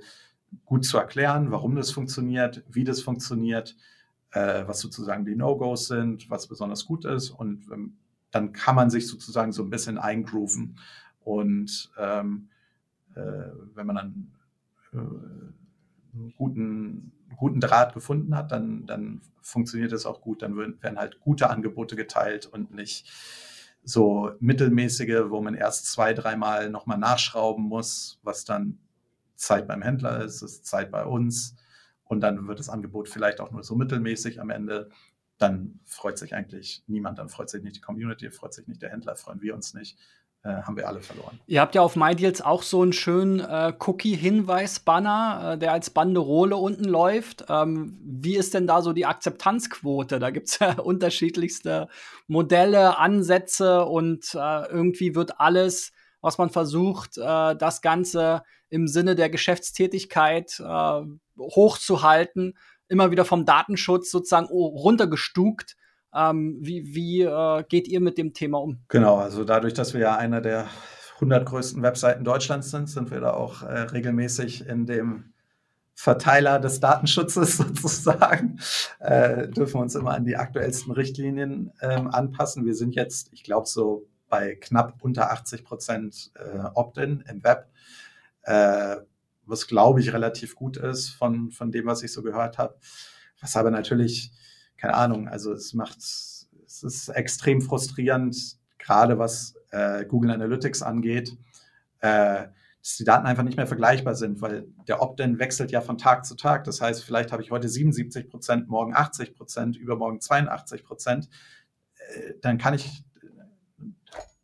gut 0.63 0.85
zu 0.85 0.99
erklären, 0.99 1.49
warum 1.49 1.75
das 1.75 1.89
funktioniert, 1.89 2.63
wie 2.69 2.83
das 2.83 3.01
funktioniert, 3.01 3.75
äh, 4.31 4.67
was 4.67 4.79
sozusagen 4.79 5.25
die 5.25 5.35
No-Gos 5.35 5.87
sind, 5.87 6.29
was 6.29 6.47
besonders 6.47 6.85
gut 6.85 7.05
ist. 7.05 7.29
Und 7.29 7.69
ähm, 7.71 7.97
dann 8.31 8.53
kann 8.53 8.75
man 8.75 8.89
sich 8.89 9.07
sozusagen 9.07 9.51
so 9.51 9.63
ein 9.63 9.69
bisschen 9.69 9.97
eingrooven. 9.97 10.77
Und 11.19 11.91
ähm, 11.97 12.49
äh, 13.15 13.51
wenn 13.73 13.87
man 13.87 13.95
dann 13.95 14.31
äh, 14.93 14.97
einen 14.97 16.33
guten, 16.37 17.11
guten 17.37 17.59
Draht 17.59 17.93
gefunden 17.93 18.35
hat, 18.35 18.51
dann, 18.51 18.85
dann 18.85 19.21
funktioniert 19.41 19.91
es 19.91 20.05
auch 20.05 20.21
gut. 20.21 20.41
Dann 20.41 20.57
werden 20.57 20.97
halt 20.97 21.19
gute 21.19 21.49
Angebote 21.49 21.95
geteilt 21.95 22.45
und 22.45 22.73
nicht 22.73 23.09
so 23.83 24.31
mittelmäßige, 24.39 25.29
wo 25.29 25.41
man 25.41 25.55
erst 25.55 25.91
zwei, 25.91 26.13
dreimal 26.13 26.69
nochmal 26.69 26.97
nachschrauben 26.97 27.63
muss, 27.63 28.19
was 28.21 28.43
dann 28.43 28.79
Zeit 29.35 29.67
beim 29.67 29.81
Händler 29.81 30.23
ist, 30.23 30.41
ist 30.41 30.65
Zeit 30.65 30.91
bei 30.91 31.05
uns. 31.05 31.55
Und 32.07 32.21
dann 32.21 32.47
wird 32.47 32.59
das 32.59 32.69
Angebot 32.69 33.09
vielleicht 33.09 33.39
auch 33.39 33.51
nur 33.51 33.63
so 33.63 33.75
mittelmäßig 33.75 34.39
am 34.41 34.49
Ende 34.49 34.89
dann 35.37 35.79
freut 35.85 36.17
sich 36.17 36.35
eigentlich 36.35 36.83
niemand. 36.87 37.19
Dann 37.19 37.29
freut 37.29 37.49
sich 37.49 37.63
nicht 37.63 37.77
die 37.77 37.81
Community, 37.81 38.29
freut 38.31 38.53
sich 38.53 38.67
nicht 38.67 38.81
der 38.81 38.89
Händler, 38.89 39.15
freuen 39.15 39.41
wir 39.41 39.53
uns 39.53 39.73
nicht. 39.73 39.97
Äh, 40.43 40.61
haben 40.63 40.75
wir 40.77 40.87
alle 40.87 41.01
verloren. 41.01 41.39
Ihr 41.47 41.61
habt 41.61 41.75
ja 41.75 41.81
auf 41.81 41.95
MyDeals 41.95 42.41
auch 42.41 42.63
so 42.63 42.81
einen 42.81 42.93
schönen 42.93 43.39
äh, 43.39 43.73
Cookie-Hinweis-Banner, 43.79 45.53
äh, 45.53 45.57
der 45.57 45.73
als 45.73 45.89
Banderole 45.89 46.55
unten 46.55 46.85
läuft. 46.85 47.45
Ähm, 47.49 47.97
wie 48.03 48.35
ist 48.35 48.53
denn 48.53 48.67
da 48.67 48.81
so 48.81 48.93
die 48.93 49.05
Akzeptanzquote? 49.05 50.19
Da 50.19 50.29
gibt 50.29 50.47
es 50.47 50.59
ja 50.59 50.73
unterschiedlichste 50.79 51.87
Modelle, 52.27 52.97
Ansätze 52.97 53.85
und 53.85 54.33
äh, 54.35 54.67
irgendwie 54.69 55.15
wird 55.15 55.39
alles, 55.39 55.91
was 56.21 56.37
man 56.37 56.49
versucht, 56.49 57.17
äh, 57.17 57.55
das 57.55 57.81
Ganze 57.81 58.43
im 58.69 58.87
Sinne 58.87 59.15
der 59.15 59.29
Geschäftstätigkeit 59.29 60.59
äh, 60.59 61.01
hochzuhalten, 61.37 62.57
immer 62.87 63.11
wieder 63.11 63.25
vom 63.25 63.45
Datenschutz 63.45 64.11
sozusagen 64.11 64.47
runtergestukt. 64.47 65.75
Ähm, 66.13 66.57
wie 66.61 66.95
wie 66.95 67.21
äh, 67.21 67.63
geht 67.67 67.87
ihr 67.87 67.99
mit 67.99 68.17
dem 68.17 68.33
Thema 68.33 68.59
um? 68.59 68.79
Genau, 68.87 69.17
also 69.17 69.43
dadurch, 69.43 69.73
dass 69.73 69.93
wir 69.93 70.01
ja 70.01 70.15
einer 70.15 70.41
der 70.41 70.67
100 71.15 71.45
größten 71.45 71.81
Webseiten 71.81 72.23
Deutschlands 72.23 72.71
sind, 72.71 72.89
sind 72.89 73.11
wir 73.11 73.19
da 73.19 73.33
auch 73.33 73.63
äh, 73.63 73.81
regelmäßig 73.81 74.67
in 74.67 74.85
dem 74.85 75.33
Verteiler 75.99 76.59
des 76.59 76.79
Datenschutzes 76.79 77.57
sozusagen, 77.57 78.59
äh, 78.99 79.47
dürfen 79.47 79.81
uns 79.81 79.95
immer 79.95 80.13
an 80.13 80.25
die 80.25 80.35
aktuellsten 80.35 80.93
Richtlinien 80.93 81.73
ähm, 81.81 82.07
anpassen. 82.07 82.65
Wir 82.65 82.75
sind 82.75 82.93
jetzt, 82.93 83.33
ich 83.33 83.43
glaube, 83.43 83.67
so 83.67 84.05
bei 84.29 84.55
knapp 84.55 84.93
unter 85.01 85.31
80 85.31 85.63
Prozent 85.63 86.31
äh, 86.35 86.59
Opt-in 86.75 87.23
im 87.27 87.43
Web. 87.43 87.67
Äh, 88.43 88.97
was 89.47 89.67
glaube 89.67 90.01
ich 90.01 90.13
relativ 90.13 90.55
gut 90.55 90.77
ist 90.77 91.09
von, 91.09 91.51
von 91.51 91.71
dem, 91.71 91.85
was 91.85 92.03
ich 92.03 92.11
so 92.11 92.21
gehört 92.21 92.57
habe. 92.57 92.77
Was 93.41 93.55
aber 93.55 93.71
natürlich, 93.71 94.31
keine 94.77 94.95
Ahnung, 94.95 95.27
also 95.27 95.53
es 95.53 95.73
macht, 95.73 95.97
es 95.97 96.83
ist 96.83 97.09
extrem 97.09 97.61
frustrierend, 97.61 98.57
gerade 98.77 99.17
was 99.17 99.55
äh, 99.71 100.05
Google 100.05 100.31
Analytics 100.31 100.81
angeht, 100.81 101.37
äh, 101.99 102.47
dass 102.81 102.97
die 102.97 103.03
Daten 103.03 103.25
einfach 103.25 103.43
nicht 103.43 103.57
mehr 103.57 103.67
vergleichbar 103.67 104.15
sind, 104.15 104.41
weil 104.41 104.67
der 104.87 105.01
Opt-in 105.01 105.39
wechselt 105.39 105.71
ja 105.71 105.81
von 105.81 105.97
Tag 105.97 106.25
zu 106.25 106.35
Tag. 106.35 106.63
Das 106.63 106.79
heißt, 106.79 107.03
vielleicht 107.03 107.31
habe 107.31 107.41
ich 107.41 107.51
heute 107.51 107.67
77 107.67 108.29
Prozent, 108.29 108.69
morgen 108.69 108.95
80 108.95 109.35
Prozent, 109.35 109.77
übermorgen 109.77 110.21
82 110.21 110.83
Prozent. 110.83 111.29
Äh, 111.95 112.33
dann 112.41 112.57
kann 112.57 112.73
ich, 112.73 113.03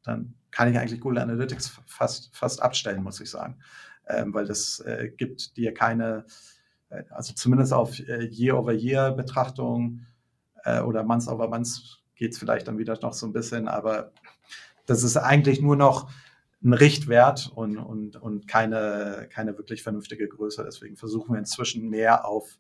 dann 0.04 0.36
kann 0.52 0.70
ich 0.70 0.78
eigentlich 0.78 1.02
Google 1.02 1.20
Analytics 1.20 1.80
fast, 1.88 2.36
fast 2.36 2.62
abstellen, 2.62 3.02
muss 3.02 3.20
ich 3.20 3.30
sagen 3.30 3.60
ähm, 4.08 4.34
weil 4.34 4.46
das 4.46 4.80
äh, 4.80 5.10
gibt 5.16 5.58
dir 5.58 5.74
keine, 5.74 6.26
äh, 6.90 7.04
also 7.10 7.34
zumindest 7.34 7.74
auf 7.74 8.00
äh, 8.00 8.26
Year-over-Year-Betrachtung 8.26 10.06
äh, 10.64 10.82
oder 10.82 11.04
Month-over-Month 11.04 12.02
geht 12.16 12.34
es 12.34 12.38
vielleicht 12.38 12.68
dann 12.68 12.78
wieder 12.78 12.98
noch 13.02 13.14
so 13.14 13.26
ein 13.26 13.34
bisschen, 13.34 13.68
aber 13.68 14.12
das 14.86 15.04
ist 15.04 15.18
eigentlich 15.18 15.62
nur 15.62 15.76
noch 15.76 16.10
ein 16.64 16.74
Richtwert 16.74 17.52
und, 17.54 17.78
und, 17.78 18.16
und 18.16 18.48
keine, 18.48 19.28
keine 19.30 19.58
wirklich 19.58 19.84
vernünftige 19.84 20.28
Größe. 20.28 20.64
Deswegen 20.64 20.96
versuchen 20.96 21.34
wir 21.34 21.40
inzwischen 21.40 21.90
mehr 21.90 22.26
auf, 22.26 22.58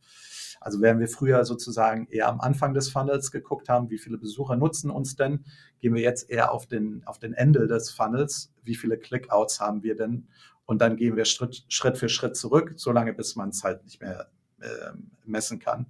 also 0.60 0.82
während 0.82 1.00
wir 1.00 1.08
früher 1.08 1.46
sozusagen 1.46 2.08
eher 2.08 2.28
am 2.28 2.42
Anfang 2.42 2.74
des 2.74 2.90
Funnels 2.90 3.32
geguckt 3.32 3.70
haben, 3.70 3.90
wie 3.90 3.98
viele 3.98 4.18
Besucher 4.18 4.58
nutzen 4.58 4.90
uns 4.90 5.16
denn, 5.16 5.46
gehen 5.80 5.94
wir 5.94 6.02
jetzt 6.02 6.30
eher 6.30 6.52
auf 6.52 6.68
den, 6.68 7.04
auf 7.06 7.20
den 7.20 7.34
Ende 7.34 7.68
des 7.68 7.92
Funnels, 7.92 8.52
wie 8.64 8.76
viele 8.76 8.98
Clickouts 8.98 9.62
haben 9.62 9.84
wir 9.84 9.96
denn 9.96 10.28
und 10.66 10.82
dann 10.82 10.96
gehen 10.96 11.16
wir 11.16 11.26
Schritt, 11.26 11.66
Schritt 11.68 11.98
für 11.98 12.10
Schritt 12.10 12.36
zurück, 12.36 12.74
solange 12.76 13.14
bis 13.14 13.36
man 13.36 13.50
es 13.50 13.64
halt 13.64 13.84
nicht 13.84 14.02
mehr 14.02 14.30
äh, 14.62 14.94
messen 15.26 15.60
kann. 15.60 15.88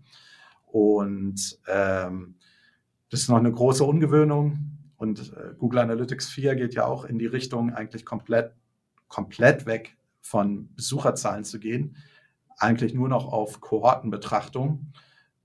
Und 0.65 1.59
ähm, 1.67 2.36
das 3.09 3.21
ist 3.21 3.30
noch 3.30 3.38
eine 3.38 3.51
große 3.51 3.84
Ungewöhnung. 3.84 4.80
Und 4.97 5.34
äh, 5.34 5.53
Google 5.57 5.80
Analytics 5.80 6.30
4 6.30 6.55
geht 6.55 6.74
ja 6.74 6.86
auch 6.86 7.05
in 7.05 7.19
die 7.19 7.28
Richtung, 7.28 7.74
eigentlich 7.74 8.05
komplett, 8.05 8.53
komplett 9.07 9.65
weg 9.65 9.97
von 10.21 10.74
Besucherzahlen 10.76 11.43
zu 11.43 11.59
gehen, 11.59 11.97
eigentlich 12.57 12.93
nur 12.93 13.09
noch 13.09 13.32
auf 13.32 13.59
Kohortenbetrachtung 13.59 14.93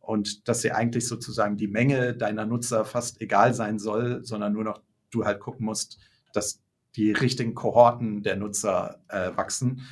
und 0.00 0.48
dass 0.48 0.62
sie 0.62 0.72
eigentlich 0.72 1.06
sozusagen 1.06 1.56
die 1.56 1.66
Menge 1.66 2.14
deiner 2.14 2.46
Nutzer 2.46 2.84
fast 2.84 3.20
egal 3.20 3.52
sein 3.52 3.78
soll, 3.78 4.24
sondern 4.24 4.52
nur 4.52 4.64
noch 4.64 4.80
du 5.10 5.24
halt 5.24 5.40
gucken 5.40 5.66
musst, 5.66 5.98
dass 6.32 6.62
die 6.96 7.12
richtigen 7.12 7.54
Kohorten 7.54 8.22
der 8.22 8.36
Nutzer 8.36 9.00
äh, 9.08 9.36
wachsen, 9.36 9.82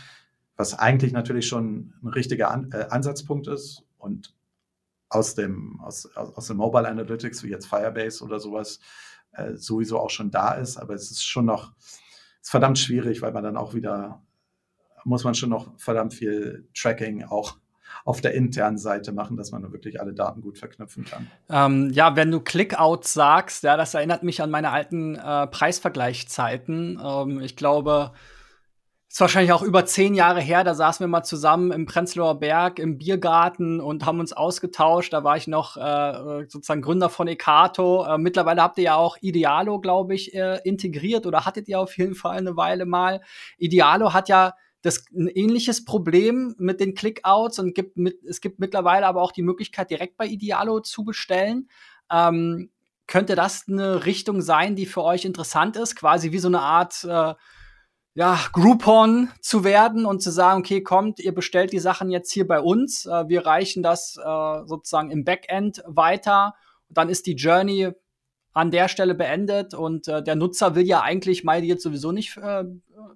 was 0.56 0.74
eigentlich 0.74 1.12
natürlich 1.12 1.46
schon 1.46 1.94
ein 2.02 2.08
richtiger 2.08 2.50
An 2.50 2.70
äh, 2.72 2.86
Ansatzpunkt 2.90 3.46
ist 3.48 3.84
und 3.98 4.34
aus 5.08 5.34
dem, 5.34 5.80
aus, 5.80 6.06
aus 6.16 6.46
dem 6.48 6.56
Mobile 6.56 6.88
Analytics, 6.88 7.42
wie 7.42 7.48
jetzt 7.48 7.66
Firebase 7.66 8.24
oder 8.24 8.40
sowas, 8.40 8.80
äh, 9.32 9.54
sowieso 9.54 10.00
auch 10.00 10.10
schon 10.10 10.30
da 10.30 10.52
ist. 10.54 10.76
Aber 10.78 10.94
es 10.94 11.10
ist 11.10 11.22
schon 11.22 11.44
noch 11.44 11.72
ist 12.46 12.50
verdammt 12.50 12.78
schwierig, 12.78 13.22
weil 13.22 13.32
man 13.32 13.42
dann 13.42 13.56
auch 13.56 13.74
wieder, 13.74 14.22
muss 15.04 15.24
man 15.24 15.34
schon 15.34 15.50
noch 15.50 15.76
verdammt 15.80 16.14
viel 16.14 16.68
Tracking 16.74 17.24
auch 17.24 17.58
auf 18.06 18.20
der 18.20 18.34
internen 18.34 18.78
Seite 18.78 19.12
machen, 19.12 19.36
dass 19.36 19.50
man 19.50 19.70
wirklich 19.72 20.00
alle 20.00 20.14
Daten 20.14 20.40
gut 20.40 20.58
verknüpfen 20.58 21.04
kann. 21.04 21.26
Ähm, 21.50 21.90
ja, 21.90 22.14
wenn 22.14 22.30
du 22.30 22.40
Clickout 22.40 23.02
sagst, 23.02 23.64
ja, 23.64 23.76
das 23.76 23.94
erinnert 23.94 24.22
mich 24.22 24.40
an 24.40 24.50
meine 24.50 24.70
alten 24.70 25.16
äh, 25.16 25.48
Preisvergleichszeiten. 25.48 27.00
Ähm, 27.04 27.40
ich 27.40 27.56
glaube, 27.56 28.12
ist 29.08 29.20
wahrscheinlich 29.20 29.52
auch 29.52 29.62
über 29.62 29.86
zehn 29.86 30.14
Jahre 30.14 30.40
her, 30.40 30.62
da 30.62 30.74
saßen 30.74 31.02
wir 31.02 31.08
mal 31.08 31.24
zusammen 31.24 31.72
im 31.72 31.86
Prenzlauer 31.86 32.38
Berg 32.38 32.78
im 32.78 32.96
Biergarten 32.96 33.80
und 33.80 34.06
haben 34.06 34.20
uns 34.20 34.32
ausgetauscht. 34.32 35.12
Da 35.12 35.24
war 35.24 35.36
ich 35.36 35.48
noch 35.48 35.76
äh, 35.76 36.44
sozusagen 36.48 36.82
Gründer 36.82 37.10
von 37.10 37.26
Ekato. 37.26 38.04
Äh, 38.04 38.18
mittlerweile 38.18 38.62
habt 38.62 38.78
ihr 38.78 38.84
ja 38.84 38.94
auch 38.94 39.16
Idealo, 39.20 39.80
glaube 39.80 40.14
ich, 40.14 40.32
äh, 40.32 40.60
integriert 40.62 41.26
oder 41.26 41.44
hattet 41.44 41.66
ihr 41.66 41.80
auf 41.80 41.96
jeden 41.98 42.14
Fall 42.14 42.36
eine 42.36 42.56
Weile 42.56 42.86
mal. 42.86 43.20
Idealo 43.58 44.12
hat 44.12 44.28
ja 44.28 44.54
das 44.86 45.04
ein 45.10 45.28
ähnliches 45.28 45.84
Problem 45.84 46.54
mit 46.58 46.80
den 46.80 46.94
Clickouts 46.94 47.58
und 47.58 47.74
gibt 47.74 47.96
mit, 47.96 48.22
es 48.24 48.40
gibt 48.40 48.60
mittlerweile 48.60 49.06
aber 49.06 49.20
auch 49.20 49.32
die 49.32 49.42
Möglichkeit, 49.42 49.90
direkt 49.90 50.16
bei 50.16 50.26
Idealo 50.26 50.80
zu 50.80 51.04
bestellen. 51.04 51.68
Ähm, 52.10 52.70
könnte 53.06 53.34
das 53.34 53.64
eine 53.68 54.04
Richtung 54.06 54.40
sein, 54.40 54.76
die 54.76 54.86
für 54.86 55.02
euch 55.02 55.24
interessant 55.24 55.76
ist? 55.76 55.96
Quasi 55.96 56.32
wie 56.32 56.38
so 56.38 56.48
eine 56.48 56.60
Art 56.60 57.04
äh, 57.04 57.34
ja, 58.14 58.38
Groupon 58.52 59.30
zu 59.40 59.64
werden 59.64 60.06
und 60.06 60.22
zu 60.22 60.30
sagen, 60.30 60.60
okay, 60.60 60.82
kommt, 60.82 61.20
ihr 61.20 61.34
bestellt 61.34 61.72
die 61.72 61.78
Sachen 61.78 62.10
jetzt 62.10 62.32
hier 62.32 62.46
bei 62.46 62.60
uns, 62.60 63.06
äh, 63.06 63.28
wir 63.28 63.44
reichen 63.44 63.82
das 63.82 64.16
äh, 64.16 64.66
sozusagen 64.66 65.10
im 65.10 65.24
Backend 65.24 65.82
weiter, 65.86 66.54
dann 66.88 67.08
ist 67.08 67.26
die 67.26 67.34
Journey 67.34 67.90
an 68.56 68.70
der 68.70 68.88
Stelle 68.88 69.14
beendet 69.14 69.74
und 69.74 70.08
äh, 70.08 70.22
der 70.22 70.34
Nutzer 70.34 70.74
will 70.74 70.86
ja 70.86 71.02
eigentlich 71.02 71.44
MyDeal 71.44 71.64
jetzt 71.64 71.82
sowieso 71.82 72.10
nicht 72.10 72.38
äh, 72.38 72.64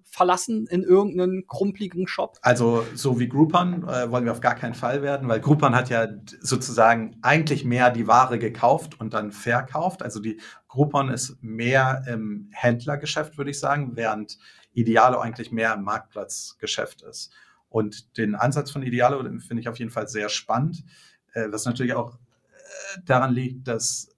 verlassen 0.05 0.67
in 0.67 0.83
irgendeinen 0.83 1.47
krumpligen 1.47 2.07
Shop. 2.07 2.37
Also 2.43 2.85
so 2.95 3.19
wie 3.19 3.27
Groupon 3.27 3.89
äh, 3.89 4.11
wollen 4.11 4.27
wir 4.27 4.33
auf 4.33 4.43
gar 4.43 4.55
keinen 4.55 4.75
Fall 4.75 5.01
werden, 5.01 5.31
weil 5.31 5.41
Groupon 5.41 5.75
hat 5.75 5.89
ja 5.89 6.09
sozusagen 6.43 7.17
eigentlich 7.23 7.65
mehr 7.65 7.89
die 7.89 8.07
Ware 8.07 8.39
gekauft 8.39 9.01
und 9.01 9.15
dann 9.15 9.33
verkauft. 9.33 10.03
Also 10.03 10.21
die 10.21 10.39
Groupon 10.69 11.09
ist 11.09 11.43
mehr 11.43 12.05
im 12.07 12.51
Händlergeschäft, 12.53 13.39
würde 13.39 13.53
ich 13.53 13.59
sagen, 13.59 13.93
während 13.97 14.37
Idealo 14.75 15.21
eigentlich 15.21 15.53
mehr 15.53 15.73
ein 15.73 15.83
Marktplatzgeschäft 15.83 17.01
ist. 17.01 17.33
Und 17.71 18.19
den 18.19 18.35
Ansatz 18.35 18.71
von 18.71 18.83
Idealo 18.83 19.23
finde 19.39 19.61
ich 19.63 19.71
auf 19.71 19.79
jeden 19.79 19.91
Fall 19.91 20.07
sehr 20.07 20.29
spannend, 20.29 20.85
äh, 21.33 21.47
was 21.51 21.65
natürlich 21.65 21.95
auch 21.95 22.17
äh, 22.17 23.01
daran 23.07 23.33
liegt, 23.33 23.67
dass 23.67 24.10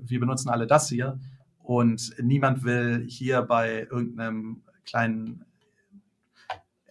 wir 0.00 0.20
benutzen 0.20 0.48
alle 0.48 0.66
das 0.66 0.88
hier 0.88 1.18
und 1.62 2.14
niemand 2.22 2.64
will 2.64 3.04
hier 3.08 3.42
bei 3.42 3.88
irgendeinem 3.90 4.62
kleinen 4.84 5.44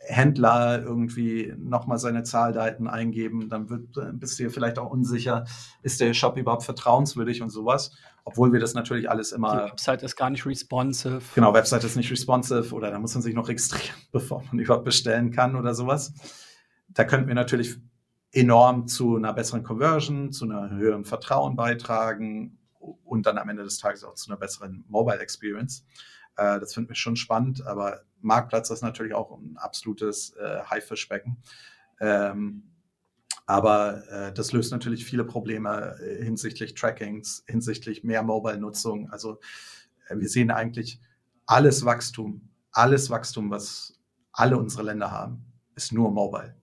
Händler 0.08 0.84
irgendwie 0.84 1.54
nochmal 1.58 1.98
seine 1.98 2.24
Zahldaten 2.24 2.88
eingeben, 2.88 3.50
dann 3.50 3.70
wird, 3.70 4.20
bist 4.20 4.38
du 4.38 4.44
dir 4.44 4.52
vielleicht 4.52 4.78
auch 4.78 4.92
unsicher, 4.92 5.46
ist 5.82 6.00
der 6.00 6.14
Shop 6.14 6.38
überhaupt 6.38 6.64
vertrauenswürdig 6.64 7.42
und 7.42 7.50
sowas. 7.50 7.92
Obwohl 8.24 8.52
wir 8.52 8.60
das 8.60 8.74
natürlich 8.74 9.10
alles 9.10 9.32
immer. 9.32 9.66
Die 9.66 9.72
Website 9.72 10.02
ist 10.02 10.16
gar 10.16 10.32
nicht 10.32 10.46
responsive. 10.46 11.22
Genau, 11.36 11.54
Website 11.54 11.84
ist 11.84 11.96
nicht 11.96 12.12
responsive 12.12 12.74
oder 12.74 12.90
da 12.90 13.00
muss 13.00 13.14
man 13.14 13.22
sich 13.22 13.36
noch 13.36 13.48
registrieren, 13.48 13.96
bevor 14.12 14.44
man 14.44 14.60
überhaupt 14.60 14.86
bestellen 14.86 15.32
kann 15.32 15.56
oder 15.56 15.74
sowas. 15.76 16.14
Da 16.90 17.04
könnten 17.04 17.28
wir 17.28 17.36
natürlich 17.36 17.78
enorm 18.32 18.88
zu 18.88 19.16
einer 19.16 19.34
besseren 19.34 19.64
Conversion, 19.64 20.32
zu 20.32 20.46
einer 20.46 20.72
höheren 20.72 21.06
Vertrauen 21.06 21.56
beitragen 21.56 22.58
und 23.04 23.26
dann 23.26 23.38
am 23.38 23.50
Ende 23.50 23.64
des 23.64 23.78
Tages 23.78 24.04
auch 24.04 24.16
zu 24.16 24.30
einer 24.30 24.40
besseren 24.40 24.86
Mobile 24.88 25.20
Experience. 25.20 25.86
Äh, 26.38 26.60
das 26.60 26.74
finden 26.74 26.90
wir 26.90 26.96
schon 26.96 27.16
spannend, 27.16 27.66
aber 27.66 28.02
Marktplatz 28.22 28.70
ist 28.70 28.82
natürlich 28.82 29.14
auch 29.14 29.32
ein 29.38 29.58
absolutes 29.58 30.36
äh, 30.38 30.62
Haifischbecken. 30.64 31.38
Ähm, 32.00 32.64
aber 33.46 34.08
äh, 34.10 34.34
das 34.34 34.52
löst 34.52 34.72
natürlich 34.72 35.06
viele 35.06 35.24
Probleme 35.24 35.98
äh, 36.02 36.24
hinsichtlich 36.24 36.74
Trackings, 36.74 37.44
hinsichtlich 37.48 38.04
mehr 38.04 38.24
Mobile-Nutzung. 38.24 39.12
Also 39.12 39.40
äh, 40.08 40.18
wir 40.18 40.30
sehen 40.30 40.50
eigentlich 40.50 41.00
alles 41.46 41.86
Wachstum, 41.86 42.50
alles 42.72 43.10
Wachstum, 43.10 43.52
was 43.52 44.00
alle 44.32 44.58
unsere 44.58 44.84
Länder 44.84 45.12
haben, 45.12 45.46
ist 45.76 45.94
nur 45.94 46.12
Mobile. 46.12 46.56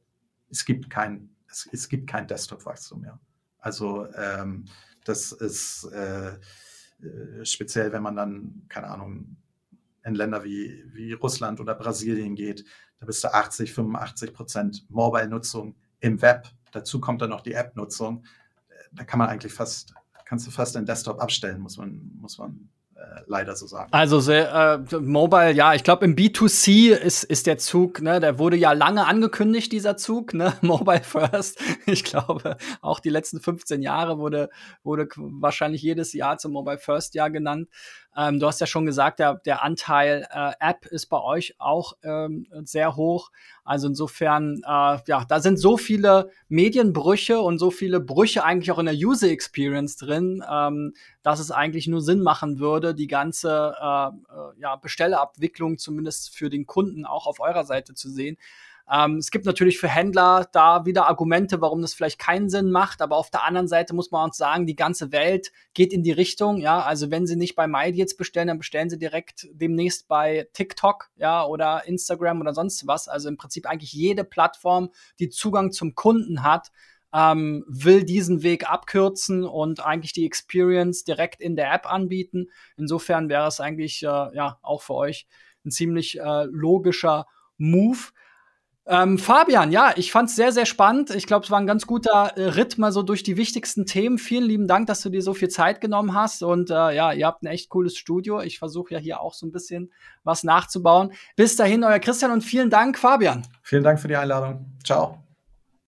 Es 0.50 0.64
gibt 0.64 0.90
kein, 0.90 1.30
es, 1.48 1.68
es 1.72 1.88
kein 2.06 2.26
Desktop-Wachstum 2.26 3.00
mehr. 3.00 3.20
Also 3.58 4.12
ähm, 4.14 4.64
das 5.04 5.32
ist 5.32 5.84
äh, 5.92 6.28
äh 6.30 7.44
speziell, 7.44 7.92
wenn 7.92 8.02
man 8.02 8.16
dann, 8.16 8.62
keine 8.68 8.88
Ahnung, 8.88 9.36
in 10.04 10.14
Länder 10.14 10.44
wie, 10.44 10.84
wie 10.92 11.12
Russland 11.12 11.60
oder 11.60 11.74
Brasilien 11.74 12.34
geht, 12.34 12.64
da 12.98 13.06
bist 13.06 13.24
du 13.24 13.32
80, 13.32 13.72
85 13.72 14.32
Prozent 14.32 14.90
Mobile-Nutzung 14.90 15.74
im 16.00 16.20
Web. 16.22 16.48
Dazu 16.72 17.00
kommt 17.00 17.22
dann 17.22 17.30
noch 17.30 17.40
die 17.40 17.52
App-Nutzung. 17.52 18.24
Da 18.92 19.04
kann 19.04 19.18
man 19.18 19.28
eigentlich 19.28 19.52
fast, 19.52 19.94
kannst 20.24 20.46
du 20.46 20.50
fast 20.50 20.74
den 20.74 20.86
Desktop 20.86 21.20
abstellen, 21.20 21.60
muss 21.60 21.76
man, 21.76 22.12
muss 22.20 22.38
man 22.38 22.50
äh, 22.50 22.81
leider 23.26 23.56
so 23.56 23.66
sagen. 23.66 23.88
Also 23.92 24.30
äh, 24.30 24.78
Mobile, 25.00 25.52
ja, 25.52 25.74
ich 25.74 25.84
glaube 25.84 26.04
im 26.04 26.16
B2C 26.16 26.92
ist, 26.92 27.24
ist 27.24 27.46
der 27.46 27.58
Zug, 27.58 28.00
ne, 28.02 28.20
der 28.20 28.38
wurde 28.38 28.56
ja 28.56 28.72
lange 28.72 29.06
angekündigt, 29.06 29.72
dieser 29.72 29.96
Zug, 29.96 30.34
ne, 30.34 30.54
Mobile 30.60 31.02
First. 31.02 31.60
Ich 31.86 32.04
glaube, 32.04 32.56
auch 32.80 33.00
die 33.00 33.10
letzten 33.10 33.40
15 33.40 33.82
Jahre 33.82 34.18
wurde, 34.18 34.50
wurde 34.82 35.08
wahrscheinlich 35.16 35.82
jedes 35.82 36.12
Jahr 36.12 36.38
zum 36.38 36.52
Mobile 36.52 36.78
First 36.78 37.14
Jahr 37.14 37.30
genannt. 37.30 37.68
Ähm, 38.16 38.38
du 38.38 38.46
hast 38.46 38.60
ja 38.60 38.66
schon 38.66 38.84
gesagt, 38.84 39.18
der, 39.18 39.36
der 39.36 39.62
Anteil 39.62 40.26
äh, 40.30 40.52
App 40.60 40.84
ist 40.86 41.06
bei 41.06 41.20
euch 41.20 41.54
auch 41.58 41.94
ähm, 42.02 42.46
sehr 42.64 42.96
hoch. 42.96 43.30
Also 43.64 43.88
insofern, 43.88 44.62
äh, 44.66 44.98
ja, 45.06 45.24
da 45.26 45.40
sind 45.40 45.58
so 45.58 45.76
viele 45.76 46.30
Medienbrüche 46.48 47.40
und 47.40 47.58
so 47.58 47.70
viele 47.70 48.00
Brüche 48.00 48.44
eigentlich 48.44 48.70
auch 48.70 48.78
in 48.78 48.86
der 48.86 48.94
User 48.94 49.28
Experience 49.28 49.96
drin, 49.96 50.44
ähm, 50.50 50.94
dass 51.22 51.40
es 51.40 51.50
eigentlich 51.50 51.86
nur 51.86 52.02
Sinn 52.02 52.20
machen 52.20 52.58
würde, 52.58 52.94
die 52.94 53.06
ganze 53.06 53.74
äh, 53.80 54.08
äh 54.08 54.60
ja, 54.60 54.76
Bestellabwicklung 54.76 55.78
zumindest 55.78 56.34
für 56.34 56.50
den 56.50 56.66
Kunden 56.66 57.06
auch 57.06 57.26
auf 57.26 57.40
eurer 57.40 57.64
Seite 57.64 57.94
zu 57.94 58.10
sehen. 58.10 58.36
Ähm, 58.90 59.16
es 59.16 59.30
gibt 59.30 59.46
natürlich 59.46 59.78
für 59.78 59.88
Händler 59.88 60.48
da 60.52 60.84
wieder 60.84 61.06
Argumente, 61.08 61.60
warum 61.60 61.82
das 61.82 61.94
vielleicht 61.94 62.18
keinen 62.18 62.50
Sinn 62.50 62.70
macht, 62.70 63.02
aber 63.02 63.16
auf 63.16 63.30
der 63.30 63.44
anderen 63.44 63.68
Seite 63.68 63.94
muss 63.94 64.10
man 64.10 64.24
uns 64.24 64.36
sagen, 64.36 64.66
die 64.66 64.76
ganze 64.76 65.12
Welt 65.12 65.52
geht 65.74 65.92
in 65.92 66.02
die 66.02 66.12
Richtung, 66.12 66.58
ja, 66.58 66.80
also 66.80 67.10
wenn 67.10 67.26
sie 67.26 67.36
nicht 67.36 67.54
bei 67.54 67.66
MyDeals 67.66 68.16
bestellen, 68.16 68.48
dann 68.48 68.58
bestellen 68.58 68.90
sie 68.90 68.98
direkt 68.98 69.48
demnächst 69.52 70.08
bei 70.08 70.48
TikTok, 70.52 71.10
ja, 71.16 71.44
oder 71.44 71.86
Instagram 71.86 72.40
oder 72.40 72.54
sonst 72.54 72.86
was, 72.86 73.08
also 73.08 73.28
im 73.28 73.36
Prinzip 73.36 73.66
eigentlich 73.66 73.92
jede 73.92 74.24
Plattform, 74.24 74.90
die 75.18 75.28
Zugang 75.28 75.72
zum 75.72 75.94
Kunden 75.94 76.42
hat, 76.42 76.70
ähm, 77.14 77.64
will 77.68 78.04
diesen 78.04 78.42
Weg 78.42 78.68
abkürzen 78.68 79.44
und 79.44 79.84
eigentlich 79.84 80.12
die 80.12 80.24
Experience 80.24 81.04
direkt 81.04 81.40
in 81.40 81.56
der 81.56 81.72
App 81.72 81.90
anbieten. 81.90 82.48
Insofern 82.76 83.28
wäre 83.28 83.46
es 83.46 83.60
eigentlich 83.60 84.02
äh, 84.02 84.06
ja 84.06 84.58
auch 84.62 84.82
für 84.82 84.94
euch 84.94 85.26
ein 85.64 85.70
ziemlich 85.70 86.18
äh, 86.18 86.44
logischer 86.44 87.26
Move. 87.58 87.98
Ähm, 88.84 89.16
Fabian, 89.18 89.70
ja, 89.70 89.92
ich 89.94 90.10
fand's 90.10 90.34
sehr, 90.34 90.50
sehr 90.50 90.66
spannend. 90.66 91.10
Ich 91.10 91.26
glaube, 91.26 91.44
es 91.44 91.50
war 91.50 91.60
ein 91.60 91.68
ganz 91.68 91.86
guter 91.86 92.36
äh, 92.36 92.48
Ritt 92.48 92.78
mal 92.78 92.90
so 92.90 93.02
durch 93.02 93.22
die 93.22 93.36
wichtigsten 93.36 93.86
Themen. 93.86 94.18
Vielen 94.18 94.44
lieben 94.44 94.66
Dank, 94.66 94.88
dass 94.88 95.02
du 95.02 95.08
dir 95.08 95.22
so 95.22 95.34
viel 95.34 95.48
Zeit 95.48 95.80
genommen 95.80 96.14
hast. 96.14 96.42
Und 96.42 96.70
äh, 96.70 96.94
ja, 96.94 97.12
ihr 97.12 97.26
habt 97.26 97.42
ein 97.42 97.46
echt 97.46 97.68
cooles 97.68 97.96
Studio. 97.96 98.40
Ich 98.40 98.58
versuche 98.58 98.94
ja 98.94 99.00
hier 99.00 99.20
auch 99.20 99.34
so 99.34 99.46
ein 99.46 99.52
bisschen 99.52 99.92
was 100.24 100.42
nachzubauen. 100.42 101.12
Bis 101.36 101.54
dahin, 101.54 101.84
euer 101.84 102.00
Christian 102.00 102.32
und 102.32 102.42
vielen 102.42 102.70
Dank, 102.70 102.98
Fabian. 102.98 103.46
Vielen 103.62 103.84
Dank 103.84 104.00
für 104.00 104.08
die 104.08 104.16
Einladung. 104.16 104.66
Ciao. 104.84 105.22